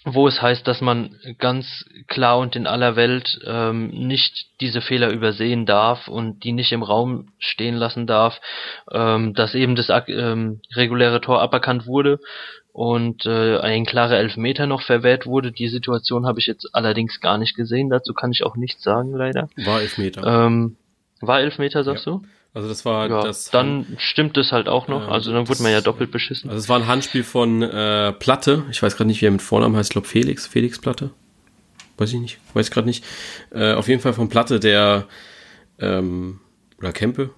wo 0.04 0.28
es 0.28 0.40
heißt, 0.40 0.66
dass 0.68 0.80
man 0.80 1.16
ganz 1.38 1.84
klar 2.06 2.38
und 2.38 2.54
in 2.54 2.68
aller 2.68 2.94
Welt 2.94 3.40
ähm, 3.44 3.88
nicht 3.88 4.60
diese 4.60 4.80
Fehler 4.80 5.10
übersehen 5.10 5.66
darf 5.66 6.06
und 6.06 6.44
die 6.44 6.52
nicht 6.52 6.70
im 6.70 6.84
Raum 6.84 7.32
stehen 7.38 7.74
lassen 7.74 8.06
darf, 8.06 8.40
ähm, 8.92 9.34
dass 9.34 9.54
eben 9.54 9.74
das 9.74 9.90
ähm, 10.06 10.60
reguläre 10.76 11.20
Tor 11.20 11.42
aberkannt 11.42 11.86
wurde 11.86 12.20
und 12.72 13.26
äh, 13.26 13.58
ein 13.58 13.84
klarer 13.84 14.18
Elfmeter 14.18 14.66
noch 14.66 14.82
verwehrt 14.82 15.26
wurde. 15.26 15.50
Die 15.50 15.68
Situation 15.68 16.24
habe 16.24 16.38
ich 16.38 16.46
jetzt 16.46 16.68
allerdings 16.72 17.20
gar 17.20 17.36
nicht 17.36 17.56
gesehen, 17.56 17.90
dazu 17.90 18.14
kann 18.14 18.30
ich 18.30 18.44
auch 18.44 18.54
nichts 18.54 18.84
sagen, 18.84 19.12
leider. 19.12 19.48
War 19.56 19.80
Elfmeter. 19.80 20.46
Ähm, 20.46 20.76
war 21.20 21.40
Elfmeter, 21.40 21.84
sagst 21.84 22.06
ja. 22.06 22.12
du? 22.12 22.22
Also 22.56 22.68
das 22.68 22.86
war 22.86 23.08
ja, 23.10 23.20
das. 23.20 23.50
Dann 23.50 23.86
stimmt 23.98 24.38
es 24.38 24.50
halt 24.50 24.66
auch 24.66 24.88
noch. 24.88 25.08
also 25.08 25.30
dann 25.30 25.46
wurde 25.46 25.62
man 25.62 25.72
ja 25.72 25.82
doppelt 25.82 26.10
beschissen. 26.10 26.48
Also 26.48 26.60
es 26.60 26.68
war 26.70 26.78
ein 26.78 26.86
Handspiel 26.86 27.22
von 27.22 27.60
äh, 27.62 28.12
Platte. 28.12 28.64
Ich 28.70 28.82
weiß 28.82 28.96
gerade 28.96 29.08
nicht, 29.08 29.20
wie 29.20 29.26
er 29.26 29.30
mit 29.30 29.42
Vornamen 29.42 29.76
heißt. 29.76 29.90
Ich 29.90 29.92
glaube 29.92 30.08
Felix. 30.08 30.46
Felix 30.46 30.78
Platte. 30.78 31.10
Weiß 31.98 32.12
ich 32.14 32.20
nicht. 32.20 32.38
Weiß 32.54 32.70
gerade 32.70 32.86
nicht. 32.86 33.04
Äh, 33.50 33.74
auf 33.74 33.88
jeden 33.88 34.00
Fall 34.00 34.14
von 34.14 34.30
Platte, 34.30 34.58
der 34.58 35.06
ähm, 35.78 36.40
oder 36.78 36.92
Kempe. 36.92 37.28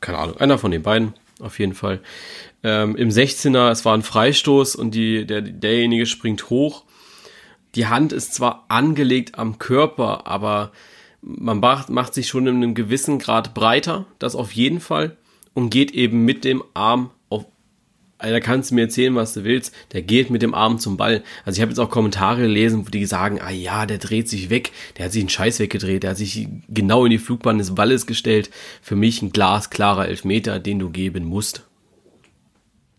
Keine 0.00 0.16
Ahnung. 0.16 0.38
Einer 0.38 0.56
von 0.56 0.70
den 0.70 0.82
beiden. 0.82 1.12
Auf 1.40 1.58
jeden 1.58 1.74
Fall. 1.74 2.00
Ähm, 2.62 2.96
Im 2.96 3.10
16er, 3.10 3.70
es 3.70 3.84
war 3.84 3.94
ein 3.94 4.02
Freistoß 4.02 4.76
und 4.76 4.92
die, 4.92 5.26
der, 5.26 5.42
derjenige 5.42 6.06
springt 6.06 6.48
hoch. 6.48 6.84
Die 7.74 7.86
Hand 7.86 8.12
ist 8.14 8.32
zwar 8.32 8.64
angelegt 8.68 9.38
am 9.38 9.58
Körper, 9.58 10.26
aber 10.26 10.72
man 11.24 11.60
macht, 11.60 11.88
macht 11.88 12.14
sich 12.14 12.28
schon 12.28 12.46
in 12.46 12.56
einem 12.56 12.74
gewissen 12.74 13.18
Grad 13.18 13.54
breiter, 13.54 14.06
das 14.18 14.36
auf 14.36 14.52
jeden 14.52 14.80
Fall, 14.80 15.16
und 15.54 15.70
geht 15.70 15.92
eben 15.92 16.24
mit 16.24 16.44
dem 16.44 16.62
Arm 16.74 17.10
auf, 17.30 17.46
da 18.18 18.40
kannst 18.40 18.70
du 18.70 18.74
mir 18.74 18.82
erzählen, 18.82 19.14
was 19.14 19.32
du 19.32 19.44
willst, 19.44 19.74
der 19.92 20.02
geht 20.02 20.28
mit 20.30 20.42
dem 20.42 20.54
Arm 20.54 20.78
zum 20.78 20.96
Ball. 20.96 21.22
Also 21.44 21.58
ich 21.58 21.62
habe 21.62 21.70
jetzt 21.70 21.78
auch 21.78 21.90
Kommentare 21.90 22.42
gelesen, 22.42 22.86
wo 22.86 22.90
die 22.90 23.06
sagen, 23.06 23.40
ah 23.40 23.50
ja, 23.50 23.86
der 23.86 23.98
dreht 23.98 24.28
sich 24.28 24.50
weg, 24.50 24.72
der 24.96 25.06
hat 25.06 25.12
sich 25.12 25.22
einen 25.22 25.30
Scheiß 25.30 25.60
weggedreht, 25.60 26.02
der 26.02 26.10
hat 26.10 26.18
sich 26.18 26.48
genau 26.68 27.04
in 27.06 27.10
die 27.10 27.18
Flugbahn 27.18 27.58
des 27.58 27.74
Balles 27.74 28.06
gestellt. 28.06 28.50
Für 28.82 28.96
mich 28.96 29.22
ein 29.22 29.32
glasklarer 29.32 30.08
Elfmeter, 30.08 30.58
den 30.58 30.78
du 30.78 30.90
geben 30.90 31.24
musst. 31.24 31.66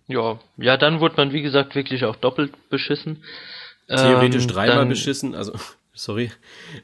Ja, 0.08 0.40
ja, 0.58 0.78
dann 0.78 1.00
wurde 1.00 1.16
man, 1.18 1.34
wie 1.34 1.42
gesagt, 1.42 1.76
wirklich 1.76 2.06
auch 2.06 2.16
doppelt 2.16 2.54
beschissen. 2.70 3.24
Theoretisch 3.88 4.44
ähm, 4.44 4.50
dreimal 4.50 4.86
beschissen, 4.86 5.36
also 5.36 5.54
sorry. 5.96 6.32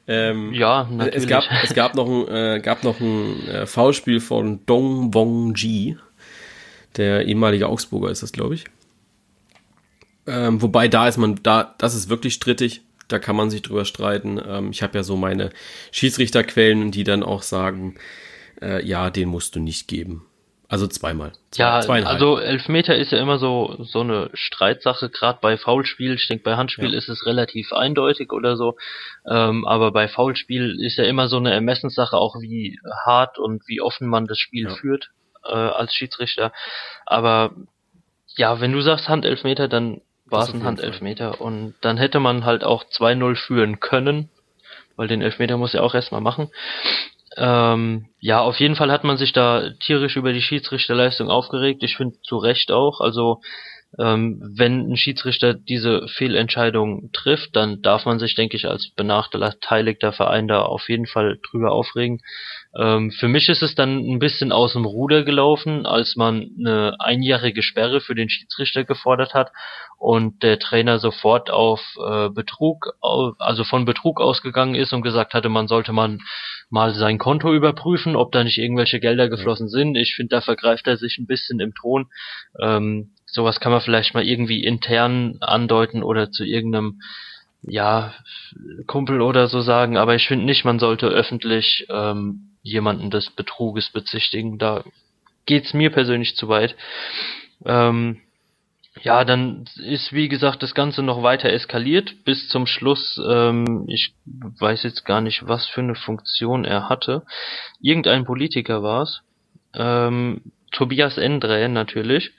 Ähm, 0.08 0.54
ja, 0.54 0.88
natürlich. 0.90 1.16
Es 1.24 1.28
gab, 1.28 1.44
es 1.64 1.74
gab 1.74 1.96
noch 1.96 2.08
ein, 2.08 2.28
äh, 2.28 2.60
gab 2.62 2.84
noch 2.84 3.00
ein 3.00 3.48
äh, 3.48 3.66
Foulspiel 3.68 4.20
von 4.20 4.66
Dong 4.66 5.14
Wong 5.14 5.54
Ji, 5.56 5.98
der 6.98 7.26
ehemalige 7.26 7.68
Augsburger 7.68 8.10
ist 8.10 8.24
das, 8.24 8.32
glaube 8.32 8.56
ich. 8.56 8.66
Ähm, 10.28 10.62
wobei 10.62 10.88
da 10.88 11.08
ist 11.08 11.18
man, 11.18 11.40
da, 11.44 11.76
das 11.78 11.96
ist 11.96 12.10
wirklich 12.10 12.34
strittig. 12.34 12.82
Da 13.08 13.20
kann 13.20 13.36
man 13.36 13.50
sich 13.50 13.62
drüber 13.62 13.86
streiten. 13.86 14.40
Ähm, 14.46 14.72
ich 14.72 14.82
habe 14.84 14.98
ja 14.98 15.04
so 15.04 15.18
meine 15.18 15.50
Schiedsrichterquellen, 15.92 16.92
die 16.92 17.04
dann 17.04 17.24
auch 17.24 17.44
sagen, 17.44 17.96
äh, 18.62 18.86
ja, 18.86 19.10
den 19.10 19.28
musst 19.28 19.56
du 19.56 19.60
nicht 19.60 19.88
geben. 19.88 20.26
Also 20.72 20.88
zweimal. 20.88 21.34
Zwei, 21.50 22.00
ja, 22.00 22.06
also 22.06 22.40
Elfmeter 22.40 22.96
ist 22.96 23.12
ja 23.12 23.20
immer 23.20 23.40
so 23.40 23.76
so 23.80 24.00
eine 24.00 24.30
Streitsache, 24.34 25.10
gerade 25.10 25.40
bei 25.42 25.58
Foulspiel. 25.58 26.14
Ich 26.14 26.30
denke, 26.30 26.46
bei 26.46 26.56
Handspiel 26.56 26.94
ja. 26.94 26.98
ist 26.98 27.10
es 27.10 27.26
relativ 27.26 27.74
eindeutig 27.74 28.32
oder 28.32 28.56
so. 28.56 28.78
Ähm, 29.30 29.68
aber 29.68 29.92
bei 29.92 30.08
Foulspiel 30.08 30.80
ist 30.82 30.98
ja 30.98 31.04
immer 31.04 31.28
so 31.28 31.36
eine 31.36 31.52
Ermessenssache, 31.52 32.16
auch 32.16 32.40
wie 32.40 32.80
hart 33.04 33.38
und 33.38 33.68
wie 33.68 33.82
offen 33.82 34.08
man 34.08 34.28
das 34.28 34.40
Spiel 34.40 34.70
ja. 34.70 34.74
führt 34.74 35.10
äh, 35.44 35.52
als 35.52 35.94
Schiedsrichter. 35.94 36.54
Aber 37.06 37.52
ja, 38.38 38.62
wenn 38.62 38.72
du 38.72 38.80
sagst 38.80 39.10
Handelfmeter, 39.10 39.68
dann 39.68 40.00
war 40.24 40.44
es 40.44 40.54
ein 40.54 40.64
Handelfmeter. 40.64 41.34
Fall. 41.34 41.42
Und 41.48 41.76
dann 41.82 41.98
hätte 41.98 42.22
man 42.22 42.46
halt 42.46 42.64
auch 42.64 42.86
2-0 42.86 43.36
führen 43.36 43.82
können, 43.82 44.30
weil 44.96 45.10
den 45.10 45.22
Elfmeter 45.22 45.58
muss 45.58 45.74
er 45.74 45.84
auch 45.84 45.96
erstmal 45.96 46.22
machen. 46.22 46.50
Ähm, 47.38 48.08
ja, 48.20 48.42
auf 48.42 48.60
jeden 48.60 48.76
Fall 48.76 48.92
hat 48.92 49.04
man 49.04 49.18
sich 49.18 49.32
da 49.32 49.70
tierisch 49.80 50.18
über 50.18 50.34
die 50.34 50.42
Schiedsrichterleistung 50.42 51.30
aufgeregt. 51.30 51.84
Ich 51.84 51.96
finde 51.96 52.20
zu 52.24 52.38
Recht 52.38 52.72
auch. 52.72 53.00
Also 53.00 53.42
wenn 53.98 54.92
ein 54.92 54.96
Schiedsrichter 54.96 55.54
diese 55.54 56.08
Fehlentscheidung 56.08 57.12
trifft, 57.12 57.56
dann 57.58 57.82
darf 57.82 58.06
man 58.06 58.20
sich, 58.20 58.36
denke 58.36 58.56
ich, 58.56 58.68
als 58.68 58.90
benachteiligter 58.96 60.14
Verein 60.14 60.48
da 60.48 60.62
auf 60.62 60.88
jeden 60.88 61.08
Fall 61.08 61.40
drüber 61.50 61.74
aufregen. 61.74 62.22
Ähm, 62.80 63.12
für 63.12 63.28
mich 63.28 63.50
ist 63.50 63.62
es 63.62 63.76
dann 63.76 63.98
ein 63.98 64.20
bisschen 64.20 64.54
aus 64.54 64.74
dem 64.74 64.86
Ruder 64.86 65.24
gelaufen, 65.24 65.86
als 65.86 66.16
man 66.16 66.52
eine 66.58 66.96
einjährige 67.00 67.64
Sperre 67.64 68.00
für 68.00 68.16
den 68.16 68.30
Schiedsrichter 68.30 68.86
gefordert 68.86 69.34
hat 69.34 69.52
und 69.98 70.42
der 70.42 70.58
Trainer 70.58 70.98
sofort 70.98 71.50
auf 71.50 71.82
äh, 72.04 72.30
Betrug, 72.30 72.94
also 73.40 73.66
von 73.66 73.84
Betrug 73.84 74.22
ausgegangen 74.22 74.76
ist 74.76 74.94
und 74.94 75.02
gesagt 75.02 75.34
hatte, 75.34 75.50
man 75.50 75.68
sollte 75.68 75.92
man 75.92 76.20
mal 76.70 76.94
sein 76.94 77.18
Konto 77.18 77.54
überprüfen, 77.54 78.16
ob 78.16 78.32
da 78.32 78.44
nicht 78.44 78.58
irgendwelche 78.58 79.02
Gelder 79.02 79.28
geflossen 79.28 79.68
sind. 79.68 79.98
Ich 79.98 80.16
finde, 80.16 80.38
da 80.38 80.42
vergreift 80.42 80.88
er 80.88 80.96
sich 80.96 81.18
ein 81.18 81.28
bisschen 81.28 81.60
im 81.60 81.74
Ton. 81.76 82.08
Ähm, 82.60 83.12
sowas 83.32 83.60
kann 83.60 83.72
man 83.72 83.82
vielleicht 83.82 84.14
mal 84.14 84.26
irgendwie 84.26 84.64
intern 84.64 85.38
andeuten 85.40 86.04
oder 86.04 86.32
zu 86.32 86.44
irgendeinem 86.44 87.02
ja, 87.64 88.14
Kumpel 88.88 89.22
oder 89.22 89.48
so 89.48 89.62
sagen, 89.62 89.98
aber 89.98 90.16
ich 90.16 90.28
finde 90.28 90.46
nicht, 90.46 90.66
man 90.66 90.80
sollte 90.80 91.08
öffentlich 91.08 91.86
ähm, 91.90 92.58
jemanden 92.64 93.10
des 93.10 93.30
Betruges 93.30 93.90
bezichtigen. 93.92 94.58
Da 94.58 94.84
geht's 95.46 95.74
mir 95.74 95.92
persönlich 95.92 96.36
zu 96.36 96.48
weit. 96.48 96.76
Ähm, 97.66 98.22
ja, 99.02 99.24
dann 99.24 99.66
ist 99.78 100.12
wie 100.12 100.28
gesagt 100.28 100.64
das 100.64 100.76
Ganze 100.76 101.02
noch 101.02 101.24
weiter 101.24 101.50
eskaliert 101.50 102.26
bis 102.26 102.50
zum 102.50 102.66
Schluss. 102.68 103.20
Ähm, 103.26 103.86
ich 103.88 104.14
weiß 104.26 104.84
jetzt 104.84 105.06
gar 105.06 105.22
nicht, 105.22 105.48
was 105.48 105.66
für 105.68 105.82
eine 105.82 105.96
Funktion 105.96 106.66
er 106.66 106.90
hatte. 106.90 107.24
Irgendein 107.80 108.26
Politiker 108.26 108.84
war's. 108.84 109.22
Ähm, 109.74 110.52
Tobias 110.72 111.18
Endre 111.18 111.68
natürlich, 111.70 112.32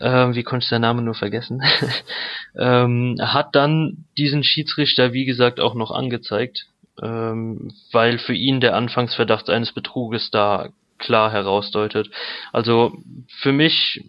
ähm, 0.00 0.34
wie 0.34 0.42
konnte 0.42 0.64
ich 0.64 0.68
seinen 0.68 0.82
Namen 0.82 1.04
nur 1.04 1.14
vergessen, 1.14 1.62
ähm, 2.58 3.16
hat 3.20 3.54
dann 3.54 4.04
diesen 4.16 4.44
Schiedsrichter, 4.44 5.12
wie 5.12 5.24
gesagt, 5.24 5.60
auch 5.60 5.74
noch 5.74 5.90
angezeigt, 5.90 6.66
ähm, 7.02 7.72
weil 7.92 8.18
für 8.18 8.34
ihn 8.34 8.60
der 8.60 8.74
Anfangsverdacht 8.74 9.50
eines 9.50 9.72
Betruges 9.72 10.30
da 10.30 10.68
klar 10.98 11.30
herausdeutet. 11.30 12.08
Also 12.52 12.96
für 13.40 13.52
mich 13.52 14.02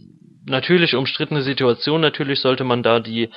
natürlich 0.45 0.95
umstrittene 0.95 1.41
Situation, 1.41 1.99
natürlich 1.99 2.39
sollte 2.39 2.63
man 2.63 2.81
da 2.81 2.99
die 2.99 3.29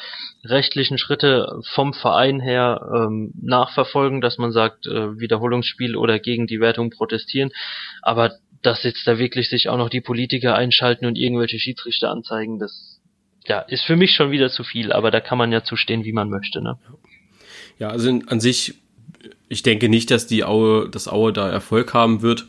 rechtlichen 0.45 0.97
Schritte 0.97 1.61
vom 1.73 1.93
Verein 1.93 2.41
her 2.41 2.81
ähm, 2.95 3.33
nachverfolgen, 3.41 4.21
dass 4.21 4.39
man 4.39 4.53
sagt, 4.53 4.87
äh, 4.87 5.19
Wiederholungsspiel 5.19 5.97
oder 5.97 6.19
gegen 6.21 6.47
die 6.47 6.61
Wertung 6.61 6.91
protestieren, 6.91 7.51
aber 8.03 8.33
dass 8.63 8.83
jetzt 8.83 9.07
da 9.07 9.19
wirklich 9.19 9.49
sich 9.49 9.69
auch 9.69 9.79
noch 9.79 9.89
die 9.89 10.01
Politiker 10.01 10.55
einschalten 10.55 11.07
und 11.07 11.17
irgendwelche 11.17 11.59
Schiedsrichter 11.59 12.11
anzeigen, 12.11 12.59
das 12.59 13.01
ja, 13.47 13.61
ist 13.61 13.85
für 13.85 13.97
mich 13.97 14.13
schon 14.15 14.31
wieder 14.31 14.51
zu 14.51 14.65
viel, 14.65 14.93
aber 14.93 15.11
da 15.11 15.21
kann 15.21 15.39
man 15.39 15.51
ja 15.51 15.65
zustehen, 15.65 16.05
wie 16.05 16.13
man 16.13 16.29
möchte, 16.29 16.63
ne? 16.63 16.79
Ja, 17.79 17.89
also 17.89 18.11
an 18.27 18.41
sich, 18.41 18.75
ich 19.49 19.63
denke 19.63 19.89
nicht, 19.89 20.11
dass 20.11 20.27
die 20.27 20.45
Aue, 20.45 20.89
das 20.91 21.09
Aue 21.09 21.33
da 21.33 21.49
Erfolg 21.49 21.95
haben 21.95 22.21
wird 22.21 22.47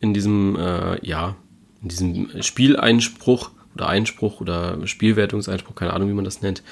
in 0.00 0.14
diesem, 0.14 0.56
äh, 0.56 1.04
ja, 1.04 1.34
in 1.82 1.88
diesem 1.88 2.42
Spieleinspruch 2.42 3.50
oder 3.74 3.88
Einspruch 3.88 4.40
oder 4.40 4.86
Spielwertungseinspruch, 4.86 5.74
keine 5.74 5.92
Ahnung, 5.92 6.08
wie 6.08 6.14
man 6.14 6.24
das 6.24 6.42
nennt. 6.42 6.62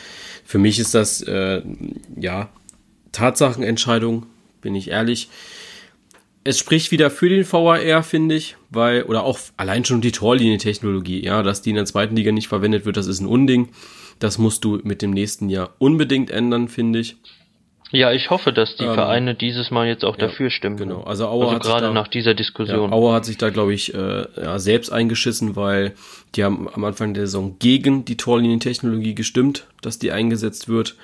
Für 0.45 0.59
mich 0.59 0.79
ist 0.79 0.95
das, 0.95 1.21
äh, 1.23 1.63
ja, 2.17 2.49
Tatsachenentscheidung, 3.11 4.27
bin 4.61 4.75
ich 4.75 4.91
ehrlich 4.91 5.29
es 6.47 6.59
spricht 6.59 6.93
wieder 6.93 7.11
für 7.11 7.29
den 7.29 7.45
VAR, 7.51 8.03
finde 8.05 8.37
ich, 8.37 8.57
weil, 8.71 9.03
oder 9.03 9.25
auch 9.25 9.39
allein 9.57 9.85
schon 9.85 10.01
die 10.01 10.13
Torlinientechnologie, 10.13 11.25
ja, 11.25 11.43
dass 11.43 11.61
die 11.61 11.71
in 11.71 11.77
der 11.77 11.87
zweiten 11.87 12.15
Liga 12.15 12.31
nicht 12.31 12.47
verwendet 12.47 12.87
wird, 12.87 12.97
das 12.97 13.09
ist 13.09 13.21
ein 13.21 13.27
Unding. 13.27 13.71
Das 14.21 14.39
musst 14.39 14.65
du 14.65 14.81
mit 14.83 15.03
dem 15.03 15.11
nächsten 15.11 15.51
Jahr 15.51 15.75
unbedingt 15.79 16.31
ändern, 16.31 16.69
finde 16.69 17.01
ich. 17.01 17.17
Ja, 17.91 18.13
ich 18.13 18.31
hoffe, 18.31 18.53
dass 18.53 18.77
die 18.77 18.85
ähm, 18.85 18.95
Vereine 18.95 19.35
dieses 19.35 19.71
Mal 19.71 19.87
jetzt 19.89 20.05
auch 20.05 20.19
ja, 20.19 20.29
dafür 20.29 20.51
stimmen. 20.51 20.77
Genau, 20.77 21.03
also 21.03 21.27
Aue 21.27 21.45
also 21.45 21.55
hat 21.57 21.63
gerade 21.63 21.87
da, 21.87 21.93
nach 21.93 22.09
dieser 22.09 22.35
Diskussion. 22.35 22.91
Ja, 22.91 22.97
Aue 22.97 23.13
hat 23.13 23.25
sich 23.25 23.39
da, 23.39 23.51
glaube 23.51 23.75
ich, 23.75 23.93
äh, 23.95 24.27
ja, 24.37 24.59
selbst 24.59 24.91
eingeschissen, 24.91 25.57
weil 25.57 25.95
die 26.35 26.45
haben 26.45 26.69
am 26.73 26.85
Anfang 26.85 27.13
der 27.13 27.27
Saison 27.27 27.57
gegen 27.59 28.05
die 28.05 28.17
Torlinientechnologie 28.17 29.15
gestimmt, 29.15 29.67
dass 29.83 29.99
die 29.99 30.13
eingesetzt 30.13 30.69
wird 30.69 30.97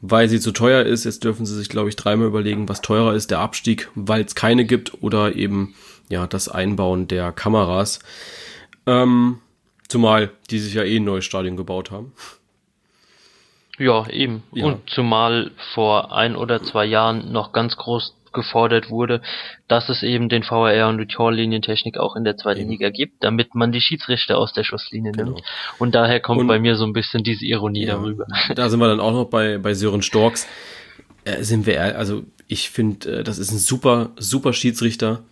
weil 0.00 0.28
sie 0.28 0.40
zu 0.40 0.52
teuer 0.52 0.82
ist. 0.84 1.04
Jetzt 1.04 1.24
dürfen 1.24 1.46
sie 1.46 1.56
sich, 1.56 1.68
glaube 1.68 1.88
ich, 1.88 1.96
dreimal 1.96 2.26
überlegen, 2.26 2.68
was 2.68 2.80
teurer 2.80 3.14
ist, 3.14 3.30
der 3.30 3.40
Abstieg, 3.40 3.88
weil 3.94 4.22
es 4.22 4.34
keine 4.34 4.64
gibt 4.64 5.02
oder 5.02 5.34
eben 5.36 5.74
ja 6.08 6.26
das 6.26 6.48
Einbauen 6.48 7.08
der 7.08 7.32
Kameras. 7.32 8.00
Ähm, 8.86 9.38
zumal 9.88 10.30
die 10.50 10.58
sich 10.58 10.74
ja 10.74 10.82
eh 10.82 10.96
ein 10.96 11.04
neues 11.04 11.24
Stadion 11.24 11.56
gebaut 11.56 11.90
haben. 11.90 12.12
Ja, 13.78 14.06
eben. 14.08 14.42
Ja. 14.52 14.66
Und 14.66 14.90
zumal 14.90 15.52
vor 15.74 16.12
ein 16.12 16.36
oder 16.36 16.62
zwei 16.62 16.84
Jahren 16.84 17.32
noch 17.32 17.52
ganz 17.52 17.76
groß 17.76 18.14
gefordert 18.32 18.90
wurde, 18.90 19.20
dass 19.68 19.88
es 19.88 20.02
eben 20.02 20.28
den 20.28 20.42
VAR 20.42 20.88
und 20.88 20.98
die 20.98 21.06
Torlinientechnik 21.06 21.98
auch 21.98 22.16
in 22.16 22.24
der 22.24 22.36
zweiten 22.36 22.62
eben. 22.62 22.70
Liga 22.70 22.90
gibt, 22.90 23.22
damit 23.24 23.54
man 23.54 23.72
die 23.72 23.80
Schiedsrichter 23.80 24.38
aus 24.38 24.52
der 24.52 24.64
Schusslinie 24.64 25.12
genau. 25.12 25.32
nimmt. 25.32 25.42
Und 25.78 25.94
daher 25.94 26.20
kommt 26.20 26.40
und, 26.40 26.46
bei 26.46 26.58
mir 26.58 26.76
so 26.76 26.84
ein 26.84 26.92
bisschen 26.92 27.22
diese 27.22 27.44
Ironie 27.46 27.86
ja, 27.86 27.94
darüber. 27.94 28.26
Da 28.54 28.68
sind 28.68 28.80
wir 28.80 28.88
dann 28.88 29.00
auch 29.00 29.12
noch 29.12 29.26
bei, 29.26 29.58
bei 29.58 29.74
Sören 29.74 30.02
Storks. 30.02 30.46
Äh, 31.24 31.42
sind 31.42 31.66
wir, 31.66 31.96
also 31.98 32.24
ich 32.48 32.70
finde, 32.70 33.20
äh, 33.20 33.24
das 33.24 33.38
ist 33.38 33.52
ein 33.52 33.58
super, 33.58 34.10
super 34.16 34.52
Schiedsrichter, 34.52 35.22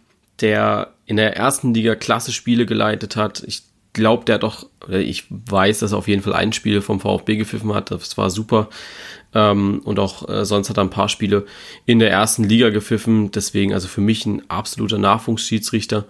der 0.41 0.93
in 1.07 1.17
der 1.17 1.37
ersten 1.37 1.75
Liga 1.75 1.95
klasse 1.95 2.33
Spiele 2.33 2.67
geleitet 2.67 3.17
hat. 3.17 3.43
Ich 3.47 3.63
glaube, 3.99 4.25
der 4.25 4.37
hat 4.37 4.43
doch, 4.43 4.67
ich 4.89 5.25
weiß, 5.29 5.81
dass 5.81 5.93
er 5.93 5.99
auf 5.99 6.09
jeden 6.09 6.23
Fall 6.23 6.33
ein 6.33 6.55
Spiel 6.55 6.81
vom 6.81 7.01
VfB 7.01 7.37
gepfiffen 7.37 7.75
hat. 7.75 7.91
Das 7.91 8.17
war 8.17 8.31
super. 8.31 8.69
Ähm, 9.35 9.81
und 9.85 9.99
auch 9.99 10.29
äh, 10.29 10.45
sonst 10.47 10.71
hat 10.71 10.79
er 10.79 10.85
ein 10.85 10.91
paar 10.91 11.11
Spiele 11.11 11.45
in 11.85 11.99
der 11.99 12.11
ersten 12.11 12.45
Liga 12.45 12.71
gepfiffen. 12.71 13.31
Deswegen 13.31 13.75
also 13.75 13.89
für 13.89 14.01
mich 14.01 14.25
ein 14.25 14.49
absoluter 14.49 14.99
Nachwuchsschiedsrichter. 14.99 16.07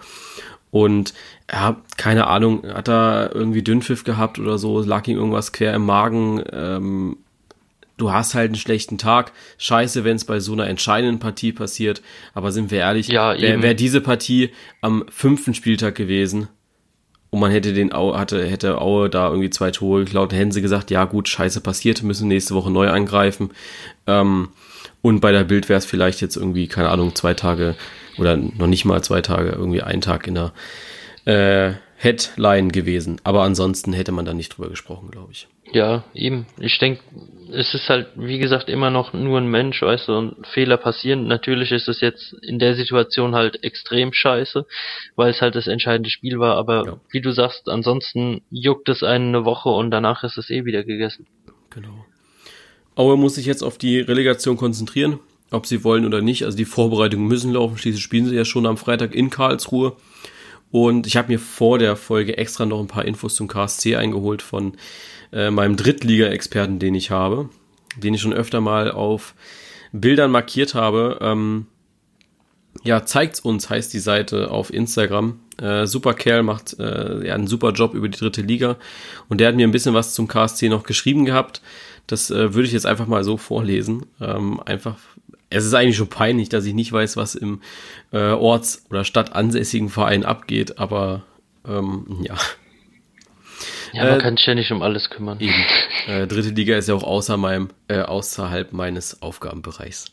Und 0.70 1.14
ja, 1.50 1.80
keine 1.96 2.26
Ahnung, 2.26 2.62
hat 2.66 2.88
er 2.88 3.34
irgendwie 3.34 3.62
Dünnpfiff 3.62 4.04
gehabt 4.04 4.38
oder 4.38 4.58
so, 4.58 4.80
lag 4.80 5.06
ihm 5.08 5.16
irgendwas 5.16 5.52
quer 5.52 5.74
im 5.74 5.86
Magen. 5.86 6.42
Ähm, 6.52 7.16
du 7.96 8.12
hast 8.12 8.34
halt 8.34 8.48
einen 8.48 8.56
schlechten 8.56 8.98
Tag. 8.98 9.32
Scheiße, 9.58 10.04
wenn 10.04 10.16
es 10.16 10.24
bei 10.24 10.40
so 10.40 10.52
einer 10.52 10.66
entscheidenden 10.66 11.18
Partie 11.18 11.52
passiert. 11.52 12.02
Aber 12.34 12.52
sind 12.52 12.70
wir 12.70 12.78
ehrlich, 12.78 13.08
ja, 13.08 13.38
wäre 13.38 13.62
wär 13.62 13.74
diese 13.74 14.00
Partie 14.00 14.50
am 14.80 15.04
fünften 15.10 15.54
Spieltag 15.54 15.94
gewesen, 15.94 16.48
und 17.30 17.40
man 17.40 17.50
hätte 17.50 17.72
den 17.72 17.92
Aue, 17.92 18.18
hatte, 18.18 18.44
hätte 18.46 18.80
Aue 18.80 19.10
da 19.10 19.28
irgendwie 19.28 19.50
zwei 19.50 19.70
Tore 19.70 20.04
geklaut, 20.04 20.32
hätten 20.32 20.52
sie 20.52 20.62
gesagt, 20.62 20.90
ja 20.90 21.04
gut, 21.04 21.28
scheiße 21.28 21.60
passiert, 21.60 22.02
müssen 22.02 22.28
nächste 22.28 22.54
Woche 22.54 22.70
neu 22.70 22.88
angreifen. 22.88 23.50
Ähm, 24.06 24.48
und 25.02 25.20
bei 25.20 25.32
der 25.32 25.44
Bild 25.44 25.68
wäre 25.68 25.78
es 25.78 25.86
vielleicht 25.86 26.20
jetzt 26.20 26.36
irgendwie, 26.36 26.66
keine 26.66 26.88
Ahnung, 26.88 27.14
zwei 27.14 27.34
Tage 27.34 27.76
oder 28.18 28.36
noch 28.36 28.66
nicht 28.66 28.84
mal 28.84 29.02
zwei 29.02 29.20
Tage, 29.20 29.50
irgendwie 29.50 29.82
ein 29.82 30.00
Tag 30.00 30.26
in 30.26 30.34
der 30.34 30.52
äh, 31.24 31.74
Headline 31.96 32.72
gewesen. 32.72 33.20
Aber 33.24 33.42
ansonsten 33.42 33.92
hätte 33.92 34.12
man 34.12 34.24
da 34.24 34.32
nicht 34.32 34.56
drüber 34.56 34.70
gesprochen, 34.70 35.10
glaube 35.10 35.32
ich. 35.32 35.48
Ja, 35.72 36.04
eben. 36.14 36.46
Ich 36.58 36.78
denke, 36.78 37.02
es 37.52 37.74
ist 37.74 37.88
halt, 37.88 38.08
wie 38.16 38.38
gesagt, 38.38 38.68
immer 38.68 38.90
noch 38.90 39.12
nur 39.12 39.38
ein 39.38 39.50
Mensch, 39.50 39.80
weißt 39.82 40.08
du, 40.08 40.12
und 40.12 40.46
Fehler 40.46 40.76
passieren. 40.76 41.26
Natürlich 41.26 41.72
ist 41.72 41.88
es 41.88 42.00
jetzt 42.00 42.32
in 42.42 42.58
der 42.58 42.74
Situation 42.74 43.34
halt 43.34 43.62
extrem 43.62 44.12
scheiße, 44.12 44.66
weil 45.16 45.30
es 45.30 45.40
halt 45.40 45.54
das 45.54 45.66
entscheidende 45.66 46.10
Spiel 46.10 46.38
war, 46.38 46.56
aber 46.56 46.84
ja. 46.86 47.00
wie 47.10 47.20
du 47.20 47.32
sagst, 47.32 47.68
ansonsten 47.68 48.42
juckt 48.50 48.88
es 48.88 49.02
einen 49.02 49.34
eine 49.34 49.44
Woche 49.44 49.68
und 49.68 49.90
danach 49.90 50.24
ist 50.24 50.38
es 50.38 50.50
eh 50.50 50.64
wieder 50.64 50.84
gegessen. 50.84 51.26
Genau. 51.70 52.04
Aue 52.94 53.16
muss 53.16 53.36
sich 53.36 53.46
jetzt 53.46 53.62
auf 53.62 53.78
die 53.78 54.00
Relegation 54.00 54.56
konzentrieren, 54.56 55.20
ob 55.50 55.66
sie 55.66 55.84
wollen 55.84 56.04
oder 56.04 56.20
nicht. 56.20 56.44
Also 56.44 56.56
die 56.56 56.64
Vorbereitungen 56.64 57.28
müssen 57.28 57.52
laufen. 57.52 57.78
Schließlich 57.78 58.02
spielen 58.02 58.26
sie 58.26 58.34
ja 58.34 58.44
schon 58.44 58.66
am 58.66 58.76
Freitag 58.76 59.14
in 59.14 59.30
Karlsruhe. 59.30 59.96
Und 60.70 61.06
ich 61.06 61.16
habe 61.16 61.28
mir 61.28 61.38
vor 61.38 61.78
der 61.78 61.96
Folge 61.96 62.36
extra 62.36 62.66
noch 62.66 62.80
ein 62.80 62.88
paar 62.88 63.04
Infos 63.04 63.36
zum 63.36 63.48
KSC 63.48 63.96
eingeholt 63.96 64.42
von 64.42 64.76
äh, 65.32 65.50
meinem 65.50 65.76
Drittliga-Experten, 65.76 66.78
den 66.78 66.94
ich 66.94 67.10
habe, 67.10 67.48
den 67.96 68.14
ich 68.14 68.20
schon 68.20 68.32
öfter 68.32 68.60
mal 68.60 68.90
auf 68.90 69.34
Bildern 69.92 70.30
markiert 70.30 70.74
habe. 70.74 71.18
Ähm, 71.20 71.66
ja, 72.84 73.04
zeigt's 73.04 73.40
uns, 73.40 73.70
heißt 73.70 73.92
die 73.92 73.98
Seite 73.98 74.50
auf 74.50 74.72
Instagram. 74.72 75.40
Äh, 75.60 75.86
super 75.86 76.14
Kerl 76.14 76.42
macht 76.42 76.78
äh, 76.78 77.26
ja, 77.26 77.34
einen 77.34 77.46
super 77.46 77.72
Job 77.72 77.94
über 77.94 78.08
die 78.08 78.18
dritte 78.18 78.42
Liga. 78.42 78.76
Und 79.28 79.40
der 79.40 79.48
hat 79.48 79.56
mir 79.56 79.66
ein 79.66 79.72
bisschen 79.72 79.94
was 79.94 80.14
zum 80.14 80.28
KSC 80.28 80.68
noch 80.68 80.84
geschrieben 80.84 81.24
gehabt. 81.24 81.60
Das 82.06 82.30
äh, 82.30 82.54
würde 82.54 82.66
ich 82.66 82.72
jetzt 82.72 82.86
einfach 82.86 83.06
mal 83.06 83.24
so 83.24 83.36
vorlesen. 83.36 84.06
Ähm, 84.20 84.60
einfach, 84.60 84.98
es 85.50 85.64
ist 85.64 85.74
eigentlich 85.74 85.96
schon 85.96 86.08
peinlich, 86.08 86.48
dass 86.48 86.64
ich 86.64 86.74
nicht 86.74 86.92
weiß, 86.92 87.16
was 87.16 87.34
im 87.34 87.60
äh, 88.12 88.30
Orts- 88.30 88.84
oder 88.90 89.04
Stadtansässigen 89.04 89.88
Verein 89.88 90.24
abgeht, 90.24 90.78
aber 90.78 91.24
ähm, 91.66 92.06
ja. 92.22 92.36
Ja, 93.92 94.04
man 94.04 94.18
äh, 94.18 94.22
kann 94.22 94.36
sich 94.36 94.46
ja 94.46 94.54
nicht 94.54 94.70
um 94.70 94.82
alles 94.82 95.10
kümmern. 95.10 95.38
Eben. 95.40 95.64
Äh, 96.06 96.26
dritte 96.26 96.50
Liga 96.50 96.76
ist 96.76 96.88
ja 96.88 96.94
auch 96.94 97.02
außer 97.02 97.36
meinem, 97.36 97.70
äh, 97.88 98.00
außerhalb 98.00 98.72
meines 98.72 99.22
Aufgabenbereichs. 99.22 100.06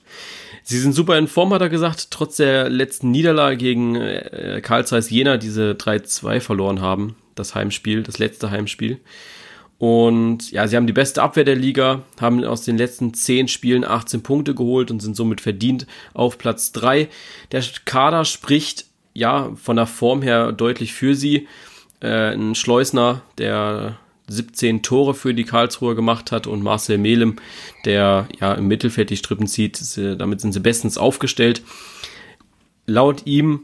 Sie 0.63 0.79
sind 0.79 0.93
super 0.93 1.17
in 1.17 1.27
Form, 1.27 1.53
hat 1.53 1.61
er 1.61 1.69
gesagt, 1.69 2.11
trotz 2.11 2.37
der 2.37 2.69
letzten 2.69 3.11
Niederlage 3.11 3.57
gegen 3.57 3.95
äh, 3.95 4.61
Karl 4.63 4.85
Zeiss 4.85 5.09
Jena, 5.09 5.37
diese 5.37 5.71
3-2 5.71 6.39
verloren 6.39 6.81
haben, 6.81 7.15
das 7.35 7.55
Heimspiel, 7.55 8.03
das 8.03 8.17
letzte 8.17 8.51
Heimspiel. 8.51 8.99
Und 9.77 10.51
ja, 10.51 10.67
sie 10.67 10.77
haben 10.77 10.87
die 10.87 10.93
beste 10.93 11.21
Abwehr 11.21 11.43
der 11.43 11.55
Liga, 11.55 12.03
haben 12.19 12.43
aus 12.45 12.63
den 12.63 12.77
letzten 12.77 13.13
10 13.13 13.49
Spielen 13.49 13.83
18 13.83 14.23
Punkte 14.23 14.55
geholt 14.55 14.89
und 14.89 15.01
sind 15.01 15.15
somit 15.15 15.41
verdient 15.41 15.85
auf 16.13 16.37
Platz 16.37 16.71
3. 16.71 17.09
Der 17.51 17.63
Kader 17.83 18.23
spricht 18.23 18.85
ja 19.13 19.51
von 19.55 19.75
der 19.75 19.85
Form 19.85 20.21
her 20.21 20.51
deutlich 20.51 20.93
für 20.93 21.13
sie. 21.13 21.47
Äh, 22.05 22.33
ein 22.33 22.53
Schleusner, 22.53 23.23
der 23.39 23.97
17 24.27 24.83
Tore 24.83 25.15
für 25.15 25.33
die 25.33 25.43
Karlsruher 25.43 25.95
gemacht 25.95 26.31
hat 26.31 26.45
und 26.45 26.61
Marcel 26.61 26.97
Melem, 26.99 27.37
der 27.83 28.27
ja 28.39 28.53
im 28.53 28.67
Mittelfeld 28.67 29.09
die 29.09 29.17
Strippen 29.17 29.47
zieht. 29.47 29.79
Damit 29.97 30.41
sind 30.41 30.51
sie 30.51 30.59
bestens 30.59 30.97
aufgestellt. 30.97 31.63
Laut 32.85 33.25
ihm 33.25 33.61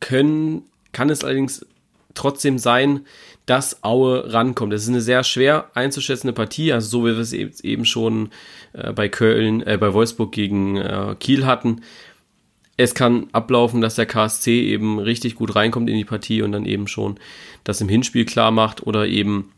können, 0.00 0.62
kann 0.92 1.10
es 1.10 1.22
allerdings 1.22 1.66
trotzdem 2.14 2.58
sein, 2.58 3.06
dass 3.46 3.82
Aue 3.82 4.32
rankommt. 4.32 4.72
Das 4.72 4.82
ist 4.82 4.88
eine 4.88 5.00
sehr 5.00 5.24
schwer 5.24 5.70
einzuschätzende 5.74 6.32
Partie, 6.32 6.72
also 6.72 6.88
so 6.88 7.04
wie 7.04 7.12
wir 7.12 7.18
es 7.18 7.32
eben 7.32 7.84
schon 7.84 8.30
äh, 8.72 8.92
bei 8.92 9.08
Köln, 9.08 9.66
äh, 9.66 9.76
bei 9.78 9.92
Wolfsburg 9.92 10.32
gegen 10.32 10.76
äh, 10.76 11.14
Kiel 11.18 11.44
hatten. 11.44 11.82
Es 12.82 12.94
kann 12.94 13.28
ablaufen, 13.32 13.80
dass 13.80 13.94
der 13.94 14.06
KSC 14.06 14.62
eben 14.64 14.98
richtig 14.98 15.36
gut 15.36 15.54
reinkommt 15.54 15.88
in 15.88 15.96
die 15.96 16.04
Partie 16.04 16.42
und 16.42 16.52
dann 16.52 16.64
eben 16.64 16.88
schon 16.88 17.18
das 17.64 17.80
im 17.80 17.88
Hinspiel 17.88 18.24
klar 18.24 18.50
macht 18.50 18.86
oder 18.86 19.06
eben 19.06 19.52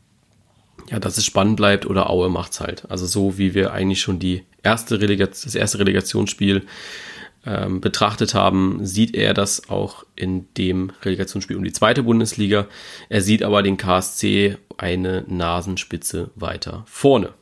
ja, 0.91 0.99
dass 0.99 1.17
es 1.17 1.25
spannend 1.25 1.57
bleibt 1.57 1.87
oder 1.87 2.11
Aue 2.11 2.29
macht's 2.29 2.61
halt. 2.61 2.91
Also 2.91 3.07
so 3.07 3.39
wie 3.39 3.55
wir 3.55 3.73
eigentlich 3.73 4.01
schon 4.01 4.19
die 4.19 4.43
erste 4.63 4.99
das 4.99 5.55
erste 5.55 5.79
Relegationsspiel 5.79 6.67
ähm, 7.47 7.81
betrachtet 7.81 8.35
haben, 8.35 8.85
sieht 8.85 9.15
er 9.15 9.35
das 9.35 9.69
auch 9.71 10.05
in 10.17 10.47
dem 10.55 10.93
Relegationsspiel 11.03 11.57
um 11.57 11.65
die 11.65 11.73
zweite 11.73 12.03
Bundesliga. 12.03 12.67
Er 13.09 13.23
sieht 13.23 13.43
aber 13.43 13.63
den 13.63 13.77
KSC 13.77 14.59
eine 14.77 15.25
Nasenspitze 15.29 16.31
weiter 16.35 16.85
vorne. 16.87 17.33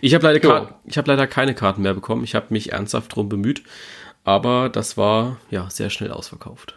Ich 0.00 0.14
habe 0.14 0.24
leider, 0.26 0.42
ja. 0.42 0.96
hab 0.96 1.06
leider 1.06 1.26
keine 1.26 1.54
Karten 1.54 1.82
mehr 1.82 1.94
bekommen. 1.94 2.24
Ich 2.24 2.34
habe 2.34 2.46
mich 2.50 2.72
ernsthaft 2.72 3.14
drum 3.14 3.28
bemüht, 3.28 3.62
aber 4.24 4.68
das 4.68 4.96
war 4.96 5.38
ja 5.50 5.68
sehr 5.70 5.90
schnell 5.90 6.10
ausverkauft. 6.10 6.76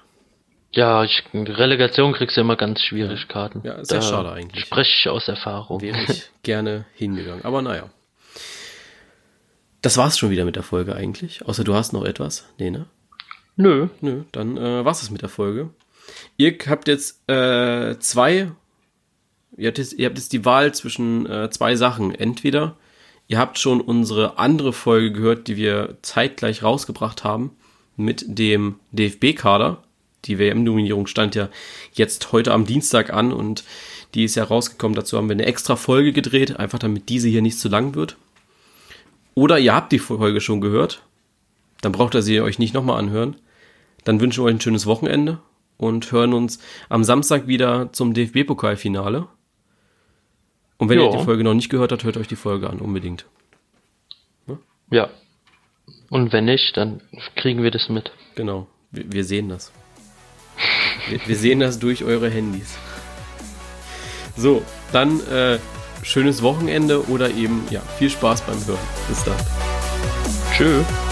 Ja, 0.72 1.04
ich, 1.04 1.24
Relegation 1.34 2.14
kriegst 2.14 2.38
du 2.38 2.42
immer 2.42 2.56
ganz 2.56 2.82
schwierig 2.82 3.28
Karten. 3.28 3.62
Ja, 3.64 3.84
sehr 3.84 4.00
da 4.00 4.06
schade 4.06 4.32
eigentlich. 4.32 4.66
Spreche 4.66 4.92
ich 5.00 5.10
aus 5.10 5.28
Erfahrung. 5.28 5.82
Wäre 5.82 5.98
ich 6.04 6.30
gerne 6.44 6.86
hingegangen. 6.94 7.44
Aber 7.46 7.62
naja. 7.62 7.90
Das 9.82 9.98
war's 9.98 10.18
schon 10.18 10.30
wieder 10.30 10.46
mit 10.46 10.56
der 10.56 10.64
Folge 10.64 10.96
eigentlich. 10.96 11.46
Außer 11.46 11.64
du 11.64 11.74
hast 11.74 11.94
noch 11.94 12.04
etwas. 12.04 12.48
Nee, 12.60 12.70
ne? 12.70 12.86
Nö. 13.56 13.88
Nö, 14.02 14.24
dann 14.32 14.58
äh, 14.58 14.86
war's 14.86 15.02
es 15.02 15.10
mit 15.10 15.22
der 15.22 15.30
Folge. 15.30 15.70
Ihr 16.38 16.56
habt 16.68 16.88
jetzt 16.88 17.28
äh, 17.30 17.98
zwei, 18.00 18.52
ihr 19.56 19.68
habt, 19.68 19.78
jetzt, 19.78 19.94
ihr 19.94 20.06
habt 20.06 20.18
jetzt 20.18 20.34
die 20.34 20.46
Wahl 20.46 20.74
zwischen 20.74 21.26
äh, 21.26 21.50
zwei 21.50 21.76
Sachen. 21.76 22.14
Entweder 22.14 22.76
ihr 23.28 23.38
habt 23.38 23.60
schon 23.60 23.82
unsere 23.82 24.38
andere 24.38 24.74
Folge 24.74 25.12
gehört, 25.12 25.48
die 25.48 25.58
wir 25.58 25.98
zeitgleich 26.02 26.64
rausgebracht 26.64 27.24
haben 27.24 27.52
mit 27.96 28.26
dem 28.28 28.76
DFB-Kader. 28.92 29.84
Die 30.26 30.40
WM-Nominierung 30.40 31.08
stand 31.08 31.36
ja 31.36 31.50
jetzt 31.94 32.32
heute 32.32 32.54
am 32.54 32.66
Dienstag 32.66 33.14
an 33.14 33.32
und 33.32 33.64
die 34.14 34.24
ist 34.24 34.36
ja 34.36 34.44
rausgekommen. 34.44 34.96
Dazu 34.96 35.18
haben 35.18 35.30
wir 35.30 35.36
eine 35.36 35.46
extra 35.46 35.76
Folge 35.76 36.14
gedreht, 36.14 36.58
einfach 36.58 36.80
damit 36.80 37.10
diese 37.10 37.28
hier 37.28 37.42
nicht 37.42 37.60
zu 37.60 37.70
lang 37.70 37.96
wird. 37.96 38.18
Oder 39.36 39.60
ihr 39.60 39.76
habt 39.76 39.92
die 39.92 40.00
Folge 40.00 40.42
schon 40.42 40.62
gehört, 40.62 41.04
dann 41.82 41.92
braucht 41.92 42.16
ihr 42.16 42.24
sie 42.24 42.42
euch 42.42 42.60
nicht 42.60 42.74
nochmal 42.74 42.98
anhören. 42.98 43.36
Dann 44.04 44.20
wünschen 44.20 44.44
wir 44.44 44.48
euch 44.48 44.56
ein 44.56 44.62
schönes 44.62 44.86
Wochenende 44.86 45.40
und 45.78 46.12
hören 46.12 46.34
uns 46.34 46.60
am 46.90 47.04
Samstag 47.04 47.48
wieder 47.48 47.94
zum 47.94 48.14
DFB-Pokalfinale. 48.14 49.28
Und 50.78 50.90
wenn 50.90 51.00
jo. 51.00 51.06
ihr 51.06 51.18
die 51.18 51.24
Folge 51.24 51.44
noch 51.44 51.54
nicht 51.54 51.70
gehört 51.70 51.92
habt, 51.92 52.04
hört 52.04 52.18
euch 52.18 52.28
die 52.28 52.36
Folge 52.36 52.70
an, 52.70 52.80
unbedingt. 52.80 53.26
Ja? 54.48 54.58
ja. 54.92 55.10
Und 56.10 56.34
wenn 56.34 56.46
nicht, 56.46 56.78
dann 56.78 57.02
kriegen 57.36 57.64
wir 57.64 57.72
das 57.72 57.90
mit. 57.90 58.12
Genau. 58.36 58.68
Wir, 58.92 59.12
wir 59.12 59.24
sehen 59.24 59.50
das. 59.50 59.72
wir, 61.10 61.20
wir, 61.26 61.36
sehen 61.36 61.60
das 61.60 61.80
durch 61.80 62.04
eure 62.04 62.30
Handys. 62.30 62.78
So, 64.36 64.62
dann 64.92 65.20
äh, 65.28 65.58
schönes 66.04 66.42
Wochenende 66.42 67.08
oder 67.08 67.32
eben 67.32 67.64
ja, 67.70 67.82
viel 67.98 68.10
Spaß 68.10 68.42
beim 68.42 68.66
Hören. 68.66 68.80
Bis 69.10 69.24
dann. 69.24 69.38
Tschüss. 70.56 71.07